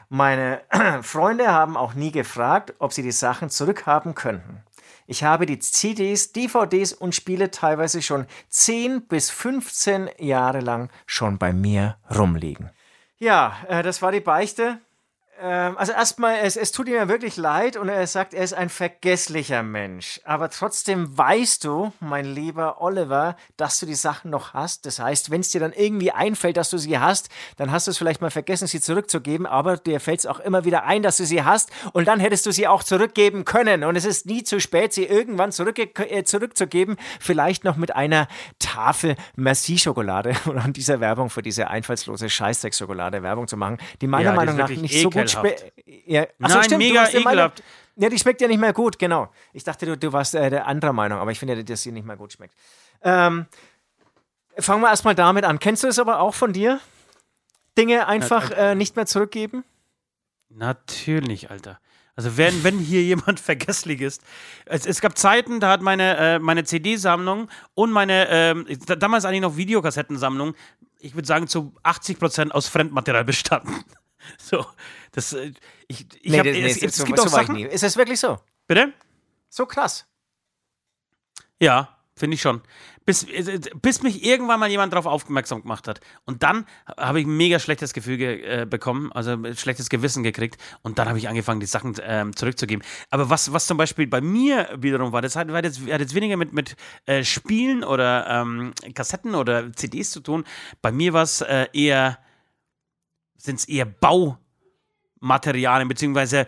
Meine 0.09 0.59
Freunde 1.01 1.47
haben 1.47 1.77
auch 1.77 1.93
nie 1.93 2.11
gefragt, 2.11 2.73
ob 2.79 2.91
sie 2.91 3.01
die 3.01 3.13
Sachen 3.13 3.49
zurückhaben 3.49 4.13
könnten. 4.13 4.61
Ich 5.07 5.23
habe 5.23 5.45
die 5.45 5.59
CDs, 5.59 6.33
DVDs 6.33 6.91
und 6.91 7.15
Spiele 7.15 7.49
teilweise 7.49 8.01
schon 8.01 8.25
10 8.49 9.07
bis 9.07 9.29
15 9.29 10.09
Jahre 10.17 10.59
lang 10.59 10.89
schon 11.05 11.37
bei 11.37 11.53
mir 11.53 11.95
rumliegen. 12.13 12.69
Ja, 13.23 13.55
äh, 13.69 13.83
das 13.83 14.01
war 14.01 14.11
die 14.11 14.19
Beichte. 14.19 14.81
Ähm, 15.43 15.77
also 15.77 15.91
erstmal, 15.91 16.37
es, 16.37 16.55
es 16.55 16.71
tut 16.71 16.87
ihm 16.87 16.93
ja 16.93 17.09
wirklich 17.09 17.35
leid 17.35 17.75
und 17.75 17.89
er 17.89 18.07
sagt, 18.07 18.33
er 18.33 18.45
ist 18.45 18.53
ein 18.53 18.69
vergesslicher 18.69 19.61
Mensch. 19.61 20.21
Aber 20.23 20.49
trotzdem 20.49 21.17
weißt 21.17 21.65
du, 21.65 21.91
mein 21.99 22.23
lieber 22.23 22.81
Oliver, 22.81 23.35
dass 23.57 23.77
du 23.77 23.85
die 23.85 23.93
Sachen 23.93 24.31
noch 24.31 24.53
hast. 24.53 24.85
Das 24.85 24.99
heißt, 24.99 25.31
wenn 25.31 25.41
es 25.41 25.49
dir 25.49 25.59
dann 25.59 25.73
irgendwie 25.73 26.11
einfällt, 26.11 26.55
dass 26.55 26.69
du 26.69 26.77
sie 26.77 26.97
hast, 26.97 27.27
dann 27.57 27.73
hast 27.73 27.87
du 27.87 27.91
es 27.91 27.97
vielleicht 27.97 28.21
mal 28.21 28.31
vergessen, 28.31 28.67
sie 28.67 28.79
zurückzugeben, 28.79 29.45
aber 29.45 29.75
dir 29.75 29.99
fällt 29.99 30.19
es 30.19 30.25
auch 30.25 30.39
immer 30.39 30.63
wieder 30.63 30.85
ein, 30.85 31.03
dass 31.03 31.17
du 31.17 31.25
sie 31.25 31.43
hast 31.43 31.71
und 31.91 32.07
dann 32.07 32.21
hättest 32.21 32.45
du 32.45 32.51
sie 32.53 32.69
auch 32.69 32.81
zurückgeben 32.81 33.43
können. 33.43 33.83
Und 33.83 33.97
es 33.97 34.05
ist 34.05 34.25
nie 34.25 34.43
zu 34.45 34.61
spät, 34.61 34.93
sie 34.93 35.03
irgendwann 35.03 35.51
zurückge 35.51 35.89
äh, 36.09 36.23
zurückzugeben. 36.23 36.95
Vielleicht 37.19 37.65
noch 37.65 37.75
mit 37.75 37.93
einer 37.93 38.29
Tafel 38.59 39.17
Merci-Schokolade 39.35 40.35
und 40.45 40.57
an 40.57 40.71
dieser 40.71 41.01
Werbung 41.01 41.29
für 41.29 41.41
diese 41.41 41.67
einfallslose 41.67 42.29
Scheißdreck-Schokolade 42.29 43.23
Werbung 43.23 43.49
zu 43.49 43.57
machen, 43.57 43.77
die 43.99 44.07
meiner 44.07 44.29
Ja, 44.29 44.35
Meinung 44.35 44.55
nach 44.55 44.69
nicht 44.69 45.01
so 45.01 45.09
gut 45.09 45.32
ekelhaft. 45.39 45.73
ja. 46.05 46.27
Ach 46.41 46.49
so, 46.49 46.55
Nein, 46.55 46.63
stimmt, 46.65 46.77
mega 46.79 47.07
ekelhaft. 47.09 47.63
Ja, 47.95 48.09
die 48.09 48.17
schmeckt 48.17 48.41
ja 48.41 48.47
nicht 48.47 48.59
mehr 48.59 48.73
gut, 48.73 48.97
genau. 48.97 49.31
Ich 49.53 49.63
dachte, 49.63 49.85
du, 49.85 49.97
du 49.97 50.11
warst 50.13 50.33
äh, 50.35 50.49
der 50.49 50.65
anderer 50.67 50.93
Meinung, 50.93 51.19
aber 51.19 51.31
ich 51.31 51.39
finde, 51.39 51.63
dass 51.63 51.81
sie 51.83 51.91
nicht 51.91 52.05
mehr 52.05 52.17
gut 52.17 52.33
schmeckt. 52.33 52.55
Ähm, 53.03 53.45
fangen 54.57 54.81
wir 54.81 54.89
erstmal 54.89 55.15
damit 55.15 55.43
an. 55.45 55.59
Kennst 55.59 55.83
du 55.83 55.87
das 55.87 55.99
aber 55.99 56.19
auch 56.19 56.33
von 56.33 56.53
dir? 56.53 56.79
Dinge 57.77 58.07
einfach 58.07 58.51
äh, 58.51 58.75
nicht 58.75 58.95
mehr 58.95 59.05
zurückgeben? 59.05 59.63
Natürlich, 60.49 61.49
Alter. 61.49 61.79
Also 62.15 62.37
wenn, 62.37 62.63
wenn 62.63 62.77
hier 62.79 63.01
jemand 63.03 63.39
vergesslich 63.39 64.01
ist. 64.01 64.21
Es, 64.65 64.85
es 64.85 65.01
gab 65.01 65.17
Zeiten, 65.17 65.59
da 65.59 65.69
hat 65.71 65.81
meine, 65.81 66.17
äh, 66.17 66.39
meine 66.39 66.63
CD-Sammlung 66.63 67.49
und 67.73 67.91
meine, 67.91 68.55
da- 68.85 68.95
damals 68.95 69.25
eigentlich 69.25 69.41
noch 69.41 69.57
Videokassettensammlung, 69.57 70.53
ich 70.99 71.15
würde 71.15 71.27
sagen 71.27 71.47
zu 71.47 71.73
80% 71.83 72.51
aus 72.51 72.67
Fremdmaterial 72.69 73.25
bestanden. 73.25 73.83
So, 74.37 74.65
das, 75.11 75.33
äh, 75.33 75.51
ich, 75.87 76.05
ich 76.21 76.37
hab, 76.37 76.45
es, 76.45 76.81
es, 76.81 76.95
so, 76.95 77.05
gibt 77.05 77.17
so 77.17 77.23
auch 77.23 77.27
ich 77.27 77.33
Sachen. 77.33 77.57
Ist 77.57 77.83
das 77.83 77.97
wirklich 77.97 78.19
so? 78.19 78.39
Bitte? 78.67 78.93
So 79.49 79.65
krass. 79.65 80.05
Ja, 81.59 81.97
finde 82.15 82.35
ich 82.35 82.41
schon. 82.41 82.61
Bis, 83.05 83.23
äh, 83.23 83.59
bis 83.81 84.01
mich 84.01 84.23
irgendwann 84.23 84.59
mal 84.59 84.69
jemand 84.69 84.93
darauf 84.93 85.05
aufmerksam 85.05 85.61
gemacht 85.61 85.87
hat. 85.87 85.99
Und 86.25 86.43
dann 86.43 86.65
habe 86.97 87.19
ich 87.19 87.27
ein 87.27 87.35
mega 87.35 87.59
schlechtes 87.59 87.93
Gefühl 87.93 88.17
ge 88.17 88.61
äh, 88.61 88.65
bekommen, 88.65 89.11
also 89.11 89.31
ein 89.31 89.57
schlechtes 89.57 89.89
Gewissen 89.89 90.23
gekriegt. 90.23 90.61
Und 90.83 90.99
dann 90.99 91.09
habe 91.09 91.17
ich 91.17 91.27
angefangen, 91.27 91.59
die 91.59 91.65
Sachen 91.65 91.95
ähm, 92.01 92.35
zurückzugeben. 92.35 92.83
Aber 93.09 93.29
was, 93.29 93.51
was 93.51 93.67
zum 93.67 93.77
Beispiel 93.77 94.07
bei 94.07 94.21
mir 94.21 94.69
wiederum 94.77 95.11
war, 95.11 95.21
das 95.21 95.35
hat, 95.35 95.49
hat, 95.49 95.65
jetzt, 95.65 95.81
hat 95.81 95.99
jetzt 95.99 96.15
weniger 96.15 96.37
mit, 96.37 96.53
mit 96.53 96.75
äh, 97.05 97.23
Spielen 97.23 97.83
oder 97.83 98.27
ähm, 98.29 98.73
Kassetten 98.93 99.35
oder 99.35 99.73
CDs 99.73 100.11
zu 100.11 100.21
tun. 100.21 100.45
Bei 100.81 100.91
mir 100.91 101.13
war 101.13 101.23
es 101.23 101.41
äh, 101.41 101.67
eher, 101.73 102.19
sind 103.43 103.59
es 103.59 103.65
eher 103.65 103.85
Baumaterialien, 103.85 105.89
beziehungsweise 105.89 106.47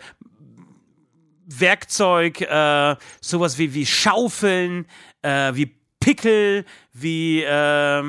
Werkzeug, 1.46 2.40
äh, 2.40 2.96
sowas 3.20 3.58
wie, 3.58 3.74
wie 3.74 3.86
Schaufeln, 3.86 4.86
äh, 5.22 5.54
wie 5.54 5.76
Pickel, 6.00 6.64
wie 6.92 7.42
äh, 7.42 8.02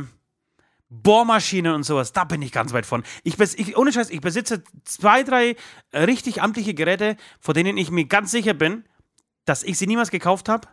Bohrmaschinen 0.89 1.73
und 1.73 1.84
sowas. 1.84 2.13
Da 2.13 2.23
bin 2.23 2.41
ich 2.41 2.52
ganz 2.52 2.73
weit 2.73 2.86
von. 2.86 3.04
Ich, 3.23 3.39
ich, 3.39 3.78
ohne 3.78 3.91
Scheiß, 3.91 4.10
ich 4.10 4.21
besitze 4.21 4.63
zwei, 4.86 5.23
drei 5.23 5.56
richtig 5.93 6.41
amtliche 6.41 6.73
Geräte, 6.73 7.17
von 7.41 7.54
denen 7.54 7.78
ich 7.78 7.91
mir 7.91 8.06
ganz 8.06 8.32
sicher 8.32 8.54
bin, 8.54 8.86
dass 9.45 9.63
ich 9.63 9.78
sie 9.78 9.88
niemals 9.88 10.12
gekauft 10.12 10.50
habe. 10.50 10.67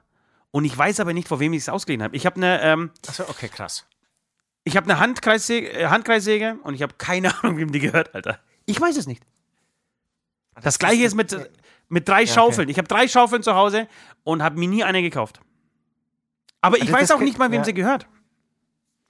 Und 0.53 0.64
ich 0.64 0.77
weiß 0.77 1.00
aber 1.00 1.12
nicht, 1.12 1.27
vor 1.27 1.40
wem 1.40 1.53
ich 1.53 1.62
es 1.62 1.68
ausgeliehen 1.68 2.03
habe. 2.03 2.16
Ich 2.16 2.27
habe 2.27 2.37
eine 2.37 2.62
ähm, 2.62 2.90
Achso, 3.09 3.24
okay, 3.29 3.48
krass. 3.48 3.87
Ich 4.64 4.77
habe 4.77 4.90
eine 4.90 4.98
Handkreissäge, 4.98 5.72
äh, 5.72 5.87
Handkreissäge 5.87 6.59
und 6.62 6.74
ich 6.74 6.83
habe 6.83 6.94
keine 6.98 7.37
Ahnung, 7.42 7.59
wem 7.59 7.72
die 7.72 7.81
gehört, 7.81 8.14
Alter. 8.14 8.40
Ich 8.66 8.81
weiß 8.81 8.96
es 8.96 9.07
nicht. 9.07 9.22
Das 10.62 10.79
gleiche 10.79 11.05
ist 11.05 11.14
mit, 11.14 11.37
mit 11.88 12.09
drei 12.09 12.22
okay. 12.22 12.27
Schaufeln. 12.29 12.68
Ich 12.68 12.79
habe 12.79 12.88
drei 12.88 13.09
Schaufeln 13.09 13.42
zu 13.42 13.55
Hause 13.55 13.88
und 14.22 14.42
habe 14.42 14.59
mir 14.59 14.68
nie 14.68 14.85
eine 14.85 15.03
gekauft. 15.03 15.40
Aber 16.61 16.77
ich 16.77 16.83
Also 16.85 16.94
weiß 16.94 17.09
das 17.09 17.11
auch 17.12 17.20
nicht 17.20 17.38
mal, 17.38 17.50
wem 17.50 17.59
ja. 17.61 17.64
sie 17.64 17.74
gehört. 17.74 18.07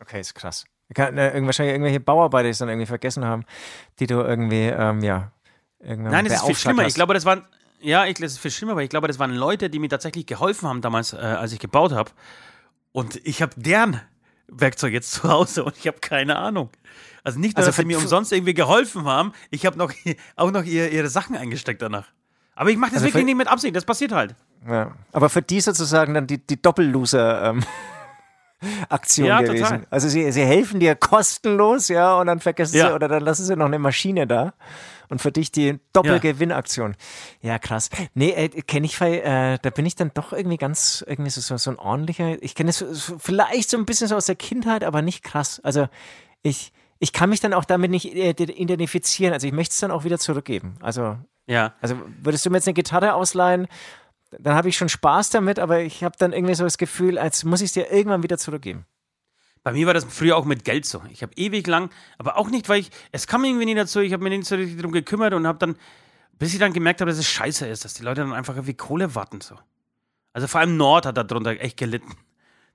Okay, 0.01 0.21
ist 0.21 0.35
krass. 0.35 0.65
Kann, 0.93 1.17
äh, 1.17 1.33
wahrscheinlich 1.45 1.75
irgendwelche 1.75 2.01
Bauarbeiter, 2.01 2.45
die 2.45 2.51
es 2.51 2.59
dann 2.59 2.69
irgendwie 2.69 2.87
vergessen 2.87 3.25
haben, 3.25 3.45
die 3.99 4.07
du 4.07 4.17
irgendwie, 4.17 4.67
ähm, 4.67 5.03
ja, 5.03 5.33
Nein, 5.81 6.27
es 6.27 6.35
ist 6.35 6.47
viel 6.47 6.55
schlimmer. 6.55 6.83
hast. 6.83 6.89
Ich 6.91 6.95
glaube, 6.95 7.15
das 7.15 7.25
waren, 7.25 7.45
ja, 7.81 8.07
ich, 8.07 8.15
das 8.15 8.33
ist 8.33 8.39
viel 8.39 8.51
schlimmer, 8.51 8.73
aber 8.73 8.83
ich 8.83 8.91
glaube, 8.91 9.07
das 9.07 9.19
waren 9.19 9.33
Leute, 9.33 9.69
die 9.71 9.79
mir 9.79 9.89
tatsächlich 9.89 10.27
geholfen 10.27 10.69
haben 10.69 10.81
damals, 10.81 11.13
äh, 11.13 11.17
als 11.17 11.53
ich 11.53 11.59
gebaut 11.59 11.93
habe. 11.93 12.11
Und 12.93 13.17
ich 13.25 13.43
habe 13.43 13.53
deren 13.57 14.01
Werkzeug 14.49 14.93
jetzt 14.93 15.13
zu 15.13 15.29
Hause 15.29 15.65
und 15.65 15.77
ich 15.77 15.87
habe 15.87 15.99
keine 16.01 16.37
Ahnung. 16.37 16.71
Also 17.23 17.39
nicht 17.39 17.57
nur, 17.57 17.59
Also 17.65 17.69
dass 17.71 17.77
sie 17.77 17.85
mir 17.87 17.99
umsonst 17.99 18.33
irgendwie 18.33 18.55
geholfen 18.55 19.05
haben, 19.07 19.33
ich 19.51 19.65
habe 19.67 19.79
noch, 19.79 19.93
auch 20.37 20.51
noch 20.51 20.65
ihr, 20.65 20.91
ihre 20.93 21.09
Sachen 21.09 21.37
eingesteckt 21.37 21.81
danach. 21.83 22.07
Aber 22.55 22.71
ich 22.71 22.77
mache 22.77 22.91
das 22.93 23.03
Also 23.03 23.07
wirklich 23.07 23.25
nicht 23.25 23.37
mit 23.37 23.49
Absicht, 23.49 23.75
das 23.75 23.85
passiert 23.85 24.13
halt. 24.13 24.35
Ja. 24.69 24.93
Aber 25.13 25.29
für 25.29 25.43
die 25.43 25.61
sozusagen 25.61 26.15
dann 26.15 26.27
die, 26.27 26.39
die 26.39 26.61
Doppelloser 26.61 27.51
ähm, 27.51 27.65
Aktion 28.89 29.27
Ja, 29.27 29.41
gewesen. 29.43 29.63
total. 29.65 29.87
Also 29.91 30.09
sie, 30.09 30.31
sie 30.33 30.43
helfen 30.45 30.81
dir 30.81 30.95
kostenlos, 30.95 31.89
ja, 31.89 32.15
und 32.19 32.27
dann 32.29 32.41
vergessen 32.41 32.77
Ja. 32.77 32.89
sie 32.89 32.95
oder 32.95 33.09
dann 33.09 33.23
lassen 33.23 33.45
sie 33.45 33.57
noch 33.57 33.67
eine 33.67 33.79
Maschine 33.79 34.27
da. 34.27 34.55
Und 35.09 35.21
für 35.21 35.33
dich 35.33 35.53
die 35.53 35.79
Doppelgewinnaktion. 35.93 36.97
Ja, 37.43 37.59
krass. 37.59 37.91
Nee, 38.15 38.31
äh, 38.31 38.49
kenne 38.49 38.87
ich, 38.87 39.01
äh, 39.01 39.59
da 39.61 39.71
bin 39.71 39.87
ich 39.87 39.97
dann 39.97 40.11
doch 40.15 40.33
irgendwie 40.33 40.57
ganz, 40.57 41.05
irgendwie 41.07 41.31
so, 41.31 41.41
so, 41.41 41.57
so 41.57 41.71
ein 41.71 41.79
ordentlicher, 41.79 42.43
ich 42.43 42.55
kenne 42.55 42.71
es 42.71 42.79
so- 42.79 43.19
vielleicht 43.19 43.71
so 43.71 43.77
ein 43.77 43.85
bisschen 43.87 44.09
so 44.09 44.17
aus 44.17 44.27
der 44.27 44.37
Kindheit, 44.37 44.83
aber 44.85 45.03
nicht 45.03 45.23
krass. 45.23 45.61
Also 45.63 45.89
ich, 46.43 46.73
ich 46.99 47.13
kann 47.13 47.31
mich 47.31 47.41
dann 47.41 47.53
auch 47.53 47.65
damit 47.65 47.91
nicht 47.91 48.07
äh, 48.15 48.31
identifizieren. 48.31 49.33
Also 49.33 49.47
ich 49.47 49.53
möchte 49.53 49.73
es 49.73 49.81
dann 49.81 49.91
auch 49.91 50.05
wieder 50.05 50.19
zurückgeben. 50.19 50.77
Also 50.81 51.19
Ja. 51.47 51.75
also 51.81 51.97
würdest 52.23 52.45
du 52.47 52.51
mir 52.51 52.57
jetzt 52.59 52.67
eine 52.69 52.75
Gitarre 52.75 53.15
ausleihen, 53.15 53.67
dann 54.41 54.57
habe 54.57 54.69
ich 54.69 54.77
schon 54.77 54.89
Spaß 54.89 55.31
damit, 55.31 55.59
aber 55.61 55.81
ich 55.81 56.03
habe 56.03 56.17
dann 56.19 56.33
irgendwie 56.33 56.55
so 56.55 56.65
das 56.65 56.79
Gefühl, 56.79 57.19
als 57.19 57.45
muss 57.45 57.61
ich 57.61 57.67
es 57.67 57.73
dir 57.75 57.93
irgendwann 57.93 58.23
wieder 58.25 58.37
zurückgeben. 58.39 58.85
Bei 59.65 59.73
mir 59.73 59.87
war 59.87 59.95
das 59.95 60.05
früher 60.05 60.37
auch 60.37 60.45
mit 60.45 60.65
Geld 60.65 60.85
so. 60.87 61.03
Ich 61.11 61.23
habe 61.23 61.33
ewig 61.37 61.67
lang, 61.67 61.91
aber 62.19 62.37
auch 62.37 62.49
nicht, 62.51 62.69
weil 62.69 62.81
ich, 62.81 62.91
es 63.13 63.27
kam 63.27 63.43
irgendwie 63.45 63.65
nie 63.65 63.75
dazu, 63.75 63.99
ich 64.01 64.13
habe 64.13 64.23
mir 64.23 64.31
nicht 64.31 64.45
so 64.47 64.55
richtig 64.55 64.77
darum 64.77 64.93
gekümmert 64.93 65.35
und 65.35 65.47
habe 65.47 65.59
dann, 65.59 65.75
bis 66.39 66.53
ich 66.53 66.61
dann 66.61 66.73
gemerkt 66.73 67.01
habe, 67.01 67.11
dass 67.11 67.19
es 67.19 67.27
scheiße 67.27 67.67
ist, 67.67 67.85
dass 67.85 67.95
die 67.95 68.03
Leute 68.05 68.21
dann 68.21 68.33
einfach 68.33 68.55
irgendwie 68.55 68.75
Kohle 68.75 69.15
warten 69.15 69.41
so. 69.41 69.57
Also 70.35 70.47
vor 70.49 70.61
allem 70.61 70.77
Nord 70.77 71.07
hat 71.07 71.17
darunter 71.17 71.53
echt 71.61 71.77
gelitten. 71.79 72.15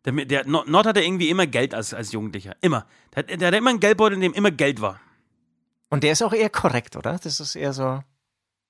Der, 0.05 0.13
der 0.13 0.47
Nord 0.47 0.87
hatte 0.87 1.01
irgendwie 1.01 1.29
immer 1.29 1.45
Geld 1.45 1.73
als, 1.75 1.93
als 1.93 2.11
Jugendlicher. 2.11 2.55
Immer. 2.61 2.85
Der, 3.15 3.23
hat- 3.23 3.39
der 3.41 3.47
hatte 3.49 3.57
immer 3.57 3.69
einen 3.69 3.79
Geldbeutel, 3.81 4.15
in 4.15 4.21
dem 4.21 4.33
immer 4.33 4.49
Geld 4.51 4.81
war. 4.81 4.99
Und 5.89 6.03
der 6.03 6.13
ist 6.13 6.21
auch 6.23 6.33
eher 6.33 6.49
korrekt, 6.49 6.95
oder? 6.95 7.19
Das 7.21 7.39
ist 7.39 7.55
eher 7.55 7.73
so. 7.73 8.01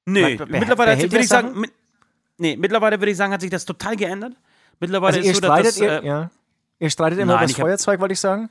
Nee, 0.06 0.36
be- 0.38 0.46
mittlerweile 0.48 0.92
hat 0.94 1.00
würde 1.04 1.20
ich 1.20 1.28
sagen, 1.28 1.60
mit, 1.60 1.72
nee, 2.38 2.58
mittlerweile 2.58 3.00
würde 3.00 3.12
ich 3.12 3.18
sagen, 3.18 3.32
hat 3.32 3.42
sich 3.42 3.52
das 3.52 3.64
total 3.64 3.96
geändert. 3.96 4.34
Mittlerweile 4.80 5.18
Also 5.18 5.30
ist 5.30 5.36
so, 5.36 5.42
dass 5.42 5.64
das, 5.68 5.78
ihr, 5.80 6.02
äh, 6.04 6.08
ja. 6.08 6.32
Ihr 6.80 6.90
streitet 6.90 7.20
immer 7.20 7.34
Nein, 7.36 7.44
über 7.44 7.48
das 7.54 7.56
Feuerzeug, 7.60 8.00
wollte 8.00 8.14
ich 8.14 8.20
sagen? 8.20 8.50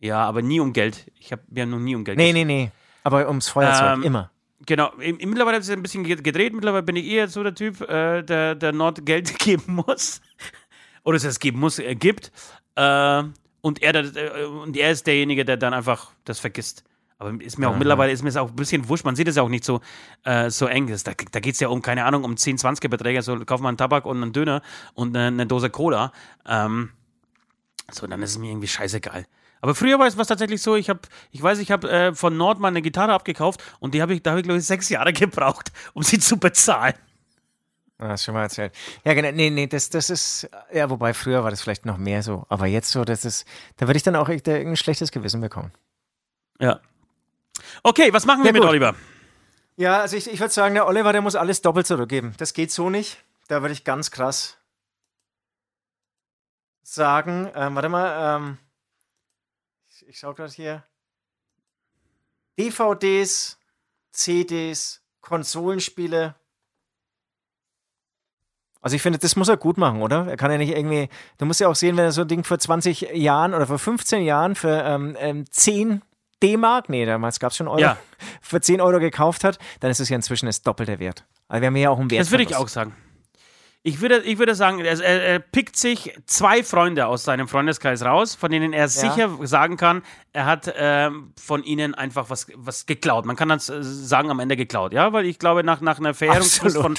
ja, 0.00 0.22
aber 0.24 0.42
nie 0.42 0.60
um 0.60 0.72
Geld. 0.72 1.10
Ich 1.18 1.32
hab, 1.32 1.40
wir 1.48 1.62
haben 1.62 1.70
noch 1.70 1.78
nie 1.78 1.94
um 1.94 2.04
Geld 2.04 2.18
Nee, 2.18 2.26
gestritten. 2.32 2.46
nee, 2.48 2.64
nee. 2.64 2.70
Aber 3.04 3.26
ums 3.28 3.48
Feuerzeug, 3.48 3.94
Ähm, 3.96 4.02
immer. 4.02 4.30
Genau, 4.66 4.92
mittlerweile 4.96 5.56
hat 5.56 5.62
es 5.62 5.70
ein 5.70 5.82
bisschen 5.82 6.04
ge- 6.04 6.16
gedreht. 6.22 6.54
Mittlerweile 6.54 6.82
bin 6.82 6.96
ich 6.96 7.06
eher 7.06 7.28
so 7.28 7.42
der 7.42 7.54
Typ, 7.54 7.80
äh, 7.82 8.22
der, 8.22 8.54
der 8.54 8.72
Nord 8.72 9.04
Geld 9.04 9.38
geben 9.38 9.82
muss. 9.86 10.20
Oder 11.04 11.16
es 11.16 11.38
geben 11.38 11.60
muss, 11.60 11.78
er 11.78 11.94
gibt. 11.94 12.32
Äh, 12.76 13.22
und, 13.60 13.82
er, 13.82 13.92
der- 13.92 14.36
äh, 14.40 14.44
und 14.44 14.76
er 14.76 14.90
ist 14.90 15.06
derjenige, 15.06 15.44
der 15.44 15.56
dann 15.58 15.74
einfach 15.74 16.10
das 16.24 16.38
vergisst. 16.40 16.84
Aber 17.18 17.30
ist 17.40 17.58
mir 17.58 17.68
auch 17.70 17.76
mittlerweile 17.76 18.10
ist 18.12 18.22
mir 18.22 18.28
das 18.30 18.36
auch 18.36 18.48
ein 18.50 18.56
bisschen 18.56 18.88
wurscht. 18.88 19.04
Man 19.04 19.16
sieht 19.16 19.28
es 19.28 19.36
ja 19.36 19.42
auch 19.42 19.48
nicht 19.48 19.64
so, 19.64 19.80
äh, 20.24 20.50
so 20.50 20.66
eng. 20.66 20.86
Da, 20.88 21.12
da 21.30 21.40
geht 21.40 21.54
es 21.54 21.60
ja 21.60 21.68
um, 21.68 21.80
keine 21.80 22.04
Ahnung, 22.04 22.24
um 22.24 22.36
10, 22.36 22.58
20 22.58 22.90
Beträge. 22.90 23.22
So, 23.22 23.38
kauf 23.44 23.60
mal 23.60 23.68
einen 23.68 23.78
Tabak 23.78 24.04
und 24.06 24.22
einen 24.22 24.32
Döner 24.32 24.62
und 24.94 25.16
eine, 25.16 25.28
eine 25.28 25.46
Dose 25.46 25.70
Cola. 25.70 26.12
Ähm, 26.46 26.90
so, 27.90 28.06
dann 28.06 28.22
ist 28.22 28.30
es 28.30 28.38
mir 28.38 28.50
irgendwie 28.50 28.68
scheißegal. 28.68 29.26
Aber 29.60 29.74
früher 29.74 29.98
war 29.98 30.06
es 30.06 30.18
was 30.18 30.28
tatsächlich 30.28 30.60
so, 30.60 30.76
ich 30.76 30.90
habe, 30.90 31.00
ich 31.30 31.42
weiß, 31.42 31.58
ich 31.58 31.70
habe 31.70 31.90
äh, 31.90 32.14
von 32.14 32.36
Nord 32.36 32.60
mal 32.60 32.68
eine 32.68 32.82
Gitarre 32.82 33.12
abgekauft 33.14 33.62
und 33.80 33.94
die 33.94 34.02
habe 34.02 34.12
ich, 34.14 34.22
da 34.22 34.30
habe 34.30 34.40
ich 34.40 34.44
glaube 34.44 34.58
ich 34.58 34.66
sechs 34.66 34.88
Jahre 34.90 35.12
gebraucht, 35.14 35.72
um 35.94 36.02
sie 36.02 36.18
zu 36.18 36.36
bezahlen. 36.36 36.94
Ah, 37.98 38.08
hast 38.08 38.24
schon 38.24 38.34
mal 38.34 38.42
erzählt. 38.42 38.74
Ja, 39.04 39.14
genau. 39.14 39.30
Nee, 39.30 39.50
nee, 39.50 39.66
das, 39.66 39.88
das 39.88 40.10
ist, 40.10 40.48
ja, 40.72 40.90
wobei 40.90 41.14
früher 41.14 41.44
war 41.44 41.50
das 41.50 41.62
vielleicht 41.62 41.86
noch 41.86 41.96
mehr 41.96 42.22
so. 42.22 42.44
Aber 42.48 42.66
jetzt 42.66 42.90
so, 42.90 43.04
das 43.04 43.24
ist, 43.24 43.46
da 43.76 43.86
würde 43.86 43.96
ich 43.96 44.02
dann 44.02 44.16
auch 44.16 44.28
echt 44.28 44.48
äh, 44.48 44.60
ein 44.60 44.76
schlechtes 44.76 45.12
Gewissen 45.12 45.40
bekommen. 45.40 45.72
Ja. 46.58 46.80
Okay, 47.82 48.12
was 48.12 48.26
machen 48.26 48.42
wir 48.42 48.48
Ja, 48.48 48.52
mit. 48.52 48.62
Oliver? 48.64 48.94
Ja, 49.76 50.00
also 50.00 50.16
ich, 50.16 50.30
ich 50.30 50.40
würde 50.40 50.52
sagen, 50.52 50.74
der 50.74 50.86
Oliver, 50.86 51.12
der 51.12 51.22
muss 51.22 51.36
alles 51.36 51.62
doppelt 51.62 51.86
zurückgeben. 51.86 52.34
Das 52.38 52.52
geht 52.52 52.70
so 52.72 52.90
nicht. 52.90 53.18
Da 53.48 53.62
würde 53.62 53.72
ich 53.72 53.84
ganz 53.84 54.10
krass 54.10 54.58
sagen, 56.84 57.50
ähm, 57.54 57.74
warte 57.74 57.88
mal, 57.88 58.36
ähm, 58.36 58.58
ich, 59.88 60.06
ich 60.08 60.18
schaue 60.18 60.34
gerade 60.34 60.52
hier. 60.52 60.84
DVDs, 62.58 63.58
CDs, 64.12 65.02
Konsolenspiele. 65.20 66.36
Also 68.80 68.96
ich 68.96 69.02
finde, 69.02 69.18
das 69.18 69.34
muss 69.34 69.48
er 69.48 69.56
gut 69.56 69.78
machen, 69.78 70.02
oder? 70.02 70.26
Er 70.28 70.36
kann 70.36 70.50
ja 70.50 70.58
nicht 70.58 70.76
irgendwie, 70.76 71.08
du 71.38 71.46
musst 71.46 71.58
ja 71.60 71.68
auch 71.68 71.74
sehen, 71.74 71.96
wenn 71.96 72.04
er 72.04 72.12
so 72.12 72.20
ein 72.20 72.28
Ding 72.28 72.44
vor 72.44 72.58
20 72.58 73.00
Jahren 73.14 73.54
oder 73.54 73.66
vor 73.66 73.78
15 73.78 74.22
Jahren 74.22 74.54
für 74.54 74.82
ähm, 74.84 75.16
ähm, 75.18 75.50
10 75.50 76.02
D-Mark, 76.42 76.90
nee, 76.90 77.06
damals 77.06 77.40
gab 77.40 77.52
es 77.52 77.56
schon 77.56 77.66
Euro, 77.66 77.80
Ja. 77.80 77.96
für 78.42 78.60
10 78.60 78.82
Euro 78.82 79.00
gekauft 79.00 79.42
hat, 79.42 79.58
dann 79.80 79.90
ist 79.90 80.00
es 80.00 80.10
ja 80.10 80.16
inzwischen 80.16 80.46
das 80.46 80.60
doppelte 80.62 80.98
Wert. 80.98 81.24
Also 81.48 81.62
wir 81.62 81.68
haben 81.68 81.76
ja 81.76 81.88
auch 81.88 81.98
einen 81.98 82.10
Wert. 82.10 82.20
Das 82.20 82.30
würde 82.30 82.44
ich 82.44 82.54
auch 82.54 82.68
sagen. 82.68 82.94
Ich 83.86 84.00
würde, 84.00 84.22
ich 84.22 84.38
würde 84.38 84.54
sagen, 84.54 84.80
er, 84.80 84.98
er, 84.98 85.38
pickt 85.38 85.76
sich 85.76 86.18
zwei 86.24 86.62
Freunde 86.62 87.06
aus 87.06 87.22
seinem 87.24 87.46
Freundeskreis 87.48 88.02
raus, 88.02 88.34
von 88.34 88.50
denen 88.50 88.72
er 88.72 88.88
sicher 88.88 89.28
sagen 89.42 89.76
kann, 89.76 90.02
er 90.32 90.46
hat 90.46 90.72
ähm, 90.74 91.34
von 91.38 91.62
ihnen 91.62 91.94
einfach 91.94 92.30
was, 92.30 92.46
was 92.54 92.86
geklaut. 92.86 93.26
Man 93.26 93.36
kann 93.36 93.50
das 93.50 93.68
äh, 93.68 93.82
sagen, 93.82 94.30
am 94.30 94.40
Ende 94.40 94.56
geklaut, 94.56 94.94
ja, 94.94 95.12
weil 95.12 95.26
ich 95.26 95.38
glaube, 95.38 95.64
nach, 95.64 95.82
nach 95.82 95.98
einer 95.98 96.14
Verjährungsfrist 96.14 96.78
von, 96.78 96.94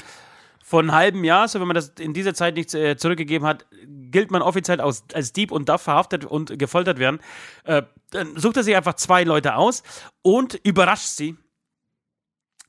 von 0.63 0.85
einem 0.85 0.95
halben 0.95 1.23
Jahr, 1.23 1.47
so 1.47 1.59
wenn 1.59 1.67
man 1.67 1.73
das 1.73 1.89
in 1.97 2.13
dieser 2.13 2.35
Zeit 2.35 2.53
nicht 2.53 2.71
äh, 2.75 2.97
zurückgegeben 2.97 3.47
hat, 3.47 3.65
gilt 4.11 4.29
man 4.29 4.43
offiziell 4.43 4.79
als, 4.79 5.05
als 5.11 5.33
Dieb 5.33 5.51
und 5.51 5.67
darf 5.67 5.81
verhaftet 5.81 6.23
und 6.23 6.59
gefoltert 6.59 6.99
werden. 6.99 7.19
Äh, 7.63 7.81
dann 8.11 8.37
sucht 8.37 8.57
er 8.57 8.63
sich 8.63 8.75
einfach 8.75 8.93
zwei 8.93 9.23
Leute 9.23 9.55
aus 9.55 9.81
und 10.21 10.53
überrascht 10.63 11.07
sie. 11.07 11.35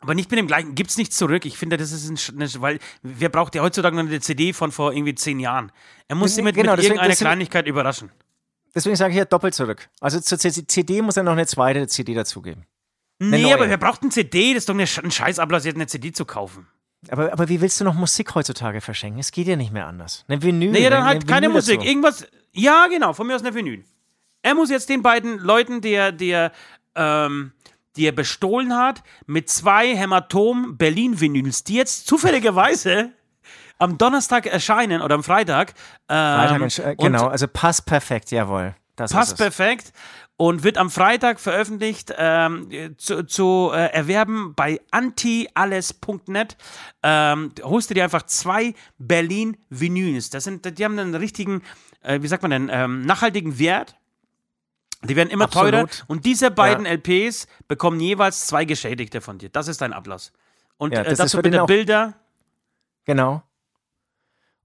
Aber 0.07 0.15
nicht 0.15 0.31
mit 0.31 0.39
dem 0.39 0.47
gleichen, 0.47 0.75
gibt 0.77 0.91
es 0.91 0.97
nichts 0.97 1.17
zurück. 1.17 1.45
Ich 1.45 1.59
finde, 1.59 1.77
das 1.77 1.91
ist 1.91 2.09
ein, 2.31 2.41
eine, 2.41 2.49
weil 2.61 2.79
wer 3.03 3.29
braucht 3.29 3.55
ja 3.57 3.63
heutzutage 3.63 3.97
noch 3.97 4.05
eine 4.05 4.21
CD 4.21 4.53
von 4.53 4.71
vor 4.71 4.93
irgendwie 4.93 5.15
zehn 5.17 5.41
Jahren? 5.41 5.73
Er 6.07 6.15
muss 6.15 6.37
sie 6.37 6.43
mit, 6.43 6.55
Genau, 6.55 6.71
mit 6.73 6.79
deswegen- 6.79 6.93
irgendeiner 6.95 7.09
deswegen- 7.11 7.27
Kleinigkeit 7.27 7.67
überraschen. 7.67 8.11
Deswegen 8.75 8.95
sage 8.95 9.11
ich 9.13 9.19
ja 9.19 9.25
doppelt 9.25 9.55
zurück. 9.55 9.89
Also 10.01 10.21
zur 10.21 10.39
CD 10.39 11.03
muss 11.03 11.17
er 11.17 11.23
noch 11.25 11.33
eine 11.33 11.47
zweite 11.47 11.87
CD 11.89 12.15
dazugeben. 12.15 12.65
Nee, 13.19 13.43
neue. 13.43 13.55
aber 13.55 13.69
wer 13.69 13.79
braucht 13.79 14.03
eine 14.03 14.11
CD? 14.11 14.53
Das 14.55 14.63
ist 14.63 14.69
doch 14.69 14.75
eine, 14.75 14.85
ein 14.85 15.11
Scheißablass, 15.11 15.65
jetzt 15.65 15.77
eine 15.77 15.87
CD 15.87 16.13
zu 16.13 16.25
kaufen. 16.25 16.67
Aber, 17.09 17.33
aber 17.33 17.49
wie 17.49 17.61
willst 17.61 17.81
du 17.81 17.85
noch 17.85 17.95
Musik 17.95 18.35
heutzutage 18.35 18.81
verschenken? 18.81 19.19
Es 19.19 19.33
geht 19.33 19.47
ja 19.49 19.57
nicht 19.57 19.73
mehr 19.73 19.87
anders. 19.87 20.25
Eine 20.29 20.43
Vinyl. 20.43 20.71
Nee, 20.71 20.85
dann 20.91 21.01
eine 21.01 21.05
halt 21.07 21.27
keine 21.27 21.47
Vinyl 21.47 21.55
Musik. 21.57 21.77
dazu. 21.79 21.89
Irgendwas. 21.89 22.27
Ja, 22.53 22.87
genau, 22.89 23.13
von 23.13 23.27
mir 23.27 23.35
aus 23.37 23.43
eine 23.43 23.55
Vinyl. 23.55 23.85
Er 24.43 24.55
muss 24.55 24.71
jetzt 24.71 24.89
den 24.89 25.03
beiden 25.03 25.39
Leuten, 25.39 25.81
die 25.81 25.93
er, 25.93 26.13
die 26.13 26.29
er, 26.31 26.53
ähm, 26.95 27.53
die 27.97 28.07
er 28.07 28.13
bestohlen 28.13 28.75
hat, 28.77 29.03
mit 29.27 29.49
zwei 29.49 29.97
Hämatom 29.97 30.77
Berlin-Vinyls, 30.77 31.65
die 31.65 31.75
jetzt 31.75 32.07
zufälligerweise 32.07 33.11
am 33.79 33.99
Donnerstag 33.99 34.47
erscheinen 34.47 35.03
oder 35.03 35.15
am 35.15 35.23
Freitag. 35.23 35.75
Ähm, 36.09 36.59
Freitag 36.59 36.79
äh, 36.79 36.97
genau, 36.97 37.27
also 37.27 37.47
passt 37.49 37.87
perfekt, 37.87 38.31
jawohl. 38.31 38.75
Das 38.97 39.13
Passt 39.13 39.37
perfekt 39.37 39.93
und 40.39 40.65
wird 40.65 40.79
am 40.79 40.91
Freitag 40.91 41.39
veröffentlicht 41.39 42.15
ähm, 42.17 42.95
zu, 42.97 43.25
zu 43.25 43.71
äh, 43.73 43.93
erwerben 43.93 44.55
bei 44.55 44.81
antialles.net. 44.91 46.57
Ähm, 47.03 47.53
holst 47.63 47.91
du 47.91 47.95
dir 47.95 48.05
einfach 48.05 48.25
zwei 48.25 48.75
Berlin 48.99 49.59
Vinyls. 49.69 50.31
Das 50.31 50.45
sind, 50.45 50.79
die 50.79 50.85
haben 50.85 50.99
einen 50.99 51.15
richtigen, 51.15 51.63
äh, 52.03 52.23
wie 52.23 52.29
sagt 52.29 52.43
man 52.43 52.51
denn, 52.51 52.71
ähm, 52.73 53.03
nachhaltigen 53.03 53.59
Wert. 53.59 53.97
Die 55.05 55.17
werden 55.17 55.31
immer 55.31 55.45
Absolut. 55.45 55.73
teurer 55.73 55.89
und 56.07 56.25
diese 56.25 56.51
beiden 56.51 56.87
LPs 56.87 57.47
bekommen 57.69 58.01
jeweils 58.01 58.47
zwei 58.47 58.65
Geschädigte 58.65 59.21
von 59.21 59.39
dir. 59.39 59.51
Das 59.51 59.69
ist 59.69 59.81
dein 59.81 59.93
Ablass. 59.93 60.33
Und 60.79 60.93
Ja, 60.93 61.01
äh, 61.01 61.05
das 61.05 61.13
ist 61.15 61.21
dazu 61.21 61.43
bitte 61.43 61.65
Bilder. 61.65 62.15
Genau. 63.05 63.43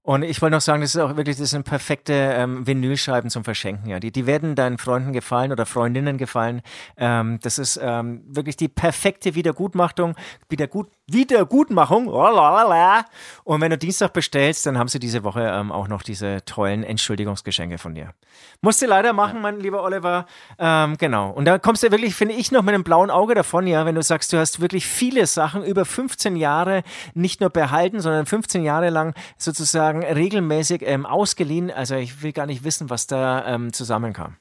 Und 0.04 0.24
ich 0.24 0.42
wollte 0.42 0.56
noch 0.56 0.60
sagen, 0.60 0.80
das 0.80 0.96
ist 0.96 1.00
auch 1.00 1.16
wirklich, 1.16 1.36
das 1.36 1.50
sind 1.50 1.62
perfekte 1.62 2.12
ähm, 2.12 2.66
Vinylscheiben 2.66 3.30
zum 3.30 3.44
Verschenken. 3.44 3.88
Ja. 3.88 4.00
Die, 4.00 4.10
die 4.10 4.26
werden 4.26 4.56
deinen 4.56 4.78
Freunden 4.78 5.12
gefallen 5.12 5.52
oder 5.52 5.64
Freundinnen 5.64 6.18
gefallen. 6.18 6.62
Ähm, 6.96 7.38
das 7.42 7.58
ist 7.58 7.78
ähm, 7.80 8.24
wirklich 8.26 8.56
die 8.56 8.66
perfekte 8.66 9.36
Wiedergutmachung. 9.36 10.16
Wiedergut, 10.48 10.90
Wiedergutmachung. 11.08 12.06
Und 12.06 13.60
wenn 13.60 13.70
du 13.70 13.78
Dienstag 13.78 14.12
bestellst, 14.12 14.66
dann 14.66 14.78
haben 14.78 14.88
sie 14.88 14.98
diese 14.98 15.24
Woche 15.24 15.42
ähm, 15.42 15.72
auch 15.72 15.88
noch 15.88 16.02
diese 16.02 16.44
tollen 16.44 16.84
Entschuldigungsgeschenke 16.84 17.78
von 17.78 17.94
dir. 17.94 18.14
Musst 18.60 18.80
du 18.82 18.86
leider 18.86 19.12
machen, 19.12 19.40
mein 19.40 19.60
lieber 19.60 19.82
Oliver. 19.82 20.26
Ähm, 20.58 20.96
genau. 20.98 21.30
Und 21.30 21.44
da 21.44 21.58
kommst 21.58 21.82
du 21.82 21.90
wirklich, 21.90 22.14
finde 22.14 22.34
ich, 22.34 22.52
noch 22.52 22.62
mit 22.62 22.74
einem 22.74 22.84
blauen 22.84 23.10
Auge 23.10 23.34
davon, 23.34 23.66
ja, 23.66 23.84
wenn 23.84 23.94
du 23.94 24.02
sagst, 24.02 24.32
du 24.32 24.38
hast 24.38 24.60
wirklich 24.60 24.86
viele 24.86 25.26
Sachen 25.26 25.64
über 25.64 25.84
15 25.84 26.36
Jahre 26.36 26.82
nicht 27.14 27.40
nur 27.40 27.50
behalten, 27.50 28.00
sondern 28.00 28.26
15 28.26 28.62
Jahre 28.62 28.90
lang 28.90 29.14
sozusagen 29.36 30.04
regelmäßig 30.04 30.82
ähm, 30.84 31.04
ausgeliehen. 31.06 31.70
Also 31.70 31.96
ich 31.96 32.22
will 32.22 32.32
gar 32.32 32.46
nicht 32.46 32.64
wissen, 32.64 32.90
was 32.90 33.06
da 33.06 33.46
ähm, 33.46 33.72
zusammenkam. 33.72 34.36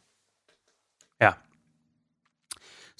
Ja. 1.20 1.38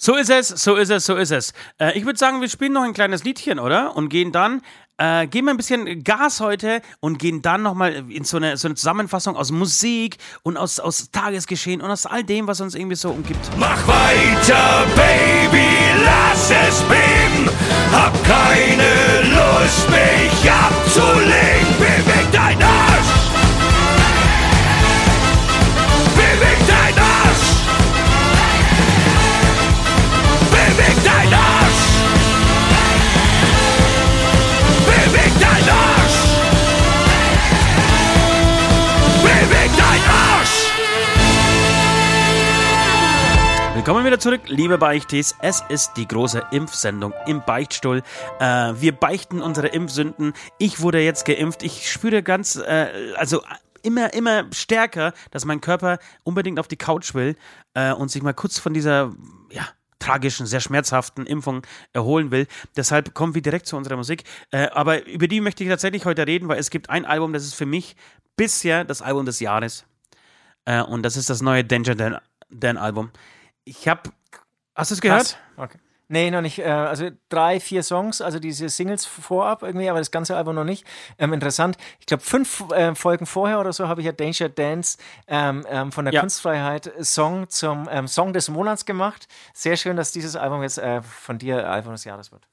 So 0.04 0.16
ist 0.16 0.30
es, 0.30 0.48
so 0.48 0.74
ist 0.74 0.90
es, 0.90 1.06
so 1.06 1.14
ist 1.14 1.30
es. 1.30 1.52
Äh, 1.78 1.96
ich 1.96 2.04
würde 2.04 2.18
sagen, 2.18 2.40
wir 2.40 2.48
spielen 2.48 2.72
noch 2.72 2.82
ein 2.82 2.92
kleines 2.92 3.22
Liedchen, 3.22 3.60
oder? 3.60 3.94
Und 3.94 4.08
gehen 4.08 4.32
dann, 4.32 4.60
äh, 4.98 5.28
geben 5.28 5.48
ein 5.48 5.56
bisschen 5.56 6.02
Gas 6.02 6.40
heute 6.40 6.82
und 6.98 7.20
gehen 7.20 7.40
dann 7.40 7.62
nochmal 7.62 8.10
in 8.10 8.24
so 8.24 8.36
eine, 8.38 8.56
so 8.56 8.66
eine 8.66 8.74
Zusammenfassung 8.74 9.36
aus 9.36 9.52
Musik 9.52 10.16
und 10.42 10.56
aus, 10.56 10.80
aus 10.80 11.12
Tagesgeschehen 11.12 11.80
und 11.80 11.88
aus 11.88 12.06
all 12.06 12.24
dem, 12.24 12.48
was 12.48 12.60
uns 12.60 12.74
irgendwie 12.74 12.96
so 12.96 13.10
umgibt. 13.10 13.38
Mach 13.56 13.86
weiter, 13.86 14.86
Baby, 14.96 15.68
lass 16.04 16.50
es 16.50 16.80
beben. 16.82 17.48
Hab 17.92 18.12
keine 18.24 19.30
Lust, 19.30 19.88
mich 19.88 20.50
abzulegen. 20.50 21.78
Beweg 21.78 22.32
dein 22.32 22.60
Arsch. 22.60 22.91
Willkommen 43.82 44.06
wieder 44.06 44.20
zurück, 44.20 44.42
liebe 44.46 44.78
Beichtis. 44.78 45.34
Es 45.40 45.60
ist 45.68 45.94
die 45.96 46.06
große 46.06 46.40
Impfsendung 46.52 47.12
im 47.26 47.42
Beichtstuhl. 47.44 48.04
Äh, 48.38 48.44
wir 48.76 48.92
beichten 48.92 49.42
unsere 49.42 49.66
Impfsünden. 49.66 50.34
Ich 50.58 50.78
wurde 50.78 51.00
jetzt 51.00 51.24
geimpft. 51.24 51.64
Ich 51.64 51.90
spüre 51.90 52.22
ganz, 52.22 52.54
äh, 52.54 53.12
also 53.16 53.42
immer, 53.82 54.14
immer 54.14 54.44
stärker, 54.52 55.12
dass 55.32 55.44
mein 55.44 55.60
Körper 55.60 55.98
unbedingt 56.22 56.60
auf 56.60 56.68
die 56.68 56.76
Couch 56.76 57.12
will 57.14 57.34
äh, 57.74 57.92
und 57.92 58.08
sich 58.08 58.22
mal 58.22 58.34
kurz 58.34 58.60
von 58.60 58.72
dieser, 58.72 59.10
ja, 59.50 59.66
tragischen, 59.98 60.46
sehr 60.46 60.60
schmerzhaften 60.60 61.26
Impfung 61.26 61.66
erholen 61.92 62.30
will. 62.30 62.46
Deshalb 62.76 63.14
kommen 63.14 63.34
wir 63.34 63.42
direkt 63.42 63.66
zu 63.66 63.76
unserer 63.76 63.96
Musik. 63.96 64.22
Äh, 64.52 64.68
aber 64.68 65.08
über 65.08 65.26
die 65.26 65.40
möchte 65.40 65.64
ich 65.64 65.70
tatsächlich 65.70 66.04
heute 66.04 66.24
reden, 66.24 66.46
weil 66.46 66.60
es 66.60 66.70
gibt 66.70 66.88
ein 66.88 67.04
Album, 67.04 67.32
das 67.32 67.42
ist 67.42 67.54
für 67.54 67.66
mich 67.66 67.96
bisher 68.36 68.84
das 68.84 69.02
Album 69.02 69.26
des 69.26 69.40
Jahres. 69.40 69.86
Äh, 70.66 70.82
und 70.82 71.02
das 71.02 71.16
ist 71.16 71.28
das 71.28 71.42
neue 71.42 71.64
Danger 71.64 71.96
Dan, 71.96 72.18
Dan 72.48 72.76
Album. 72.76 73.10
Ich 73.64 73.88
habe. 73.88 74.10
Hast 74.74 74.90
du 74.90 74.94
es 74.94 75.00
gehört? 75.00 75.38
Okay. 75.56 75.78
Nee, 76.12 76.30
noch 76.30 76.42
nicht. 76.42 76.58
Äh, 76.58 76.64
also 76.64 77.08
drei, 77.30 77.58
vier 77.58 77.82
Songs, 77.82 78.20
also 78.20 78.38
diese 78.38 78.68
Singles 78.68 79.06
vorab 79.06 79.62
irgendwie, 79.62 79.88
aber 79.88 79.98
das 79.98 80.10
ganze 80.10 80.36
Album 80.36 80.54
noch 80.54 80.64
nicht. 80.64 80.86
Ähm, 81.16 81.32
interessant. 81.32 81.78
Ich 82.00 82.06
glaube, 82.06 82.22
fünf 82.22 82.70
äh, 82.70 82.94
Folgen 82.94 83.24
vorher 83.24 83.58
oder 83.60 83.72
so 83.72 83.88
habe 83.88 84.02
ich 84.02 84.06
ja 84.06 84.12
Danger 84.12 84.50
Dance 84.50 84.98
ähm, 85.26 85.64
ähm, 85.70 85.90
von 85.90 86.04
der 86.04 86.12
Ja. 86.12 86.20
Kunstfreiheit 86.20 86.92
Song 87.00 87.48
zum 87.48 87.88
ähm, 87.90 88.08
Song 88.08 88.34
des 88.34 88.50
Monats 88.50 88.84
gemacht. 88.84 89.26
Sehr 89.54 89.78
schön, 89.78 89.96
dass 89.96 90.12
dieses 90.12 90.36
Album 90.36 90.62
jetzt 90.62 90.76
äh, 90.76 91.00
von 91.00 91.38
dir 91.38 91.66
Album 91.66 91.92
des 91.92 92.04
Jahres 92.04 92.30
wird. 92.30 92.46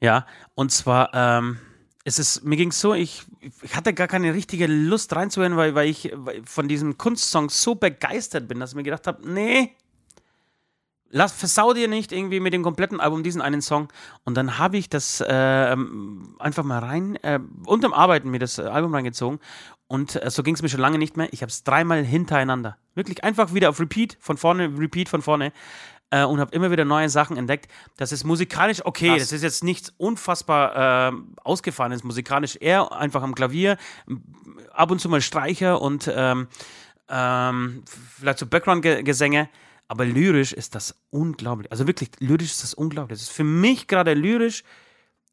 Ja, 0.00 0.26
und 0.54 0.72
zwar, 0.72 1.14
ähm, 1.14 1.58
es 2.04 2.18
ist, 2.18 2.44
mir 2.44 2.56
ging 2.56 2.68
es 2.68 2.80
so, 2.80 2.92
ich, 2.92 3.22
ich 3.62 3.76
hatte 3.76 3.94
gar 3.94 4.08
keine 4.08 4.34
richtige 4.34 4.66
Lust 4.66 5.16
reinzuhören, 5.16 5.56
weil, 5.56 5.74
weil 5.74 5.88
ich 5.88 6.10
weil 6.14 6.42
von 6.44 6.68
diesem 6.68 6.98
Kunstsong 6.98 7.48
so 7.48 7.76
begeistert 7.76 8.46
bin, 8.46 8.60
dass 8.60 8.70
ich 8.72 8.76
mir 8.76 8.82
gedacht 8.82 9.06
habe, 9.06 9.26
nee, 9.26 9.74
lass, 11.12 11.32
versau 11.32 11.72
dir 11.72 11.86
nicht 11.86 12.10
irgendwie 12.10 12.40
mit 12.40 12.52
dem 12.52 12.62
kompletten 12.62 12.98
Album 12.98 13.22
diesen 13.22 13.40
einen 13.40 13.62
Song. 13.62 13.88
Und 14.24 14.36
dann 14.36 14.58
habe 14.58 14.78
ich 14.78 14.88
das 14.88 15.22
ähm, 15.26 16.34
einfach 16.40 16.64
mal 16.64 16.80
rein, 16.80 17.16
äh, 17.22 17.38
unterm 17.66 17.92
Arbeiten 17.92 18.30
mir 18.30 18.40
das 18.40 18.58
äh, 18.58 18.62
Album 18.62 18.94
reingezogen. 18.94 19.38
Und 19.86 20.20
äh, 20.20 20.30
so 20.30 20.42
ging 20.42 20.54
es 20.54 20.62
mir 20.62 20.68
schon 20.68 20.80
lange 20.80 20.98
nicht 20.98 21.16
mehr. 21.16 21.28
Ich 21.32 21.42
habe 21.42 21.50
es 21.50 21.62
dreimal 21.62 22.02
hintereinander. 22.02 22.76
Wirklich 22.94 23.22
einfach 23.22 23.54
wieder 23.54 23.68
auf 23.68 23.78
Repeat, 23.78 24.16
von 24.20 24.36
vorne, 24.36 24.72
Repeat, 24.76 25.08
von 25.08 25.22
vorne. 25.22 25.52
Äh, 26.10 26.24
und 26.24 26.40
habe 26.40 26.54
immer 26.54 26.70
wieder 26.70 26.84
neue 26.84 27.08
Sachen 27.08 27.36
entdeckt. 27.36 27.70
Das 27.98 28.10
ist 28.10 28.24
musikalisch 28.24 28.84
okay. 28.84 29.10
Krass. 29.10 29.20
Das 29.20 29.32
ist 29.32 29.42
jetzt 29.42 29.62
nichts 29.62 29.92
unfassbar 29.98 31.12
äh, 31.12 31.16
ausgefahrenes. 31.44 32.04
Musikalisch 32.04 32.56
eher 32.56 32.92
einfach 32.92 33.22
am 33.22 33.34
Klavier, 33.34 33.76
ab 34.72 34.90
und 34.90 34.98
zu 34.98 35.08
mal 35.08 35.20
Streicher 35.20 35.80
und 35.80 36.10
ähm, 36.14 36.48
ähm, 37.08 37.82
vielleicht 38.18 38.38
so 38.38 38.46
Background-Gesänge. 38.46 39.48
Aber 39.92 40.06
lyrisch 40.06 40.54
ist 40.54 40.74
das 40.74 40.94
unglaublich. 41.10 41.70
Also 41.70 41.86
wirklich, 41.86 42.12
lyrisch 42.18 42.52
ist 42.52 42.62
das 42.62 42.72
unglaublich. 42.72 43.18
Das 43.18 43.28
ist 43.28 43.34
für 43.34 43.44
mich 43.44 43.88
gerade 43.88 44.14
lyrisch 44.14 44.64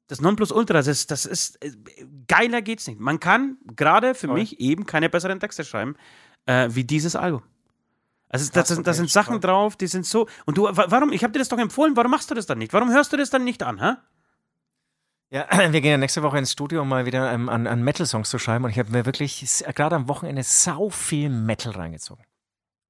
das 0.07 0.19
Nonplusultra. 0.19 0.73
Das 0.73 0.87
ist, 0.87 1.11
das 1.11 1.25
ist 1.25 1.63
äh, 1.63 1.71
geiler 2.27 2.61
geht's 2.61 2.85
nicht. 2.85 2.99
Man 2.99 3.21
kann 3.21 3.55
gerade 3.77 4.13
für 4.13 4.27
Toll. 4.27 4.37
mich 4.37 4.59
eben 4.59 4.85
keine 4.85 5.09
besseren 5.09 5.39
Texte 5.39 5.63
schreiben 5.63 5.95
äh, 6.45 6.67
wie 6.71 6.83
dieses 6.83 7.15
Album. 7.15 7.41
Also 8.27 8.51
das, 8.51 8.67
das, 8.67 8.83
das 8.83 8.97
sind 8.97 9.09
Sachen 9.09 9.39
drauf, 9.39 9.77
die 9.77 9.87
sind 9.87 10.05
so. 10.05 10.27
Und 10.45 10.57
du, 10.57 10.63
warum? 10.63 11.13
Ich 11.13 11.23
habe 11.23 11.31
dir 11.31 11.39
das 11.39 11.47
doch 11.47 11.57
empfohlen. 11.57 11.95
Warum 11.95 12.11
machst 12.11 12.29
du 12.29 12.35
das 12.35 12.45
dann 12.45 12.57
nicht? 12.57 12.73
Warum 12.73 12.91
hörst 12.91 13.13
du 13.13 13.15
das 13.17 13.29
dann 13.29 13.45
nicht 13.45 13.63
an, 13.63 13.79
hä? 13.79 13.93
Ja, 15.29 15.47
wir 15.71 15.79
gehen 15.79 15.91
ja 15.91 15.97
nächste 15.97 16.21
Woche 16.21 16.37
ins 16.37 16.51
Studio, 16.51 16.81
um 16.81 16.89
mal 16.89 17.05
wieder 17.05 17.31
ähm, 17.31 17.47
an, 17.47 17.65
an 17.65 17.81
Metal-Songs 17.81 18.29
zu 18.29 18.39
schreiben. 18.39 18.65
Und 18.65 18.71
ich 18.71 18.79
habe 18.79 18.91
mir 18.91 19.05
wirklich 19.05 19.63
gerade 19.73 19.95
am 19.95 20.09
Wochenende 20.09 20.43
sau 20.43 20.89
viel 20.89 21.29
Metal 21.29 21.71
reingezogen. 21.71 22.25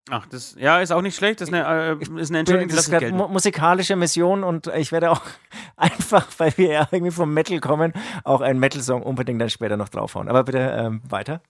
Ach, 0.10 0.26
das 0.28 0.56
ja 0.58 0.80
ist 0.80 0.92
auch 0.92 1.02
nicht 1.02 1.16
schlecht. 1.16 1.42
Das 1.42 1.50
ist 1.50 1.54
eine, 1.54 1.98
äh, 2.00 2.20
ist 2.20 2.30
eine 2.30 2.40
Entschuldigung, 2.40 2.76
das 2.76 2.88
ist 2.88 3.12
mu 3.12 3.28
musikalische 3.28 3.96
Mission 3.96 4.44
und 4.44 4.68
ich 4.68 4.92
werde 4.92 5.12
auch 5.12 5.22
einfach, 5.76 6.28
weil 6.38 6.54
wir 6.58 6.72
ja 6.72 6.88
irgendwie 6.92 7.12
vom 7.12 7.34
Metal 7.34 7.60
kommen, 7.60 7.94
auch 8.24 8.42
einen 8.42 8.60
Metal-Song 8.60 9.04
unbedingt 9.04 9.42
dann 9.42 9.50
später 9.50 9.78
noch 9.78 9.90
draufhauen. 9.90 10.28
Aber 10.28 10.44
bitte 10.44 10.60
ähm, 10.60 11.02
weiter. 11.08 11.42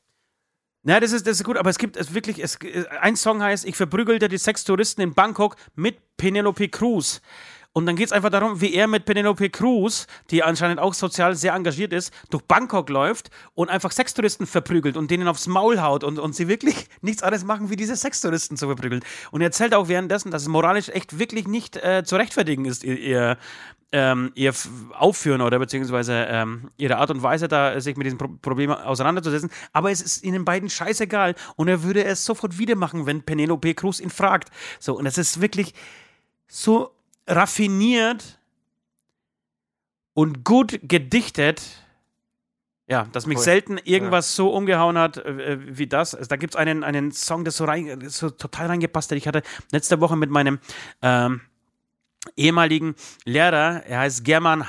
Ja, 0.84 1.00
das 1.00 1.12
ist, 1.12 1.28
das 1.28 1.38
ist 1.38 1.44
gut, 1.44 1.58
aber 1.58 1.70
es 1.70 1.78
gibt 1.78 1.98
es 1.98 2.14
wirklich, 2.14 2.42
es, 2.42 2.58
ein 3.02 3.16
Song 3.18 3.44
heißt, 3.44 3.66
ich 3.66 3.76
verprügelte 3.76 4.30
die 4.30 4.38
Sextouristen 4.38 5.04
in 5.04 5.14
Bangkok 5.14 5.56
mit 5.76 5.98
Penelope 6.16 6.70
Cruz. 6.70 7.22
Und 7.72 7.86
dann 7.86 7.96
geht 7.96 8.08
es 8.08 8.12
einfach 8.12 8.32
darum, 8.32 8.62
wie 8.62 8.74
er 8.74 8.88
mit 8.88 9.06
Penelope 9.06 9.50
Cruz, 9.52 10.08
die 10.32 10.42
anscheinend 10.42 10.80
auch 10.80 10.96
sozial 10.96 11.36
sehr 11.36 11.54
engagiert 11.54 11.94
ist, 11.94 12.12
durch 12.32 12.44
Bangkok 12.44 12.90
läuft 12.90 13.30
und 13.54 13.70
einfach 13.70 13.92
Sextouristen 13.92 14.48
verprügelt 14.48 14.98
und 14.98 15.12
denen 15.12 15.28
aufs 15.28 15.46
Maul 15.46 15.80
haut 15.80 16.04
und, 16.04 16.18
und 16.18 16.34
sie 16.34 16.48
wirklich 16.48 16.88
nichts 17.02 17.22
anderes 17.22 17.46
machen, 17.46 17.70
wie 17.70 17.76
diese 17.76 17.96
Sextouristen 17.96 18.58
zu 18.58 18.66
verprügeln. 18.66 19.04
Und 19.32 19.42
er 19.42 19.48
erzählt 19.48 19.76
auch 19.76 19.88
währenddessen, 19.88 20.32
dass 20.32 20.42
es 20.42 20.48
moralisch 20.48 20.90
echt 20.90 21.20
wirklich 21.20 21.48
nicht 21.48 21.78
äh, 21.78 22.04
zu 22.04 22.16
rechtfertigen 22.16 22.66
ist, 22.66 22.84
ihr, 22.84 22.98
ihr, 22.98 23.38
ähm, 23.92 24.32
ihr 24.34 24.52
Aufführen 24.94 25.42
oder 25.42 25.60
beziehungsweise 25.60 26.26
ähm, 26.28 26.72
ihre 26.78 26.98
Art 26.98 27.12
und 27.12 27.22
Weise, 27.22 27.48
da 27.48 27.80
sich 27.80 27.96
mit 27.98 28.06
diesem 28.06 28.18
Pro 28.18 28.30
Problem 28.42 28.72
auseinanderzusetzen. 28.72 29.52
Aber 29.74 29.92
es 29.92 30.02
ist 30.02 30.24
ihnen 30.24 30.44
beiden 30.44 30.72
scheißegal 30.72 31.36
und 31.56 31.68
er 31.68 31.84
würde 31.84 32.04
es 32.04 32.26
sofort 32.26 32.58
wieder 32.58 32.76
machen, 32.76 33.06
wenn 33.06 33.22
Penelope 33.22 33.76
Cruz 33.76 34.00
ihn 34.00 34.10
fragt. 34.10 34.50
So, 34.80 34.98
und 34.98 35.06
es 35.06 35.20
ist 35.20 35.40
wirklich 35.40 35.76
so 36.48 36.96
raffiniert 37.30 38.40
und 40.14 40.44
gut 40.44 40.80
gedichtet. 40.84 41.62
Ja, 42.88 43.08
dass 43.12 43.28
mich 43.28 43.38
cool. 43.38 43.44
selten 43.44 43.78
irgendwas 43.78 44.32
ja. 44.32 44.38
so 44.38 44.50
umgehauen 44.50 44.98
hat 44.98 45.18
äh, 45.18 45.54
äh 45.54 45.78
wie 45.78 45.86
das. 45.86 46.16
Also, 46.16 46.28
da 46.28 46.38
gibt 46.38 46.56
es 46.56 46.60
einen, 46.60 46.84
einen 46.84 47.12
Song, 47.12 47.44
der 47.44 47.52
so, 47.52 47.66
rein, 47.66 48.10
so 48.10 48.32
total 48.32 48.66
reingepasst 48.68 49.12
hat. 49.12 49.18
Ich 49.18 49.28
hatte 49.28 49.44
letzte 49.72 50.02
Woche 50.02 50.18
mit 50.18 50.32
meinem 50.32 50.58
ähm, 51.04 51.42
ehemaligen 52.36 52.96
Lehrer, 53.26 53.84
er 53.86 54.00
heißt 54.00 54.26
German 54.26 54.66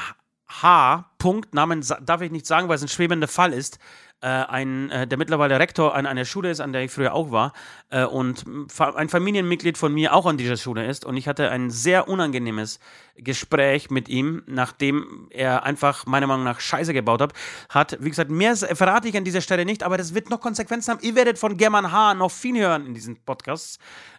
H. 0.50 1.10
Punkt, 1.18 1.54
Namen 1.54 1.84
darf 2.02 2.20
ich 2.22 2.30
nicht 2.30 2.46
sagen, 2.46 2.68
weil 2.68 2.76
es 2.76 2.82
ein 2.82 2.88
schwebender 2.88 3.28
Fall 3.28 3.52
ist. 3.52 3.78
Äh, 4.22 4.26
ein, 4.26 4.90
äh, 4.90 5.06
der 5.06 5.16
mittlerweile 5.16 5.58
Rektor 5.58 5.94
an 5.94 6.04
einer 6.04 6.26
Schule 6.26 6.50
ist, 6.50 6.60
an 6.60 6.74
der 6.74 6.82
ich 6.82 6.90
früher 6.90 7.14
auch 7.14 7.30
war, 7.30 7.54
äh, 7.88 8.04
und 8.04 8.44
ein 8.78 9.08
Familienmitglied 9.08 9.78
von 9.78 9.94
mir 9.94 10.12
auch 10.12 10.26
an 10.26 10.36
dieser 10.36 10.58
Schule 10.58 10.84
ist. 10.84 11.06
Und 11.06 11.16
ich 11.16 11.26
hatte 11.26 11.50
ein 11.50 11.70
sehr 11.70 12.06
unangenehmes 12.06 12.80
Gespräch 13.16 13.88
mit 13.90 14.10
ihm, 14.10 14.42
nachdem 14.46 15.28
er 15.30 15.62
einfach 15.62 16.04
meiner 16.04 16.26
Meinung 16.26 16.44
nach 16.44 16.60
Scheiße 16.60 16.92
gebaut 16.92 17.22
hat. 17.22 17.32
hat. 17.70 17.96
Wie 18.00 18.10
gesagt, 18.10 18.30
mehr 18.30 18.54
verrate 18.56 19.08
ich 19.08 19.16
an 19.16 19.24
dieser 19.24 19.40
Stelle 19.40 19.64
nicht, 19.64 19.82
aber 19.82 19.96
das 19.96 20.14
wird 20.14 20.28
noch 20.28 20.40
Konsequenzen 20.40 20.90
haben. 20.90 21.00
Ihr 21.00 21.14
werdet 21.14 21.38
von 21.38 21.56
German 21.56 21.90
H. 21.90 22.12
noch 22.12 22.30
viel 22.30 22.58
hören 22.60 22.84
in 22.84 22.92
diesen 22.92 23.16
Podcasts. 23.24 23.78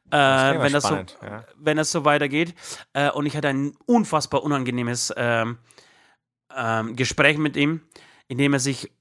Äh, 0.09 0.17
wenn, 0.17 0.73
das 0.73 0.83
so, 0.83 0.95
ja. 0.95 1.45
wenn 1.57 1.77
das 1.77 1.91
so 1.91 2.05
weitergeht. 2.05 2.55
Äh, 2.93 3.11
und 3.11 3.27
ich 3.27 3.37
hatte 3.37 3.49
ein 3.49 3.73
unfassbar 3.85 4.41
unangenehmes 4.41 5.13
ähm, 6.55 6.95
Gespräch 6.95 7.37
mit 7.37 7.55
ihm, 7.55 7.81
in 8.27 8.37
dem 8.37 8.53
er 8.53 8.59
sich 8.59 8.91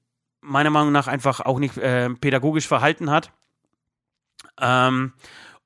meiner 0.41 0.69
Meinung 0.69 0.91
nach 0.91 1.07
einfach 1.07 1.39
auch 1.41 1.59
nicht 1.59 1.77
äh, 1.77 2.09
pädagogisch 2.09 2.67
verhalten 2.67 3.09
hat. 3.11 3.31
Ähm, 4.59 5.13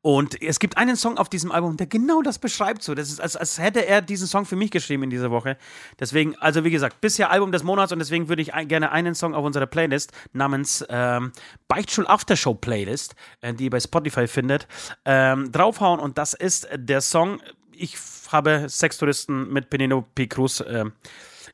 und 0.06 0.40
es 0.40 0.60
gibt 0.60 0.78
einen 0.78 0.98
Song 0.98 1.18
auf 1.18 1.30
diesem 1.30 1.52
Album, 1.52 1.78
der 1.78 1.88
genau 1.88 2.22
das 2.22 2.38
beschreibt. 2.38 2.84
So, 2.84 2.94
das 2.94 3.10
ist, 3.10 3.20
als, 3.20 3.36
als 3.36 3.58
hätte 3.58 3.88
er 3.88 4.04
diesen 4.04 4.28
Song 4.28 4.46
für 4.46 4.56
mich 4.56 4.70
geschrieben 4.70 5.02
in 5.02 5.10
dieser 5.10 5.32
Woche. 5.32 5.58
Deswegen, 6.00 6.36
also 6.36 6.64
wie 6.64 6.70
gesagt, 6.70 7.02
bisher 7.02 7.32
Album 7.32 7.52
des 7.52 7.64
Monats 7.64 7.92
und 7.92 7.98
deswegen 7.98 8.30
würde 8.30 8.44
ich 8.44 8.54
ein, 8.54 8.68
gerne 8.68 8.92
einen 8.92 9.16
Song 9.16 9.34
auf 9.34 9.44
unserer 9.44 9.66
Playlist 9.66 10.12
namens 10.32 10.86
ähm, 10.90 11.32
Beichtschul 11.68 12.06
Aftershow 12.06 12.54
Playlist, 12.54 13.16
äh, 13.42 13.56
die 13.56 13.64
ihr 13.64 13.70
bei 13.72 13.80
Spotify 13.80 14.28
findet, 14.28 14.68
ähm, 15.06 15.52
draufhauen. 15.52 16.00
Und 16.00 16.20
das 16.20 16.36
ist 16.36 16.68
der 16.76 17.02
Song. 17.02 17.42
Ich 17.72 17.98
habe 18.32 18.70
Sextouristen 18.70 19.52
mit 19.52 19.72
Penelope 19.72 20.28
Cruz. 20.28 20.60
Äh, 20.60 20.86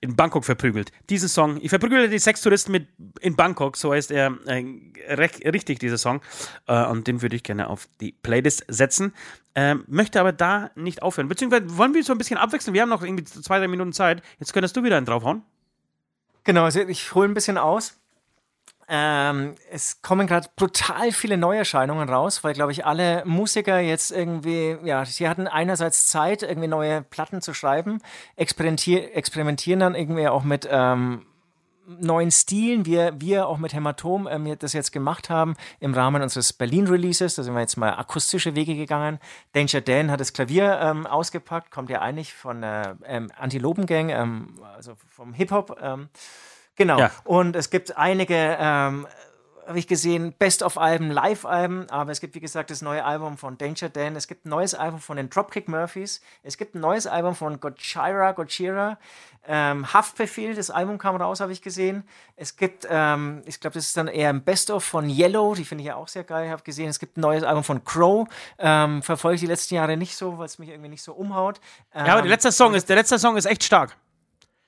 in 0.01 0.15
Bangkok 0.15 0.43
verprügelt. 0.43 0.91
Diesen 1.09 1.29
Song, 1.29 1.57
ich 1.61 1.69
verprügelte 1.69 2.09
die 2.09 2.17
Sextouristen 2.17 2.71
mit 2.71 2.87
in 3.21 3.35
Bangkok, 3.35 3.77
so 3.77 3.93
heißt 3.93 4.11
er 4.11 4.35
äh, 4.47 4.65
recht, 5.09 5.45
richtig, 5.45 5.79
dieser 5.79 5.99
Song. 5.99 6.21
Äh, 6.67 6.85
und 6.87 7.07
den 7.07 7.21
würde 7.21 7.35
ich 7.35 7.43
gerne 7.43 7.69
auf 7.69 7.87
die 8.01 8.11
Playlist 8.11 8.65
setzen. 8.67 9.13
Äh, 9.53 9.75
möchte 9.87 10.19
aber 10.19 10.31
da 10.33 10.71
nicht 10.75 11.03
aufhören. 11.03 11.27
Beziehungsweise 11.27 11.77
wollen 11.77 11.93
wir 11.93 12.03
so 12.03 12.13
ein 12.13 12.17
bisschen 12.17 12.37
abwechseln? 12.37 12.73
Wir 12.73 12.81
haben 12.81 12.89
noch 12.89 13.03
irgendwie 13.03 13.23
zwei, 13.25 13.59
drei 13.59 13.67
Minuten 13.67 13.93
Zeit. 13.93 14.23
Jetzt 14.39 14.53
könntest 14.53 14.75
du 14.75 14.83
wieder 14.83 14.97
einen 14.97 15.05
draufhauen. 15.05 15.43
Genau, 16.43 16.63
also 16.63 16.81
ich 16.81 17.13
hole 17.13 17.27
ein 17.27 17.35
bisschen 17.35 17.59
aus. 17.59 18.00
Ähm, 18.93 19.55
es 19.71 20.01
kommen 20.01 20.27
gerade 20.27 20.49
brutal 20.57 21.13
viele 21.13 21.37
Neuerscheinungen 21.37 22.09
raus, 22.09 22.43
weil, 22.43 22.53
glaube 22.53 22.73
ich, 22.73 22.85
alle 22.85 23.23
Musiker 23.25 23.79
jetzt 23.79 24.11
irgendwie, 24.11 24.75
ja, 24.83 25.05
sie 25.05 25.29
hatten 25.29 25.47
einerseits 25.47 26.07
Zeit, 26.07 26.43
irgendwie 26.43 26.67
neue 26.67 27.01
Platten 27.01 27.41
zu 27.41 27.53
schreiben, 27.53 28.01
experimentier 28.35 29.15
experimentieren 29.15 29.79
dann 29.79 29.95
irgendwie 29.95 30.27
auch 30.27 30.43
mit 30.43 30.67
ähm, 30.69 31.25
neuen 31.87 32.31
Stilen, 32.31 32.85
wie 32.85 32.97
wir 33.15 33.47
auch 33.47 33.59
mit 33.59 33.73
Hämatom 33.73 34.27
ähm, 34.29 34.59
das 34.59 34.73
jetzt 34.73 34.91
gemacht 34.91 35.29
haben 35.29 35.55
im 35.79 35.93
Rahmen 35.93 36.21
unseres 36.21 36.51
Berlin-Releases. 36.51 37.35
Da 37.35 37.43
sind 37.43 37.53
wir 37.53 37.61
jetzt 37.61 37.77
mal 37.77 37.93
akustische 37.93 38.55
Wege 38.55 38.75
gegangen. 38.75 39.19
Danger 39.53 39.79
Dan 39.79 40.11
hat 40.11 40.19
das 40.19 40.33
Klavier 40.33 40.81
ähm, 40.81 41.07
ausgepackt, 41.07 41.71
kommt 41.71 41.89
ja 41.89 42.01
eigentlich 42.01 42.33
von 42.33 42.59
der 42.59 42.97
ähm, 43.05 43.31
Antilopen-Gang, 43.37 44.09
ähm, 44.09 44.59
also 44.75 44.95
vom 45.07 45.33
Hip-Hop. 45.33 45.79
Ähm, 45.81 46.09
Genau. 46.75 46.99
Ja. 46.99 47.11
Und 47.23 47.55
es 47.55 47.69
gibt 47.69 47.97
einige, 47.97 48.57
ähm, 48.59 49.07
habe 49.67 49.79
ich 49.79 49.87
gesehen, 49.87 50.33
Best-of-Alben, 50.37 51.11
Live-Alben, 51.11 51.89
aber 51.89 52.11
es 52.11 52.19
gibt, 52.19 52.35
wie 52.35 52.39
gesagt, 52.39 52.71
das 52.71 52.81
neue 52.81 53.05
Album 53.05 53.37
von 53.37 53.57
Danger 53.57 53.89
Dan, 53.89 54.15
es 54.15 54.27
gibt 54.27 54.45
ein 54.45 54.49
neues 54.49 54.73
Album 54.73 54.99
von 54.99 55.17
den 55.17 55.29
Dropkick 55.29 55.67
Murphys, 55.67 56.21
es 56.43 56.57
gibt 56.57 56.75
ein 56.75 56.81
neues 56.81 57.07
Album 57.07 57.35
von 57.35 57.59
Gojira, 57.59 58.31
Gojira, 58.33 58.97
ähm, 59.47 59.91
Haftbefehl, 59.91 60.55
das 60.55 60.69
Album 60.69 60.97
kam 60.97 61.15
raus, 61.15 61.39
habe 61.39 61.51
ich 61.51 61.61
gesehen. 61.61 62.03
Es 62.35 62.57
gibt, 62.57 62.87
ähm, 62.89 63.41
ich 63.45 63.59
glaube, 63.59 63.73
das 63.75 63.87
ist 63.87 63.97
dann 63.97 64.07
eher 64.07 64.29
ein 64.29 64.43
Best-of 64.43 64.83
von 64.83 65.09
Yellow, 65.09 65.55
die 65.55 65.65
finde 65.65 65.83
ich 65.83 65.87
ja 65.87 65.95
auch 65.95 66.07
sehr 66.07 66.23
geil, 66.23 66.49
habe 66.49 66.63
gesehen. 66.63 66.89
Es 66.89 66.99
gibt 66.99 67.17
ein 67.17 67.21
neues 67.21 67.43
Album 67.43 67.63
von 67.63 67.83
Crow, 67.83 68.27
ähm, 68.59 69.01
verfolge 69.01 69.35
ich 69.35 69.41
die 69.41 69.47
letzten 69.47 69.75
Jahre 69.75 69.97
nicht 69.97 70.15
so, 70.15 70.37
weil 70.37 70.45
es 70.45 70.59
mich 70.59 70.69
irgendwie 70.69 70.89
nicht 70.89 71.03
so 71.03 71.13
umhaut. 71.13 71.59
ja, 71.95 72.05
aber 72.05 72.21
der 72.21 72.29
letzte 72.29 72.49
ähm, 72.49 72.53
Song 72.53 72.73
ist, 72.73 72.89
der 72.89 72.95
letzte 72.97 73.17
Song 73.17 73.37
ist 73.37 73.45
echt 73.45 73.63
stark. 73.63 73.95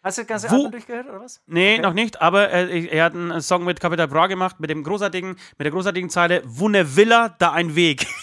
Hast 0.04 0.18
du 0.18 0.24
das 0.24 0.28
ganze 0.28 0.52
Wo? 0.52 0.56
Album 0.56 0.72
durchgehört 0.72 1.08
oder 1.08 1.22
was? 1.22 1.42
Nee, 1.48 1.76
okay. 1.76 1.82
noch 1.82 1.94
nicht, 1.94 2.22
aber 2.22 2.50
er, 2.50 2.70
er, 2.70 3.06
hat 3.06 3.16
einen 3.16 3.42
Song 3.42 3.64
mit 3.64 3.80
Capital 3.80 4.10
Bra 4.10 4.28
gemacht, 4.28 4.60
mit 4.60 4.70
dem 4.70 4.84
großartigen, 4.84 5.30
mit 5.30 5.66
der 5.66 5.72
großartigen 5.72 6.10
Zeile 6.10 6.42
Wo 6.46 6.68
ne 6.68 6.98
Villa, 6.98 7.30
da 7.40 7.54
ein 7.54 7.74
Weg. 7.76 8.06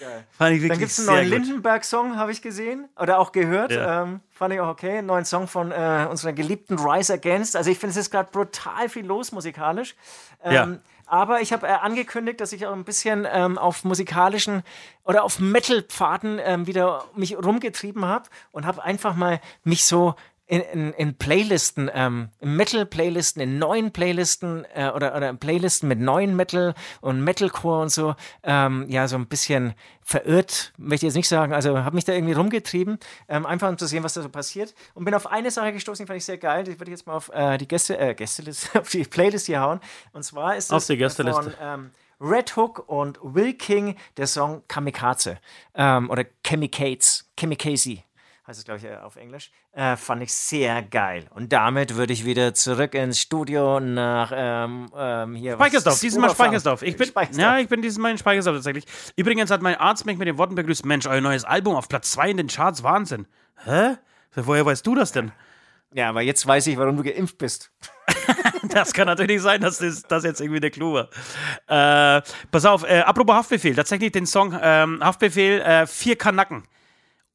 Geil. 0.00 0.26
Fand 0.32 0.56
ich 0.56 0.68
Dann 0.68 0.78
gibt 0.78 0.90
es 0.90 0.98
einen 0.98 1.06
neuen 1.06 1.28
Lindenberg-Song, 1.28 2.16
habe 2.16 2.32
ich 2.32 2.42
gesehen 2.42 2.88
oder 2.98 3.20
auch 3.20 3.30
gehört. 3.30 3.70
Ja. 3.70 4.02
Ähm, 4.02 4.20
fand 4.30 4.52
ich 4.52 4.60
auch 4.60 4.68
okay. 4.68 4.98
Einen 4.98 5.06
neuen 5.06 5.24
Song 5.24 5.46
von 5.46 5.70
äh, 5.70 6.08
unserer 6.10 6.32
geliebten 6.32 6.76
Rise 6.76 7.14
Against. 7.14 7.54
Also 7.54 7.70
ich 7.70 7.78
finde, 7.78 7.92
es 7.92 7.98
ist 7.98 8.10
gerade 8.10 8.28
brutal 8.32 8.88
viel 8.88 9.06
los 9.06 9.30
musikalisch. 9.30 9.94
Ähm, 10.42 10.52
ja. 10.52 10.78
Aber 11.06 11.40
ich 11.40 11.52
habe 11.52 11.66
äh, 11.66 11.70
angekündigt, 11.70 12.40
dass 12.40 12.52
ich 12.52 12.66
auch 12.66 12.72
ein 12.72 12.84
bisschen 12.84 13.26
ähm, 13.30 13.58
auf 13.58 13.84
musikalischen 13.84 14.62
oder 15.04 15.24
auf 15.24 15.38
Metal-Pfaden 15.38 16.40
ähm, 16.42 16.66
wieder 16.66 17.04
mich 17.14 17.36
rumgetrieben 17.36 18.04
habe 18.04 18.28
und 18.52 18.66
habe 18.66 18.82
einfach 18.82 19.14
mal 19.14 19.40
mich 19.64 19.84
so 19.84 20.14
in, 20.46 20.60
in, 20.60 20.92
in 20.92 21.14
Playlisten, 21.16 21.90
ähm, 21.94 22.28
Metal-Playlisten, 22.40 23.40
in 23.40 23.58
neuen 23.58 23.92
Playlisten 23.92 24.66
äh, 24.74 24.90
oder, 24.94 25.16
oder 25.16 25.32
Playlisten 25.32 25.88
mit 25.88 26.00
neuen 26.00 26.36
Metal 26.36 26.74
und 27.00 27.24
Metalcore 27.24 27.82
und 27.82 27.88
so, 27.88 28.14
ähm, 28.42 28.84
ja, 28.88 29.08
so 29.08 29.16
ein 29.16 29.26
bisschen 29.26 29.74
verirrt, 30.02 30.72
möchte 30.76 31.06
ich 31.06 31.10
jetzt 31.10 31.16
nicht 31.16 31.28
sagen. 31.28 31.54
Also 31.54 31.78
habe 31.78 31.94
mich 31.94 32.04
da 32.04 32.12
irgendwie 32.12 32.34
rumgetrieben, 32.34 32.98
ähm, 33.28 33.46
einfach 33.46 33.70
um 33.70 33.78
zu 33.78 33.86
sehen, 33.86 34.04
was 34.04 34.14
da 34.14 34.22
so 34.22 34.28
passiert. 34.28 34.74
Und 34.92 35.06
bin 35.06 35.14
auf 35.14 35.26
eine 35.26 35.50
Sache 35.50 35.72
gestoßen, 35.72 36.04
die 36.04 36.06
fand 36.06 36.18
ich 36.18 36.26
sehr 36.26 36.38
geil. 36.38 36.64
Die 36.64 36.78
würde 36.78 36.90
ich 36.90 36.98
jetzt 36.98 37.06
mal 37.06 37.14
auf 37.14 37.30
äh, 37.32 37.56
die 37.56 37.66
Gäste, 37.66 37.98
äh, 37.98 38.14
Gästeliste, 38.14 38.80
auf 38.80 38.90
die 38.90 39.04
Playlist 39.04 39.46
hier 39.46 39.60
hauen. 39.60 39.80
Und 40.12 40.24
zwar 40.24 40.56
ist 40.56 40.70
das 40.70 40.86
von 40.86 41.54
ähm, 41.58 41.90
Red 42.20 42.54
Hook 42.56 42.86
und 42.86 43.18
Will 43.22 43.54
King 43.54 43.96
der 44.18 44.26
Song 44.26 44.62
Kamikaze 44.68 45.38
ähm, 45.74 46.10
oder 46.10 46.24
Chemicates, 46.44 47.30
Chemikaze 47.38 48.02
heißt 48.46 48.58
es, 48.58 48.64
glaube 48.64 48.78
ich, 48.78 48.84
äh, 48.84 48.96
auf 48.96 49.16
Englisch. 49.16 49.50
Äh, 49.72 49.96
fand 49.96 50.22
ich 50.22 50.32
sehr 50.32 50.82
geil. 50.82 51.26
Und 51.30 51.52
damit 51.52 51.96
würde 51.96 52.12
ich 52.12 52.24
wieder 52.24 52.54
zurück 52.54 52.94
ins 52.94 53.20
Studio 53.20 53.80
nach 53.80 54.32
ähm, 54.34 54.90
ähm, 54.96 55.34
hier. 55.34 55.54
Speichersdorf, 55.54 56.00
diesmal 56.00 56.30
Speichersdorf. 56.30 56.82
Ich 56.82 56.96
bin, 56.96 57.06
Speichersdorf. 57.06 57.42
Ja, 57.42 57.58
ich 57.58 57.68
bin 57.68 57.82
dieses 57.82 57.98
Mal 57.98 58.10
in 58.10 58.18
Speichersdorf 58.18 58.56
tatsächlich. 58.56 58.84
Übrigens 59.16 59.50
hat 59.50 59.62
mein 59.62 59.76
Arzt 59.76 60.06
mich 60.06 60.18
mit 60.18 60.28
den 60.28 60.38
Worten 60.38 60.54
begrüßt: 60.54 60.84
Mensch, 60.84 61.06
euer 61.06 61.20
neues 61.20 61.44
Album 61.44 61.74
auf 61.74 61.88
Platz 61.88 62.10
2 62.12 62.30
in 62.30 62.36
den 62.36 62.48
Charts, 62.48 62.82
Wahnsinn. 62.82 63.26
Hä? 63.64 63.96
Woher 64.34 64.66
weißt 64.66 64.86
du 64.86 64.94
das 64.94 65.12
denn? 65.12 65.32
Ja, 65.94 66.08
aber 66.08 66.22
jetzt 66.22 66.44
weiß 66.44 66.66
ich, 66.66 66.76
warum 66.76 66.96
du 66.96 67.04
geimpft 67.04 67.38
bist. 67.38 67.70
das 68.70 68.92
kann 68.92 69.06
natürlich 69.06 69.40
sein, 69.40 69.60
dass 69.60 69.78
das, 69.78 70.02
das 70.02 70.24
jetzt 70.24 70.40
irgendwie 70.40 70.58
der 70.58 70.70
Clou 70.70 70.94
war. 70.94 71.08
Äh, 72.18 72.22
pass 72.50 72.64
auf, 72.64 72.82
äh, 72.82 73.00
apropos 73.00 73.36
Haftbefehl, 73.36 73.76
tatsächlich 73.76 74.10
den 74.10 74.26
Song 74.26 74.58
ähm, 74.60 74.98
Haftbefehl, 75.02 75.60
äh, 75.60 75.86
vier 75.86 76.16
Kanacken. 76.16 76.64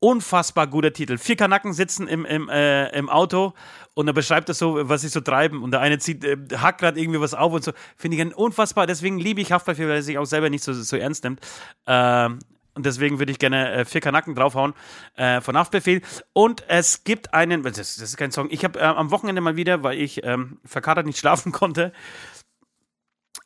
Unfassbar 0.02 0.68
guter 0.68 0.94
Titel. 0.94 1.18
Vier 1.18 1.36
Kanacken 1.36 1.74
sitzen 1.74 2.08
im, 2.08 2.26
im, 2.26 2.48
äh, 2.48 2.88
im 2.98 3.10
Auto 3.10 3.54
und 3.96 4.08
er 4.08 4.14
beschreibt 4.14 4.48
das 4.48 4.58
so, 4.58 4.88
was 4.88 5.02
sie 5.02 5.10
so 5.10 5.20
treiben. 5.20 5.62
Und 5.62 5.72
der 5.72 5.82
eine 5.82 6.00
zieht, 6.00 6.24
äh, 6.24 6.38
hackt 6.58 6.80
gerade 6.80 7.00
irgendwie 7.00 7.20
was 7.20 7.34
auf 7.34 7.52
und 7.52 7.64
so. 7.64 7.74
Finde 7.98 8.16
ich 8.16 8.36
unfassbar. 8.36 8.88
Deswegen 8.88 9.20
liebe 9.20 9.42
ich 9.42 9.52
Haftbefehl, 9.52 9.88
weil 9.90 9.98
er 9.98 10.04
sich 10.04 10.18
auch 10.18 10.26
selber 10.26 10.50
nicht 10.50 10.64
so, 10.64 10.72
so 10.72 10.96
ernst 10.96 11.26
nimmt. 11.26 11.42
Ähm, 11.86 12.40
und 12.80 12.86
deswegen 12.86 13.20
würde 13.20 13.34
ich 13.34 13.40
gerne 13.40 13.74
äh, 13.74 13.84
vier 13.84 14.00
Kanacken 14.00 14.36
draufhauen 14.36 14.74
äh, 15.18 15.42
von 15.42 15.58
Haftbefehl. 15.58 16.02
Und 16.32 16.64
es 16.70 17.04
gibt 17.04 17.34
einen, 17.34 17.62
das, 17.64 17.76
das 17.76 17.98
ist 17.98 18.16
kein 18.16 18.32
Song, 18.32 18.48
ich 18.52 18.64
habe 18.64 18.80
äh, 18.80 18.84
am 18.84 19.12
Wochenende 19.12 19.42
mal 19.42 19.58
wieder, 19.58 19.84
weil 19.84 20.00
ich 20.00 20.24
ähm, 20.24 20.60
verkatert 20.64 21.06
nicht 21.06 21.18
schlafen 21.20 21.52
konnte, 21.52 21.92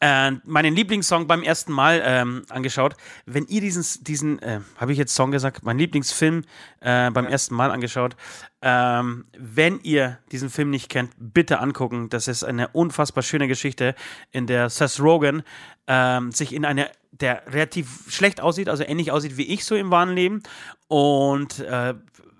äh, 0.03 0.31
meinen 0.43 0.75
Lieblingssong 0.75 1.27
beim 1.27 1.43
ersten 1.43 1.71
Mal 1.71 2.01
ähm, 2.03 2.43
angeschaut. 2.49 2.95
Wenn 3.25 3.45
ihr 3.45 3.61
diesen, 3.61 4.03
diesen 4.03 4.39
äh, 4.39 4.59
habe 4.75 4.91
ich 4.91 4.97
jetzt 4.97 5.15
Song 5.15 5.31
gesagt, 5.31 5.63
mein 5.63 5.77
Lieblingsfilm 5.77 6.43
äh, 6.81 7.09
beim 7.09 7.23
ja. 7.23 7.31
ersten 7.31 7.55
Mal 7.55 7.71
angeschaut. 7.71 8.17
Ähm, 8.61 9.25
wenn 9.37 9.79
ihr 9.79 10.19
diesen 10.33 10.49
Film 10.49 10.71
nicht 10.71 10.89
kennt, 10.89 11.11
bitte 11.17 11.59
angucken. 11.59 12.09
Das 12.09 12.27
ist 12.27 12.43
eine 12.43 12.67
unfassbar 12.69 13.23
schöne 13.23 13.47
Geschichte, 13.47 13.95
in 14.31 14.45
der 14.45 14.69
Seth 14.69 14.99
Rogen 14.99 15.41
ähm, 15.87 16.33
sich 16.33 16.53
in 16.53 16.65
eine, 16.65 16.89
der 17.11 17.43
relativ 17.47 18.11
schlecht 18.11 18.41
aussieht, 18.41 18.67
also 18.67 18.83
ähnlich 18.83 19.09
aussieht 19.09 19.37
wie 19.37 19.53
ich 19.53 19.63
so 19.63 19.75
im 19.75 19.89
wahren 19.89 20.15
Leben. 20.15 20.43
Und 20.89 21.59
äh, 21.59 21.93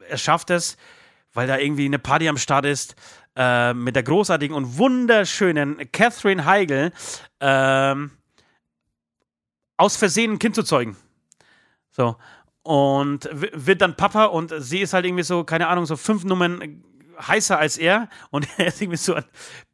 er 0.10 0.18
schafft 0.18 0.50
es, 0.50 0.76
weil 1.34 1.48
da 1.48 1.58
irgendwie 1.58 1.86
eine 1.86 2.00
Party 2.00 2.28
am 2.28 2.38
Start 2.38 2.66
ist, 2.66 2.96
äh, 3.36 3.74
mit 3.74 3.96
der 3.96 4.04
großartigen 4.04 4.56
und 4.56 4.78
wunderschönen 4.78 5.92
Catherine 5.92 6.46
Heigl 6.46 6.92
ähm, 7.40 8.12
aus 9.78 9.98
Versehen 9.98 10.34
ein 10.34 10.40
Kind 10.40 10.56
zu 10.56 10.64
zeugen. 10.64 10.98
So. 11.92 12.18
Und 12.62 13.30
wird 13.32 13.82
dann 13.82 13.98
Papa 13.98 14.26
und 14.26 14.54
sie 14.58 14.80
ist 14.80 14.94
halt 14.94 15.06
irgendwie 15.06 15.24
so, 15.24 15.44
keine 15.44 15.68
Ahnung, 15.68 15.86
so 15.86 15.98
fünf 15.98 16.24
Nummern 16.24 16.84
heißer 17.20 17.58
als 17.58 17.78
er 17.78 18.10
und 18.30 18.48
er 18.58 18.68
ist 18.68 18.82
irgendwie 18.82 18.98
so 18.98 19.16
ein 19.16 19.24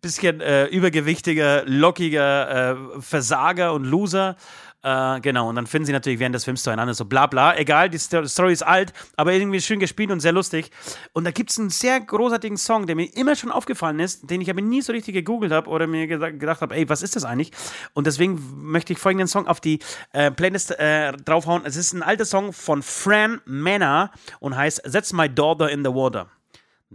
bisschen 0.01 0.41
äh, 0.41 0.65
übergewichtiger, 0.65 1.63
lockiger 1.65 2.71
äh, 2.71 3.01
Versager 3.01 3.73
und 3.73 3.85
Loser. 3.85 4.35
Äh, 4.81 5.19
genau, 5.19 5.49
und 5.49 5.55
dann 5.55 5.67
finden 5.67 5.87
sie 5.87 5.91
natürlich 5.91 6.19
während 6.19 6.33
des 6.35 6.45
Films 6.45 6.63
zueinander 6.63 6.93
so 6.93 7.03
bla 7.03 7.27
bla. 7.27 7.57
Egal, 7.57 7.89
die 7.89 7.97
Story 7.97 8.53
ist 8.53 8.63
alt, 8.63 8.93
aber 9.17 9.33
irgendwie 9.33 9.59
schön 9.59 9.79
gespielt 9.79 10.09
und 10.09 10.21
sehr 10.21 10.31
lustig. 10.31 10.71
Und 11.11 11.25
da 11.25 11.31
gibt 11.31 11.51
es 11.51 11.59
einen 11.59 11.69
sehr 11.69 11.99
großartigen 11.99 12.57
Song, 12.57 12.87
der 12.87 12.95
mir 12.95 13.13
immer 13.17 13.35
schon 13.35 13.51
aufgefallen 13.51 13.99
ist, 13.99 14.29
den 14.29 14.39
ich 14.39 14.49
aber 14.49 14.61
nie 14.61 14.81
so 14.81 14.93
richtig 14.93 15.15
gegoogelt 15.15 15.51
habe 15.51 15.69
oder 15.69 15.85
mir 15.85 16.07
gedacht 16.07 16.61
habe, 16.61 16.75
ey, 16.75 16.87
was 16.87 17.01
ist 17.01 17.17
das 17.17 17.25
eigentlich? 17.25 17.51
Und 17.93 18.07
deswegen 18.07 18.41
möchte 18.71 18.93
ich 18.93 18.99
folgenden 18.99 19.27
Song 19.27 19.47
auf 19.47 19.59
die 19.59 19.79
äh, 20.13 20.31
Playlist 20.31 20.71
äh, 20.79 21.11
draufhauen. 21.11 21.63
Es 21.65 21.75
ist 21.75 21.91
ein 21.91 22.01
alter 22.01 22.25
Song 22.25 22.53
von 22.53 22.81
Fran 22.81 23.41
Manor 23.45 24.11
und 24.39 24.55
heißt 24.55 24.83
That's 24.89 25.11
My 25.11 25.29
Daughter 25.29 25.69
in 25.69 25.83
the 25.83 25.91
Water. 25.91 26.27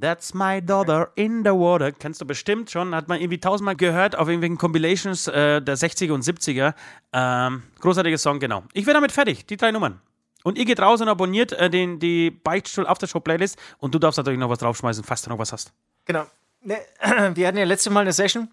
That's 0.01 0.35
my 0.35 0.61
daughter 0.61 1.13
in 1.15 1.45
the 1.45 1.51
water. 1.51 1.93
Kennst 1.93 2.21
du 2.21 2.25
bestimmt 2.25 2.71
schon. 2.71 2.95
Hat 2.95 3.09
man 3.09 3.21
irgendwie 3.21 3.39
tausendmal 3.39 3.77
gehört 3.77 4.17
auf 4.17 4.27
irgendwelchen 4.27 4.59
Compilations 4.59 5.29
äh, 5.29 5.63
der 5.63 5.77
60er 5.77 6.13
und 6.13 6.25
70er. 6.25 6.75
Ähm, 7.13 7.63
großartiger 7.79 8.19
Song, 8.19 8.41
genau. 8.41 8.65
Ich 8.73 8.87
bin 8.87 8.95
damit 8.95 9.13
fertig. 9.13 9.47
Die 9.47 9.57
drei 9.57 9.71
Nummern. 9.71 10.01
Und 10.43 10.59
ihr 10.59 10.65
geht 10.65 10.81
raus 10.81 11.01
und 11.01 11.09
abonniert 11.09 11.53
äh, 11.53 11.71
den, 11.71 12.01
die 12.01 12.31
Beichtstuhl 12.31 12.87
Aftershow 12.87 13.21
Playlist. 13.21 13.57
Und 13.79 13.95
du 13.95 14.01
darfst 14.01 14.19
natürlich 14.19 14.41
noch 14.41 14.51
was 14.51 14.59
draufschmeißen, 14.59 15.05
falls 15.05 15.23
du 15.23 15.31
noch 15.31 15.39
was 15.39 15.53
hast. 15.53 15.73
Genau. 16.07 16.27
Ne, 16.61 16.79
wir 17.35 17.47
hatten 17.47 17.59
ja 17.59 17.65
letzte 17.65 17.91
Mal 17.91 18.01
eine 18.01 18.13
Session 18.13 18.49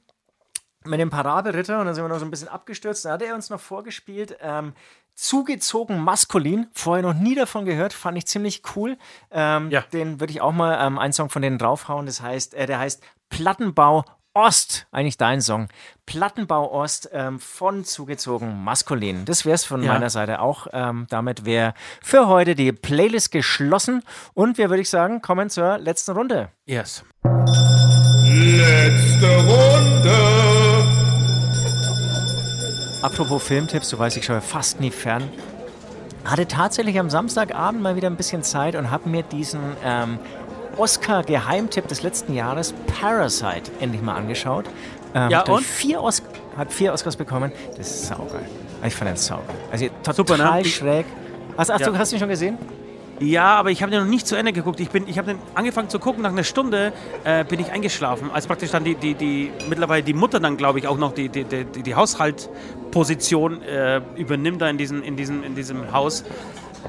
mit 0.85 0.99
dem 0.99 1.09
Parabelritter 1.09 1.79
und 1.79 1.85
dann 1.85 1.95
sind 1.95 2.03
wir 2.03 2.09
noch 2.09 2.19
so 2.19 2.25
ein 2.25 2.31
bisschen 2.31 2.47
abgestürzt. 2.47 3.05
Da 3.05 3.11
hat 3.11 3.21
er 3.21 3.35
uns 3.35 3.49
noch 3.49 3.59
vorgespielt. 3.59 4.37
Ähm, 4.41 4.73
zugezogen 5.15 5.99
maskulin. 5.99 6.67
Vorher 6.73 7.03
noch 7.03 7.13
nie 7.13 7.35
davon 7.35 7.65
gehört, 7.65 7.93
fand 7.93 8.17
ich 8.17 8.27
ziemlich 8.27 8.63
cool. 8.75 8.97
Ähm, 9.31 9.69
ja. 9.71 9.81
Den 9.93 10.19
würde 10.19 10.31
ich 10.31 10.41
auch 10.41 10.51
mal 10.51 10.85
ähm, 10.85 10.97
einen 10.97 11.13
Song 11.13 11.29
von 11.29 11.41
denen 11.41 11.57
draufhauen. 11.57 12.05
Das 12.05 12.21
heißt, 12.21 12.53
äh, 12.53 12.65
der 12.65 12.79
heißt 12.79 13.01
Plattenbau 13.29 14.05
Ost, 14.33 14.87
eigentlich 14.91 15.17
dein 15.17 15.41
Song. 15.41 15.67
Plattenbau 16.05 16.71
Ost 16.71 17.09
ähm, 17.11 17.39
von 17.39 17.83
zugezogen 17.83 18.63
maskulin. 18.63 19.25
Das 19.25 19.45
wäre 19.45 19.55
es 19.55 19.65
von 19.65 19.83
ja. 19.83 19.91
meiner 19.91 20.09
Seite 20.09 20.39
auch. 20.39 20.67
Ähm, 20.71 21.05
damit 21.09 21.43
wäre 21.43 21.73
für 22.01 22.27
heute 22.27 22.55
die 22.55 22.71
Playlist 22.71 23.31
geschlossen 23.31 24.03
und 24.33 24.57
wir 24.57 24.69
würde 24.69 24.83
ich 24.83 24.89
sagen, 24.89 25.21
kommen 25.21 25.49
zur 25.49 25.77
letzten 25.79 26.11
Runde. 26.11 26.49
Yes. 26.65 27.03
Letzte 28.23 29.35
Runde. 29.37 30.70
Apropos 33.01 33.41
Filmtipps, 33.41 33.89
du 33.89 33.97
weißt, 33.97 34.17
ich 34.17 34.25
schaue 34.25 34.41
fast 34.41 34.79
nie 34.79 34.91
fern. 34.91 35.23
Hatte 36.23 36.47
tatsächlich 36.47 36.99
am 36.99 37.09
Samstagabend 37.09 37.81
mal 37.81 37.95
wieder 37.95 38.07
ein 38.07 38.15
bisschen 38.15 38.43
Zeit 38.43 38.75
und 38.75 38.91
habe 38.91 39.09
mir 39.09 39.23
diesen 39.23 39.61
ähm, 39.83 40.19
Oscar-Geheimtipp 40.77 41.87
des 41.87 42.03
letzten 42.03 42.35
Jahres, 42.35 42.73
Parasite, 42.99 43.71
endlich 43.79 44.03
mal 44.03 44.15
angeschaut. 44.15 44.65
Ähm, 45.15 45.31
ja, 45.31 45.41
und? 45.41 45.63
Vier 45.63 46.03
Os 46.03 46.21
hat 46.55 46.71
vier 46.71 46.93
Oscars 46.93 47.15
bekommen. 47.15 47.51
Das 47.75 47.89
ist 47.89 48.07
saugeil. 48.07 48.45
Ich 48.85 48.93
fand 48.93 49.09
den 49.09 49.17
saugeil. 49.17 49.55
Also 49.71 49.87
total 50.03 50.15
Super, 50.15 50.37
ne? 50.37 50.65
schräg. 50.65 51.05
Hast, 51.57 51.71
hast, 51.71 51.81
ja. 51.81 51.89
du, 51.89 51.97
hast 51.97 52.11
du 52.11 52.15
ihn 52.17 52.19
schon 52.19 52.29
gesehen? 52.29 52.57
Ja, 53.21 53.55
aber 53.55 53.69
ich 53.69 53.83
habe 53.83 53.91
den 53.91 54.01
noch 54.01 54.09
nicht 54.09 54.25
zu 54.25 54.35
Ende 54.35 54.51
geguckt. 54.51 54.79
Ich, 54.79 54.89
ich 54.93 55.17
habe 55.19 55.33
den 55.33 55.39
angefangen 55.53 55.89
zu 55.89 55.99
gucken, 55.99 56.23
nach 56.23 56.31
einer 56.31 56.43
Stunde 56.43 56.91
äh, 57.23 57.43
bin 57.45 57.59
ich 57.59 57.71
eingeschlafen, 57.71 58.31
als 58.31 58.47
praktisch 58.47 58.71
dann 58.71 58.83
die, 58.83 58.95
die, 58.95 59.13
die 59.13 59.51
mittlerweile 59.69 60.01
die 60.01 60.13
Mutter 60.13 60.39
dann, 60.39 60.57
glaube 60.57 60.79
ich, 60.79 60.87
auch 60.87 60.97
noch 60.97 61.13
die, 61.13 61.29
die, 61.29 61.43
die, 61.43 61.83
die 61.83 61.95
Haushaltposition 61.95 63.61
äh, 63.61 64.01
übernimmt 64.15 64.61
da 64.61 64.69
in, 64.69 64.79
diesen, 64.79 65.03
in, 65.03 65.15
diesen, 65.17 65.43
in 65.43 65.53
diesem 65.53 65.91
Haus. 65.91 66.23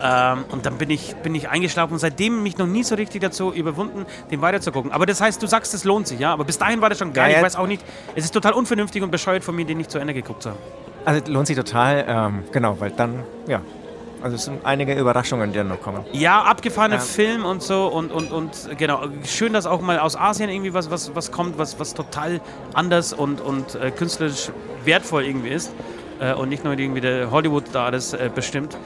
Ähm, 0.00 0.44
und 0.50 0.64
dann 0.64 0.78
bin 0.78 0.88
ich, 0.88 1.14
bin 1.16 1.34
ich 1.34 1.50
eingeschlafen 1.50 1.92
und 1.92 1.98
seitdem 1.98 2.42
mich 2.42 2.56
noch 2.56 2.66
nie 2.66 2.82
so 2.82 2.94
richtig 2.94 3.20
dazu 3.20 3.52
überwunden, 3.52 4.06
den 4.30 4.40
weiterzugucken. 4.40 4.90
Aber 4.90 5.04
das 5.04 5.20
heißt, 5.20 5.42
du 5.42 5.46
sagst, 5.46 5.74
es 5.74 5.84
lohnt 5.84 6.08
sich, 6.08 6.18
ja? 6.18 6.32
Aber 6.32 6.44
bis 6.44 6.56
dahin 6.56 6.80
war 6.80 6.88
das 6.88 6.98
schon 6.98 7.12
geil. 7.12 7.32
Ja, 7.32 7.36
ich 7.38 7.44
weiß 7.44 7.56
auch 7.56 7.66
nicht, 7.66 7.84
es 8.14 8.24
ist 8.24 8.32
total 8.32 8.52
unvernünftig 8.52 9.02
und 9.02 9.10
bescheuert 9.10 9.44
von 9.44 9.54
mir, 9.54 9.66
den 9.66 9.76
nicht 9.76 9.90
zu 9.90 9.98
Ende 9.98 10.14
geguckt 10.14 10.44
zu 10.44 10.50
haben. 10.50 10.58
Also 11.04 11.20
lohnt 11.30 11.46
sich 11.46 11.56
total, 11.56 12.06
ähm, 12.08 12.44
genau, 12.52 12.80
weil 12.80 12.90
dann, 12.92 13.24
ja, 13.46 13.60
also 14.22 14.36
es 14.36 14.44
sind 14.44 14.64
einige 14.64 14.94
Überraschungen, 14.94 15.52
die 15.52 15.58
dann 15.58 15.68
noch 15.68 15.80
kommen. 15.80 16.04
Ja, 16.12 16.42
abgefahrene 16.42 16.96
ja. 16.96 17.00
Film 17.00 17.44
und 17.44 17.62
so 17.62 17.86
und, 17.86 18.12
und, 18.12 18.32
und 18.32 18.78
genau. 18.78 19.02
Schön, 19.24 19.52
dass 19.52 19.66
auch 19.66 19.80
mal 19.80 19.98
aus 19.98 20.16
Asien 20.16 20.50
irgendwie 20.50 20.74
was, 20.74 20.90
was, 20.90 21.14
was 21.14 21.32
kommt, 21.32 21.58
was, 21.58 21.78
was 21.78 21.94
total 21.94 22.40
anders 22.74 23.12
und, 23.12 23.40
und 23.40 23.74
äh, 23.74 23.90
künstlerisch 23.90 24.50
wertvoll 24.84 25.24
irgendwie 25.24 25.50
ist. 25.50 25.72
Äh, 26.20 26.34
und 26.34 26.48
nicht 26.48 26.64
nur 26.64 26.78
irgendwie 26.78 27.00
der 27.00 27.30
Hollywood 27.30 27.64
da 27.72 27.86
alles 27.86 28.12
äh, 28.12 28.30
bestimmt. 28.32 28.76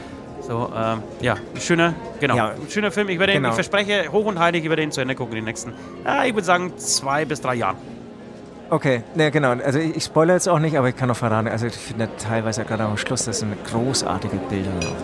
So, 0.40 0.70
ähm, 0.76 1.02
ja, 1.20 1.36
schöner, 1.58 1.94
genau, 2.20 2.36
ja. 2.36 2.52
schöner 2.68 2.92
Film. 2.92 3.08
Ich 3.08 3.18
werde 3.18 3.32
genau. 3.32 3.48
ihn, 3.48 3.50
ich 3.50 3.54
verspreche, 3.56 4.12
hoch 4.12 4.26
und 4.26 4.38
heilig, 4.38 4.62
ich 4.62 4.70
werde 4.70 4.82
ihn 4.82 4.92
zu 4.92 5.00
Ende 5.00 5.16
gucken 5.16 5.32
in 5.32 5.38
den 5.38 5.44
nächsten, 5.46 5.72
ja, 6.04 6.24
ich 6.24 6.34
würde 6.34 6.44
sagen, 6.44 6.78
zwei 6.78 7.24
bis 7.24 7.40
drei 7.40 7.56
Jahren. 7.56 7.76
Okay, 8.70 9.02
ne, 9.14 9.30
genau. 9.30 9.50
Also 9.50 9.78
ich, 9.78 9.96
ich 9.96 10.04
spoilere 10.04 10.36
jetzt 10.36 10.48
auch 10.48 10.58
nicht, 10.58 10.76
aber 10.76 10.88
ich 10.88 10.96
kann 10.96 11.08
noch 11.08 11.16
verraten. 11.16 11.48
Also 11.48 11.66
ich 11.66 11.74
finde 11.74 12.08
teilweise 12.16 12.64
gerade 12.64 12.84
am 12.84 12.96
Schluss, 12.96 13.24
das 13.24 13.40
sind 13.40 13.54
großartige 13.64 14.36
Bilder 14.48 14.70
drauf 14.80 14.96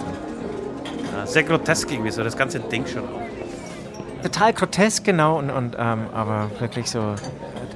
Ja, 1.23 1.27
sehr 1.27 1.45
grotesk 1.45 1.91
irgendwie 1.93 2.11
so, 2.11 2.25
das 2.25 2.37
ganze 2.37 2.59
Ding 2.59 2.85
schon 2.85 3.03
auch. 3.03 4.23
Total 4.25 4.53
grotesk, 4.53 5.05
genau, 5.05 5.39
und, 5.39 5.51
und 5.51 5.77
ähm, 5.79 6.07
aber 6.13 6.51
wirklich 6.59 6.91
so 6.91 7.15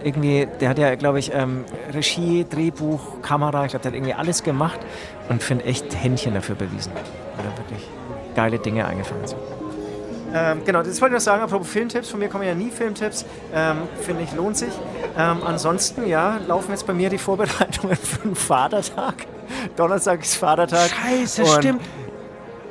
irgendwie, 0.03 0.49
der 0.61 0.70
hat 0.70 0.78
ja, 0.78 0.94
glaube 0.97 1.20
ich, 1.20 1.32
ähm, 1.32 1.64
Regie, 1.92 2.44
Drehbuch, 2.49 3.22
Kamera, 3.22 3.64
ich 3.64 3.70
glaube, 3.70 3.84
der 3.84 3.92
hat 3.92 3.97
irgendwie 3.97 4.14
alles 4.14 4.42
gemacht 4.42 4.80
und 5.28 5.42
finde 5.42 5.64
echt 5.64 5.94
Händchen 5.94 6.34
dafür 6.34 6.57
bewiesen. 6.57 6.92
Oder 7.38 7.57
wirklich 7.57 7.88
geile 8.34 8.59
Dinge 8.59 8.84
eingefangen 8.84 9.26
sind. 9.28 9.40
Ähm, 10.34 10.62
genau, 10.64 10.82
das 10.82 11.01
wollte 11.01 11.14
ich 11.14 11.20
noch 11.20 11.24
sagen, 11.24 11.42
apropos 11.42 11.68
Filmtipps, 11.68 12.11
von 12.11 12.18
mir 12.18 12.28
kommen 12.28 12.44
ja 12.44 12.55
nie 12.55 12.70
Filmtipps, 12.70 13.24
ähm, 13.55 13.78
finde 14.03 14.24
ich, 14.24 14.32
lohnt 14.32 14.57
sich. 14.57 14.72
Ähm, 15.16 15.38
ansonsten, 15.44 16.07
ja, 16.07 16.38
laufen 16.49 16.72
jetzt 16.72 16.86
bei 16.86 16.92
mir 16.94 17.11
die 17.11 17.18
Vorbereitungen 17.18 17.97
für 18.03 18.28
den 18.28 18.34
Vatertag. 18.34 19.14
Donnerstag 19.76 20.22
ist 20.22 20.34
Vatertag. 20.34 20.90
Scheiße, 20.90 21.42
und, 21.42 21.49
stimmt. 21.49 21.82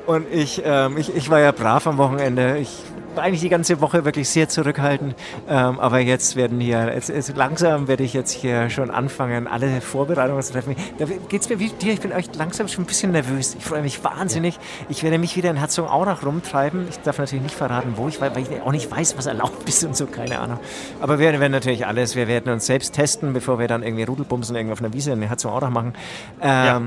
Und 0.06 0.32
ich, 0.32 0.62
ähm, 0.64 0.98
ich, 0.98 1.16
ich 1.16 1.30
war 1.30 1.40
ja 1.40 1.52
brav 1.52 1.88
am 1.88 1.98
Wochenende. 1.98 2.58
Ich 2.58 2.84
eigentlich 3.18 3.42
die 3.42 3.50
ganze 3.50 3.82
Woche 3.82 4.06
wirklich 4.06 4.30
sehr 4.30 4.50
zurückhaltend. 4.50 5.16
Ähm, 5.48 5.80
aber 5.80 6.00
jetzt 6.00 6.36
werden 6.36 6.60
hier, 6.60 6.94
jetzt, 6.94 7.10
jetzt 7.10 7.36
langsam 7.36 7.88
werde 7.88 8.04
ich 8.04 8.14
jetzt 8.14 8.32
hier 8.32 8.70
schon 8.70 8.92
anfangen, 8.92 9.48
alle 9.48 9.82
Vorbereitungen 9.82 10.42
zu 10.42 10.54
treffen. 10.54 10.76
Da 10.98 11.06
geht 11.06 11.42
es 11.42 11.50
mir 11.50 11.60
wie 11.60 11.70
dir, 11.70 11.94
ich 11.94 12.02
bin 12.02 12.12
echt 12.12 12.36
langsam 12.36 12.68
schon 12.68 12.84
ein 12.84 12.88
bisschen 12.88 13.12
nervös. 13.12 13.56
Ich 13.58 13.64
freue 13.64 13.82
mich 13.82 14.04
wahnsinnig. 14.04 14.60
Ich 14.90 15.04
werde 15.04 15.18
mich 15.18 15.36
wieder 15.36 15.50
in 15.50 15.58
Herzogenaurach 15.58 16.26
rumtreiben. 16.26 16.88
Ich 16.90 17.00
darf 17.00 17.18
natürlich 17.18 17.44
nicht 17.44 17.56
verraten, 17.56 17.94
wo 17.96 18.08
ich, 18.08 18.22
weil, 18.22 18.36
weil 18.36 18.44
ich 18.44 18.62
auch 18.62 18.72
nicht 18.72 18.90
weiß, 18.90 19.18
was 19.18 19.26
erlaubt 19.26 19.68
ist 19.68 19.84
und 19.84 19.96
so, 19.96 20.06
keine 20.06 20.40
Ahnung. 20.40 20.60
Aber 21.02 21.20
wir 21.20 21.40
werden 21.40 21.52
natürlich 21.52 21.86
alles, 21.86 22.16
wir 22.16 22.28
werden 22.28 22.52
uns 22.52 22.66
selbst 22.66 22.94
testen, 22.94 23.34
bevor 23.34 23.60
wir 23.60 23.68
dann 23.68 23.84
irgendwie 23.84 24.04
Rudelbumsen 24.04 24.56
irgendwo 24.56 24.74
auf 24.74 24.82
einer 24.82 24.94
Wiese 24.94 25.12
in 25.12 25.22
Herzogenaurach 25.22 25.70
machen. 25.70 25.94
Ähm, 26.42 26.52
ja. 26.52 26.82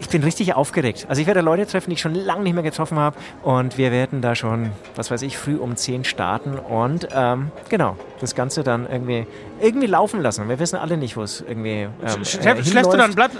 Ich 0.00 0.08
bin 0.08 0.22
richtig 0.22 0.54
aufgeregt. 0.54 1.06
Also 1.08 1.20
ich 1.20 1.26
werde 1.26 1.42
Leute 1.42 1.66
treffen, 1.66 1.90
die 1.90 1.94
ich 1.94 2.00
schon 2.00 2.14
lange 2.14 2.42
nicht 2.42 2.54
mehr 2.54 2.62
getroffen 2.62 2.98
habe. 2.98 3.16
Und 3.42 3.76
wir 3.76 3.92
werden 3.92 4.22
da 4.22 4.34
schon, 4.34 4.72
was 4.96 5.10
weiß 5.10 5.22
ich, 5.22 5.36
früh 5.36 5.56
um 5.56 5.76
10 5.76 6.04
starten. 6.04 6.58
Und 6.58 7.08
ähm, 7.14 7.52
genau, 7.68 7.96
das 8.18 8.34
Ganze 8.34 8.62
dann 8.64 8.88
irgendwie, 8.90 9.26
irgendwie 9.60 9.86
laufen 9.86 10.20
lassen. 10.22 10.48
Wir 10.48 10.58
wissen 10.58 10.76
alle 10.76 10.96
nicht, 10.96 11.16
wo 11.16 11.22
es 11.22 11.42
irgendwie 11.46 11.82
ähm, 11.82 11.92
äh, 12.02 12.24
Schläfst 12.24 12.92
du 12.92 12.96
dann, 12.96 13.14
bleib, 13.14 13.32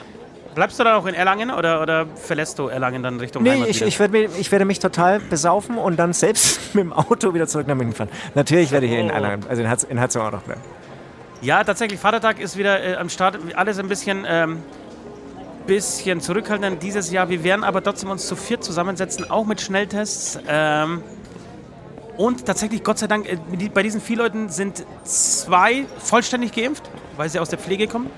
bleibst 0.54 0.78
du 0.78 0.84
dann 0.84 0.94
auch 0.94 1.06
in 1.06 1.14
Erlangen 1.14 1.50
oder, 1.50 1.80
oder 1.80 2.06
verlässt 2.14 2.58
du 2.58 2.68
Erlangen 2.68 3.02
dann 3.02 3.18
Richtung 3.18 3.42
nee, 3.42 3.52
Heimat 3.52 3.68
ich, 3.68 3.80
ich, 3.80 3.98
werde, 3.98 4.28
ich 4.38 4.52
werde 4.52 4.66
mich 4.66 4.80
total 4.80 5.18
besaufen 5.18 5.78
und 5.78 5.96
dann 5.96 6.12
selbst 6.12 6.74
mit 6.74 6.84
dem 6.84 6.92
Auto 6.92 7.32
wieder 7.32 7.46
zurück 7.46 7.68
nach 7.68 7.74
München 7.74 7.94
fahren. 7.94 8.10
Natürlich 8.34 8.70
werde 8.70 8.84
ich 8.84 8.92
hier 8.92 9.00
in 9.00 9.10
oh. 9.10 9.14
Erlangen, 9.14 9.46
also 9.48 9.62
in, 9.62 9.68
Herz, 9.68 9.84
in 9.84 9.96
Herzogenaurach 9.96 10.42
bleiben. 10.42 10.60
Ja, 11.40 11.64
tatsächlich, 11.64 11.98
Vatertag 11.98 12.38
ist 12.38 12.58
wieder 12.58 12.84
äh, 12.84 12.96
am 12.96 13.08
Start. 13.08 13.38
Alles 13.56 13.78
ein 13.78 13.88
bisschen... 13.88 14.26
Ähm 14.28 14.58
bisschen 15.70 16.20
zurückhaltend 16.20 16.82
dieses 16.82 17.12
Jahr. 17.12 17.28
Wir 17.28 17.44
werden 17.44 17.62
aber 17.62 17.80
trotzdem 17.80 18.10
uns 18.10 18.26
zu 18.26 18.34
viert 18.34 18.64
zusammensetzen, 18.64 19.30
auch 19.30 19.46
mit 19.46 19.60
Schnelltests. 19.60 20.36
Ähm, 20.48 21.00
und 22.16 22.44
tatsächlich, 22.44 22.82
Gott 22.82 22.98
sei 22.98 23.06
Dank, 23.06 23.28
äh, 23.28 23.38
bei 23.72 23.84
diesen 23.84 24.00
vier 24.00 24.16
Leuten 24.16 24.48
sind 24.48 24.84
zwei 25.04 25.84
vollständig 25.98 26.50
geimpft, 26.50 26.90
weil 27.16 27.28
sie 27.28 27.38
aus 27.38 27.50
der 27.50 27.60
Pflege 27.60 27.86
kommen. 27.86 28.10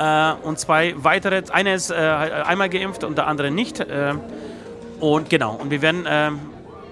Äh, 0.00 0.32
und 0.42 0.58
zwei 0.58 0.94
weitere, 0.96 1.44
einer 1.52 1.74
ist 1.74 1.92
äh, 1.92 1.94
einmal 1.94 2.68
geimpft 2.68 3.04
und 3.04 3.18
der 3.18 3.28
andere 3.28 3.52
nicht. 3.52 3.78
Äh, 3.78 4.14
und 4.98 5.30
genau, 5.30 5.54
und 5.54 5.70
wir 5.70 5.80
werden 5.80 6.06
äh, 6.06 6.32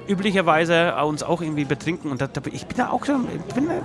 üblicherweise 0.06 0.94
uns 0.94 1.24
auch 1.24 1.42
irgendwie 1.42 1.64
betrinken. 1.64 2.12
Und 2.12 2.20
da, 2.20 2.28
ich 2.52 2.66
bin 2.66 2.76
da 2.76 2.90
auch 2.90 3.04
schon, 3.04 3.26
ich 3.48 3.52
bin, 3.52 3.68
äh, 3.68 3.80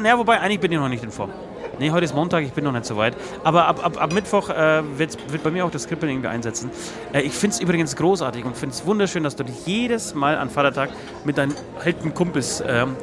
naja, 0.00 0.18
wobei, 0.18 0.40
eigentlich 0.40 0.58
bin 0.58 0.72
ich 0.72 0.78
noch 0.78 0.88
nicht 0.88 1.04
in 1.04 1.12
Form. 1.12 1.30
Nee, 1.78 1.90
heute 1.90 2.04
ist 2.04 2.14
Montag, 2.14 2.44
ich 2.44 2.52
bin 2.52 2.64
noch 2.64 2.72
nicht 2.72 2.84
so 2.84 2.96
weit. 2.96 3.16
Aber 3.42 3.66
ab, 3.66 3.84
ab, 3.84 4.00
ab 4.00 4.12
Mittwoch 4.12 4.48
äh, 4.50 4.82
wird, 4.96 5.16
wird 5.32 5.42
bei 5.42 5.50
mir 5.50 5.64
auch 5.64 5.70
das 5.70 5.88
Kribbeln 5.88 6.10
irgendwie 6.10 6.28
einsetzen. 6.28 6.70
Äh, 7.12 7.22
ich 7.22 7.32
finde 7.32 7.54
es 7.54 7.60
übrigens 7.60 7.96
großartig 7.96 8.44
und 8.44 8.56
finde 8.56 8.74
es 8.74 8.86
wunderschön, 8.86 9.22
dass 9.24 9.36
du 9.36 9.44
dich 9.44 9.66
jedes 9.66 10.14
Mal 10.14 10.36
an 10.36 10.50
Vatertag 10.50 10.90
mit 11.24 11.38
deinen 11.38 11.54
alten 11.84 12.14
Kumpels 12.14 12.62
ähm, 12.66 12.96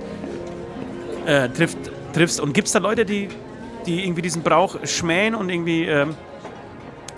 äh, 1.26 1.50
trifft, 1.50 1.78
triffst. 2.14 2.40
Und 2.40 2.54
gibt 2.54 2.68
es 2.68 2.74
da 2.74 2.80
Leute, 2.80 3.06
die, 3.06 3.30
die 3.86 4.06
irgendwie 4.06 4.22
diesen 4.22 4.42
Brauch 4.42 4.78
schmähen 4.86 5.36
und 5.36 5.50
irgendwie 5.50 5.86
ähm, 5.86 6.16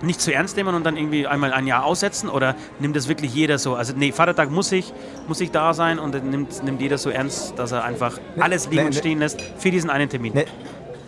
nicht 0.02 0.20
zu 0.20 0.32
ernst 0.32 0.56
nehmen 0.56 0.74
und 0.74 0.84
dann 0.84 0.96
irgendwie 0.96 1.26
einmal 1.26 1.52
ein 1.52 1.66
Jahr 1.66 1.84
aussetzen? 1.84 2.28
Oder 2.28 2.54
nimmt 2.78 2.96
das 2.96 3.08
wirklich 3.08 3.34
jeder 3.34 3.58
so? 3.58 3.74
Also, 3.74 3.94
nee, 3.96 4.12
Vatertag 4.12 4.50
muss 4.50 4.72
ich, 4.72 4.92
muss 5.28 5.40
ich 5.40 5.50
da 5.50 5.72
sein 5.72 5.98
und 5.98 6.22
nimmt, 6.24 6.62
nimmt 6.64 6.80
jeder 6.80 6.98
so 6.98 7.10
ernst, 7.10 7.58
dass 7.58 7.72
er 7.72 7.84
einfach 7.84 8.18
alles 8.38 8.68
liegen 8.68 8.86
und 8.86 8.94
stehen 8.94 9.18
lässt 9.18 9.40
für 9.58 9.70
diesen 9.70 9.90
einen 9.90 10.08
Termin. 10.08 10.32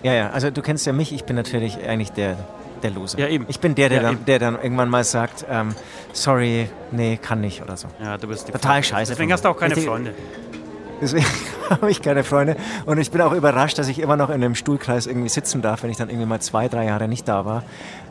Ja, 0.07 0.15
ja, 0.15 0.31
also 0.31 0.53
du 0.53 0.63
kennst 0.63 0.87
ja 0.87 0.93
mich, 0.93 1.13
ich 1.13 1.25
bin 1.25 1.35
natürlich 1.35 1.85
eigentlich 1.85 2.13
der, 2.13 2.37
der 2.81 2.93
Loser. 2.93 3.19
Ja, 3.19 3.27
eben. 3.27 3.45
Ich 3.49 3.59
bin 3.59 3.75
der, 3.75 3.89
der, 3.89 4.03
ja, 4.03 4.09
dann, 4.11 4.25
der 4.25 4.39
dann 4.39 4.55
irgendwann 4.55 4.89
mal 4.89 5.03
sagt, 5.03 5.45
ähm, 5.51 5.75
sorry, 6.13 6.69
nee, 6.93 7.19
kann 7.21 7.41
nicht 7.41 7.61
oder 7.61 7.77
so. 7.77 7.89
Ja, 8.01 8.17
du 8.17 8.29
bist 8.29 8.47
Total 8.47 8.85
scheiße. 8.85 9.11
Deswegen 9.11 9.33
hast 9.33 9.45
du 9.45 9.49
auch 9.49 9.57
keine 9.57 9.75
Richtig, 9.75 9.89
Freunde. 9.89 10.15
Deswegen 11.01 11.27
habe 11.71 11.91
ich 11.91 12.01
keine 12.01 12.23
Freunde. 12.23 12.55
Und 12.85 12.99
ich 12.99 13.11
bin 13.11 13.21
auch 13.21 13.33
überrascht, 13.33 13.79
dass 13.79 13.89
ich 13.89 13.99
immer 13.99 14.17
noch 14.17 14.29
in 14.29 14.37
einem 14.37 14.55
Stuhlkreis 14.55 15.09
irgendwie 15.09 15.29
sitzen 15.29 15.61
darf, 15.61 15.83
wenn 15.83 15.91
ich 15.91 15.97
dann 15.97 16.09
irgendwie 16.09 16.29
mal 16.29 16.41
zwei, 16.41 16.69
drei 16.69 16.85
Jahre 16.85 17.09
nicht 17.09 17.27
da 17.27 17.45
war. 17.45 17.65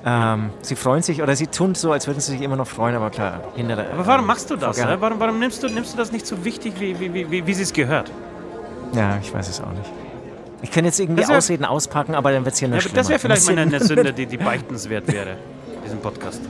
Ähm, 0.06 0.50
sie 0.64 0.76
freuen 0.76 1.02
sich 1.02 1.22
oder 1.22 1.38
sie 1.38 1.48
tun 1.48 1.76
so, 1.76 1.94
als 1.94 2.08
würden 2.08 2.20
sie 2.20 2.34
sich 2.34 2.42
immer 2.42 2.58
noch 2.58 2.68
freuen, 2.68 2.96
aber 2.96 3.10
klar, 3.10 3.40
hinter 3.56 3.78
der. 3.78 3.94
Aber 3.94 4.06
warum 4.06 4.26
machst 4.26 4.52
du 4.52 4.58
das? 4.58 4.80
Äh? 4.80 4.98
Warum, 5.00 5.18
warum 5.22 5.40
nimmst, 5.40 5.64
du, 5.64 5.70
nimmst 5.70 5.94
du 5.94 5.98
das 5.98 6.12
nicht 6.12 6.28
so 6.28 6.44
wichtig, 6.44 6.74
wie, 6.78 7.00
wie, 7.00 7.14
wie, 7.14 7.32
wie, 7.32 7.48
wie 7.48 7.52
es 7.54 7.72
gehört? 7.72 8.12
Ja, 8.92 9.18
ich 9.22 9.34
weiß 9.34 9.48
es 9.48 9.62
auch 9.62 9.72
nicht. 9.72 10.05
Ich 10.66 10.72
kann 10.72 10.84
jetzt 10.84 11.00
irgendwie 11.00 11.28
wär, 11.28 11.38
Ausreden 11.38 11.64
auspacken, 11.64 12.16
aber 12.16 12.32
dann 12.32 12.44
wird 12.44 12.56
es 12.56 12.60
hier 12.60 12.68
nicht 12.68 12.88
ja, 12.88 12.92
Das 12.92 13.08
wäre 13.08 13.20
vielleicht 13.20 13.46
mal 13.46 13.60
eine 13.60 13.80
Sünde, 13.80 14.12
die, 14.18 14.26
die 14.26 14.38
beichtenswert 14.38 15.08
wäre, 15.14 15.38
diesen 15.86 16.00
Podcast. 16.00 16.42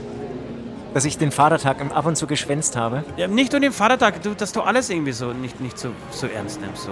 Dass 0.93 1.03
ich 1.03 1.17
den 1.17 1.33
Vatertag 1.33 1.81
ab 1.93 2.05
und 2.05 2.15
zu 2.15 2.25
geschwänzt 2.25 2.77
habe? 2.77 3.03
Ja, 3.17 3.27
nicht 3.27 3.51
nur 3.51 3.59
den 3.59 3.73
Vatertag, 3.73 4.23
du, 4.23 4.33
dass 4.33 4.53
du 4.53 4.61
alles 4.61 4.89
irgendwie 4.89 5.11
so 5.11 5.33
nicht, 5.33 5.59
nicht 5.59 5.77
so, 5.77 5.89
so 6.11 6.27
ernst 6.27 6.61
nimmst. 6.61 6.83
So. 6.83 6.91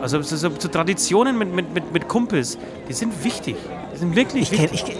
Also 0.00 0.22
so, 0.22 0.36
so, 0.36 0.48
so 0.56 0.68
Traditionen 0.68 1.36
mit, 1.36 1.52
mit, 1.52 1.74
mit, 1.74 1.92
mit, 1.92 2.08
Kumpels, 2.08 2.56
die 2.88 2.92
sind 2.92 3.24
wichtig. 3.24 3.56
Die 3.92 3.98
sind 3.98 4.14
wirklich 4.14 4.52
ich 4.52 4.62
wichtig. 4.62 4.84
Kenn, 4.84 4.96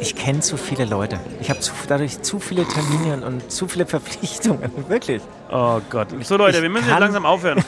ich, 0.00 0.08
ich 0.08 0.16
kenne 0.16 0.40
zu 0.40 0.56
viele 0.56 0.84
Leute. 0.84 1.20
Ich 1.40 1.48
habe 1.48 1.60
dadurch 1.86 2.22
zu 2.22 2.40
viele 2.40 2.64
Termine 2.64 3.24
und 3.24 3.52
zu 3.52 3.68
viele 3.68 3.86
Verpflichtungen. 3.86 4.72
Wirklich. 4.88 5.22
Oh 5.48 5.80
Gott. 5.90 6.08
So 6.24 6.36
Leute, 6.36 6.56
ich 6.56 6.62
wir 6.64 6.70
müssen 6.70 6.88
jetzt 6.88 6.98
langsam 6.98 7.24
aufhören. 7.24 7.62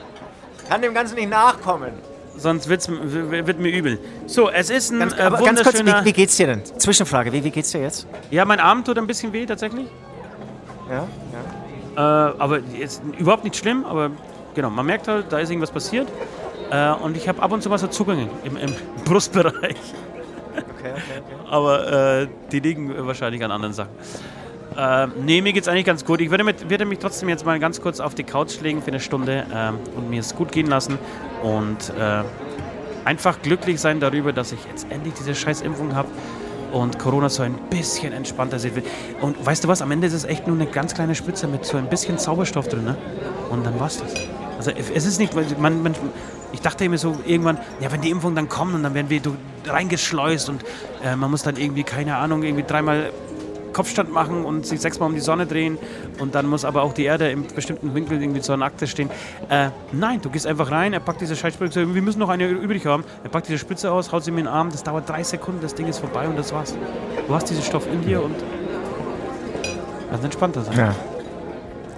kann 0.68 0.82
dem 0.82 0.92
Ganzen 0.92 1.14
nicht 1.14 1.30
nachkommen 1.30 1.92
sonst 2.38 2.68
wird's, 2.68 2.88
wird 2.88 3.58
mir 3.58 3.70
übel. 3.70 3.98
So, 4.26 4.48
es 4.48 4.70
ist 4.70 4.90
ein 4.90 5.00
ganz, 5.00 5.18
äh, 5.18 5.22
aber 5.22 5.42
ganz 5.42 5.62
kurz, 5.62 5.80
wie, 5.84 6.04
wie, 6.04 6.12
geht's 6.12 6.36
dir 6.36 6.46
denn? 6.46 6.62
Zwischenfrage, 6.64 7.32
wie, 7.32 7.44
wie 7.44 7.50
geht's 7.50 7.72
dir 7.72 7.82
jetzt? 7.82 8.06
Ja, 8.30 8.44
mein 8.44 8.60
Arm 8.60 8.84
tut 8.84 8.98
ein 8.98 9.06
bisschen 9.06 9.32
weh 9.32 9.44
tatsächlich. 9.46 9.86
Ja, 10.88 11.06
ja. 11.96 12.28
Äh, 12.28 12.34
aber 12.38 12.60
jetzt 12.60 13.02
überhaupt 13.18 13.44
nicht 13.44 13.56
schlimm, 13.56 13.84
aber 13.84 14.10
genau, 14.54 14.70
man 14.70 14.86
merkt 14.86 15.08
halt, 15.08 15.26
da 15.30 15.38
ist 15.38 15.50
irgendwas 15.50 15.70
passiert. 15.70 16.08
Äh, 16.70 16.92
und 16.92 17.16
ich 17.16 17.28
habe 17.28 17.42
ab 17.42 17.52
und 17.52 17.62
zu 17.62 17.70
was 17.70 17.80
so 17.80 17.86
Zugänge 17.88 18.28
im, 18.44 18.56
im 18.56 18.74
Brustbereich. 19.04 19.76
Okay, 20.52 20.92
okay, 20.92 20.92
okay. 20.92 21.50
aber 21.50 22.20
äh, 22.22 22.28
die 22.52 22.60
liegen 22.60 23.06
wahrscheinlich 23.06 23.42
an 23.44 23.50
anderen 23.50 23.74
Sachen. 23.74 23.90
Äh, 24.76 25.08
nee, 25.24 25.40
mir 25.40 25.52
geht's 25.52 25.66
eigentlich 25.66 25.86
ganz 25.86 26.04
gut. 26.04 26.20
Ich 26.20 26.30
würde, 26.30 26.44
mit, 26.44 26.70
würde, 26.70 26.84
mich 26.84 27.00
trotzdem 27.00 27.28
jetzt 27.28 27.44
mal 27.44 27.58
ganz 27.58 27.80
kurz 27.80 27.98
auf 27.98 28.14
die 28.14 28.22
Couch 28.22 28.60
legen 28.60 28.80
für 28.80 28.88
eine 28.88 29.00
Stunde 29.00 29.44
äh, 29.52 29.96
und 29.96 30.08
mir 30.08 30.20
es 30.20 30.36
gut 30.36 30.52
gehen 30.52 30.68
lassen 30.68 30.98
und 31.42 31.92
äh, 31.98 32.22
einfach 33.04 33.40
glücklich 33.42 33.80
sein 33.80 34.00
darüber, 34.00 34.32
dass 34.32 34.52
ich 34.52 34.64
jetzt 34.66 34.86
endlich 34.90 35.14
diese 35.14 35.34
scheiß 35.34 35.62
Impfung 35.62 35.94
habe 35.94 36.08
und 36.72 36.98
Corona 36.98 37.28
so 37.28 37.42
ein 37.42 37.54
bisschen 37.70 38.12
entspannter 38.12 38.58
sieht. 38.58 38.84
Und 39.20 39.44
weißt 39.44 39.64
du 39.64 39.68
was, 39.68 39.80
am 39.82 39.90
Ende 39.90 40.06
ist 40.06 40.12
es 40.12 40.24
echt 40.24 40.46
nur 40.46 40.56
eine 40.56 40.66
ganz 40.66 40.94
kleine 40.94 41.14
Spritze 41.14 41.46
mit 41.46 41.64
so 41.64 41.78
ein 41.78 41.88
bisschen 41.88 42.18
Zauberstoff 42.18 42.68
drin, 42.68 42.84
ne? 42.84 42.96
Und 43.50 43.64
dann 43.64 43.80
war's 43.80 43.98
das. 43.98 44.14
Also 44.58 44.72
es 44.72 45.06
ist 45.06 45.18
nicht, 45.18 45.34
man, 45.58 45.82
man, 45.82 45.94
ich 46.52 46.60
dachte 46.60 46.84
immer 46.84 46.98
so 46.98 47.16
irgendwann, 47.24 47.58
ja, 47.80 47.92
wenn 47.92 48.00
die 48.00 48.10
Impfungen 48.10 48.34
dann 48.34 48.48
kommen 48.48 48.74
und 48.74 48.82
dann 48.82 48.92
werden 48.92 49.08
wir 49.08 49.20
reingeschleust 49.66 50.48
und 50.48 50.64
äh, 51.04 51.14
man 51.14 51.30
muss 51.30 51.42
dann 51.42 51.56
irgendwie, 51.56 51.84
keine 51.84 52.16
Ahnung, 52.16 52.42
irgendwie 52.42 52.64
dreimal 52.64 53.12
Kopfstand 53.78 54.12
machen 54.12 54.44
und 54.44 54.66
sich 54.66 54.80
sechsmal 54.80 55.08
um 55.08 55.14
die 55.14 55.20
Sonne 55.20 55.46
drehen 55.46 55.78
und 56.18 56.34
dann 56.34 56.46
muss 56.46 56.64
aber 56.64 56.82
auch 56.82 56.92
die 56.92 57.04
Erde 57.04 57.30
im 57.30 57.46
bestimmten 57.46 57.94
Winkel 57.94 58.20
irgendwie 58.20 58.40
zur 58.40 58.60
Akte 58.60 58.88
stehen. 58.88 59.08
Äh, 59.48 59.68
nein, 59.92 60.20
du 60.20 60.30
gehst 60.30 60.48
einfach 60.48 60.72
rein, 60.72 60.94
er 60.94 60.98
packt 60.98 61.20
diese 61.20 61.36
Scheißspritze, 61.36 61.94
wir 61.94 62.02
müssen 62.02 62.18
noch 62.18 62.28
eine 62.28 62.48
übrig 62.48 62.84
haben. 62.86 63.04
Er 63.22 63.30
packt 63.30 63.46
diese 63.46 63.58
Spritze 63.58 63.92
aus, 63.92 64.10
haut 64.10 64.24
sie 64.24 64.32
mir 64.32 64.40
in 64.40 64.46
den 64.46 64.52
Arm, 64.52 64.70
das 64.72 64.82
dauert 64.82 65.08
drei 65.08 65.22
Sekunden, 65.22 65.60
das 65.60 65.76
Ding 65.76 65.86
ist 65.86 65.98
vorbei 65.98 66.26
und 66.26 66.36
das 66.36 66.52
war's. 66.52 66.74
Du 67.28 67.32
hast 67.32 67.48
diesen 67.50 67.62
Stoff 67.62 67.86
in 67.86 68.02
dir 68.02 68.20
und 68.20 68.34
ganz 70.10 70.24
entspannter 70.24 70.62
sein. 70.62 70.76
Ja. 70.76 70.94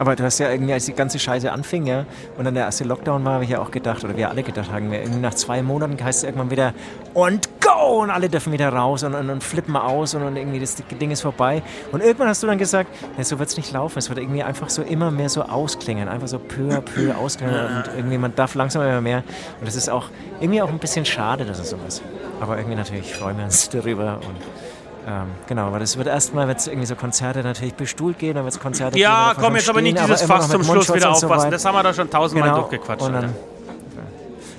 Aber 0.01 0.17
du 0.17 0.25
hast 0.25 0.39
ja 0.39 0.51
irgendwie, 0.51 0.73
als 0.73 0.87
die 0.87 0.95
ganze 0.95 1.19
Scheiße 1.19 1.53
anfing, 1.53 1.85
ja, 1.85 2.07
und 2.39 2.47
dann 2.47 2.55
der 2.55 2.65
erste 2.65 2.85
Lockdown 2.85 3.23
war, 3.23 3.35
habe 3.35 3.45
ich 3.45 3.51
ja 3.51 3.59
auch 3.61 3.71
gedacht, 3.71 4.03
oder 4.03 4.17
wir 4.17 4.31
alle 4.31 4.43
gedacht 4.43 4.73
haben, 4.73 4.91
irgendwie 4.91 5.21
nach 5.21 5.35
zwei 5.35 5.61
Monaten 5.63 6.03
heißt 6.03 6.21
es 6.21 6.25
irgendwann 6.25 6.51
wieder 6.51 6.73
und 7.13 7.51
go! 7.61 8.01
Und 8.01 8.09
alle 8.09 8.31
dürfen 8.31 8.51
wieder 8.51 8.71
raus 8.71 9.03
und, 9.03 9.15
und, 9.15 9.29
und 9.29 9.45
flippen 9.45 9.77
aus 9.77 10.15
und, 10.15 10.23
und, 10.23 10.37
irgendwie 10.37 10.59
das 10.59 10.77
Ding 10.77 11.11
ist 11.11 11.21
vorbei. 11.21 11.63
Und 11.93 12.03
irgendwann 12.03 12.29
hast 12.29 12.43
du 12.43 12.47
dann 12.47 12.57
gesagt, 12.57 12.89
ja, 13.19 13.25
so 13.25 13.39
wird 13.39 13.51
es 13.51 13.59
nicht 13.59 13.73
laufen. 13.73 13.99
Es 13.99 14.09
wird 14.09 14.19
irgendwie 14.19 14.43
einfach 14.43 14.71
so 14.71 14.81
immer 14.81 15.11
mehr 15.11 15.29
so 15.29 15.43
ausklingen, 15.43 16.09
einfach 16.09 16.29
so 16.29 16.39
peu 16.39 16.71
à 16.71 16.81
peu 16.81 17.15
ausklingen 17.15 17.55
und 17.55 17.91
irgendwie 17.95 18.17
man 18.17 18.35
darf 18.35 18.55
langsam 18.55 18.81
immer 18.81 19.03
mehr. 19.03 19.19
Und 19.59 19.69
das 19.69 19.77
ist 19.77 19.91
auch 19.91 20.07
irgendwie 20.41 20.63
auch 20.63 20.71
ein 20.71 20.79
bisschen 20.79 21.05
schade, 21.05 21.45
dass 21.45 21.59
es 21.59 21.69
so 21.69 21.77
ist. 21.87 22.03
Aber 22.41 22.57
irgendwie 22.57 22.77
natürlich 22.77 23.13
freuen 23.15 23.37
wir 23.37 23.45
uns 23.45 23.69
darüber 23.73 24.19
und 24.27 24.70
ähm, 25.07 25.29
genau, 25.47 25.67
aber 25.69 25.79
das 25.79 25.97
wird 25.97 26.07
erstmal, 26.07 26.47
wird 26.47 26.59
es 26.59 26.67
irgendwie 26.67 26.87
so 26.87 26.95
Konzerte 26.95 27.43
natürlich 27.43 27.75
bestuhlt 27.75 28.19
gehen, 28.19 28.35
dann 28.35 28.45
wird 28.45 28.55
es 28.55 28.61
Konzerte 28.61 28.99
Ja, 28.99 29.35
komm, 29.39 29.57
jetzt 29.57 29.69
aber 29.69 29.81
nicht 29.81 29.99
dieses 29.99 30.23
Fass 30.23 30.49
zum 30.49 30.63
Schluss 30.63 30.93
wieder 30.93 31.11
aufpassen. 31.11 31.47
So 31.47 31.51
das 31.51 31.65
haben 31.65 31.75
wir 31.75 31.83
da 31.83 31.95
schon 31.95 32.11
tausendmal 32.11 32.51
genau. 32.51 32.61
durchgequatscht. 32.63 33.09
Dann, 33.09 33.35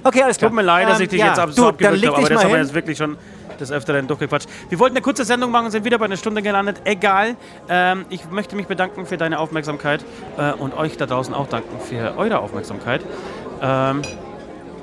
okay, 0.03 0.23
alles 0.23 0.37
klar. 0.37 0.49
Tut 0.49 0.55
mir 0.55 0.63
leid, 0.63 0.89
dass 0.89 0.99
ich 0.99 1.09
dich 1.09 1.19
ähm, 1.19 1.27
ja, 1.27 1.45
jetzt 1.45 1.55
so 1.55 1.67
habe, 1.67 1.87
aber 1.87 2.29
das 2.29 2.43
haben 2.43 2.51
wir 2.51 2.59
jetzt 2.59 2.73
wirklich 2.73 2.97
schon 2.97 3.17
des 3.59 3.71
Öfteren 3.71 4.07
durchgequatscht. 4.07 4.49
Wir 4.69 4.79
wollten 4.79 4.95
eine 4.95 5.03
kurze 5.03 5.23
Sendung 5.23 5.51
machen 5.51 5.71
sind 5.71 5.85
wieder 5.85 5.97
bei 5.97 6.05
einer 6.05 6.17
Stunde 6.17 6.41
gelandet. 6.41 6.81
Egal. 6.83 7.35
Ähm, 7.69 8.05
ich 8.09 8.29
möchte 8.29 8.55
mich 8.55 8.67
bedanken 8.67 9.05
für 9.05 9.17
deine 9.17 9.39
Aufmerksamkeit 9.39 10.03
äh, 10.37 10.51
und 10.53 10.75
euch 10.75 10.97
da 10.97 11.05
draußen 11.05 11.33
auch 11.33 11.47
danken 11.47 11.79
für 11.79 12.17
eure 12.17 12.39
Aufmerksamkeit. 12.39 13.01
Ähm, 13.61 14.01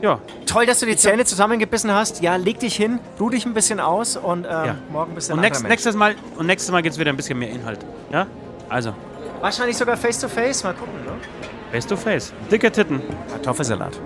ja. 0.03 0.21
Toll, 0.47 0.67
dass 0.67 0.81
du 0.81 0.87
die 0.87 0.97
Zähne 0.97 1.25
zusammengebissen 1.25 1.93
hast. 1.93 2.23
Ja, 2.23 2.37
leg 2.37 2.59
dich 2.59 2.77
hin, 2.77 3.01
ruh 3.19 3.31
dich 3.31 3.47
ein 3.47 3.55
bisschen 3.55 3.81
aus 3.81 4.17
und 4.17 4.45
ähm, 4.45 4.51
ja. 4.51 4.77
morgen 4.91 5.13
ein 5.13 5.15
bisschen 5.15 5.35
und 5.35 5.41
nächst, 5.41 5.63
nächstes 5.63 5.95
Mal 5.95 6.15
Und 6.37 6.47
nächstes 6.47 6.71
Mal 6.71 6.83
gibt 6.83 6.95
es 6.95 6.99
wieder 6.99 7.11
ein 7.11 7.17
bisschen 7.17 7.39
mehr 7.39 7.51
Inhalt. 7.51 7.81
Ja? 8.13 8.27
Also. 8.69 8.95
Wahrscheinlich 9.41 9.77
sogar 9.77 9.97
face 9.97 10.19
to 10.21 10.29
face. 10.29 10.65
Mal 10.65 10.75
gucken, 10.75 10.95
ne? 11.05 11.13
Face 11.71 11.87
to 11.87 11.97
face. 11.97 12.33
Dicke 12.51 12.71
Titten. 12.73 13.01
Kartoffelsalat. 13.31 13.99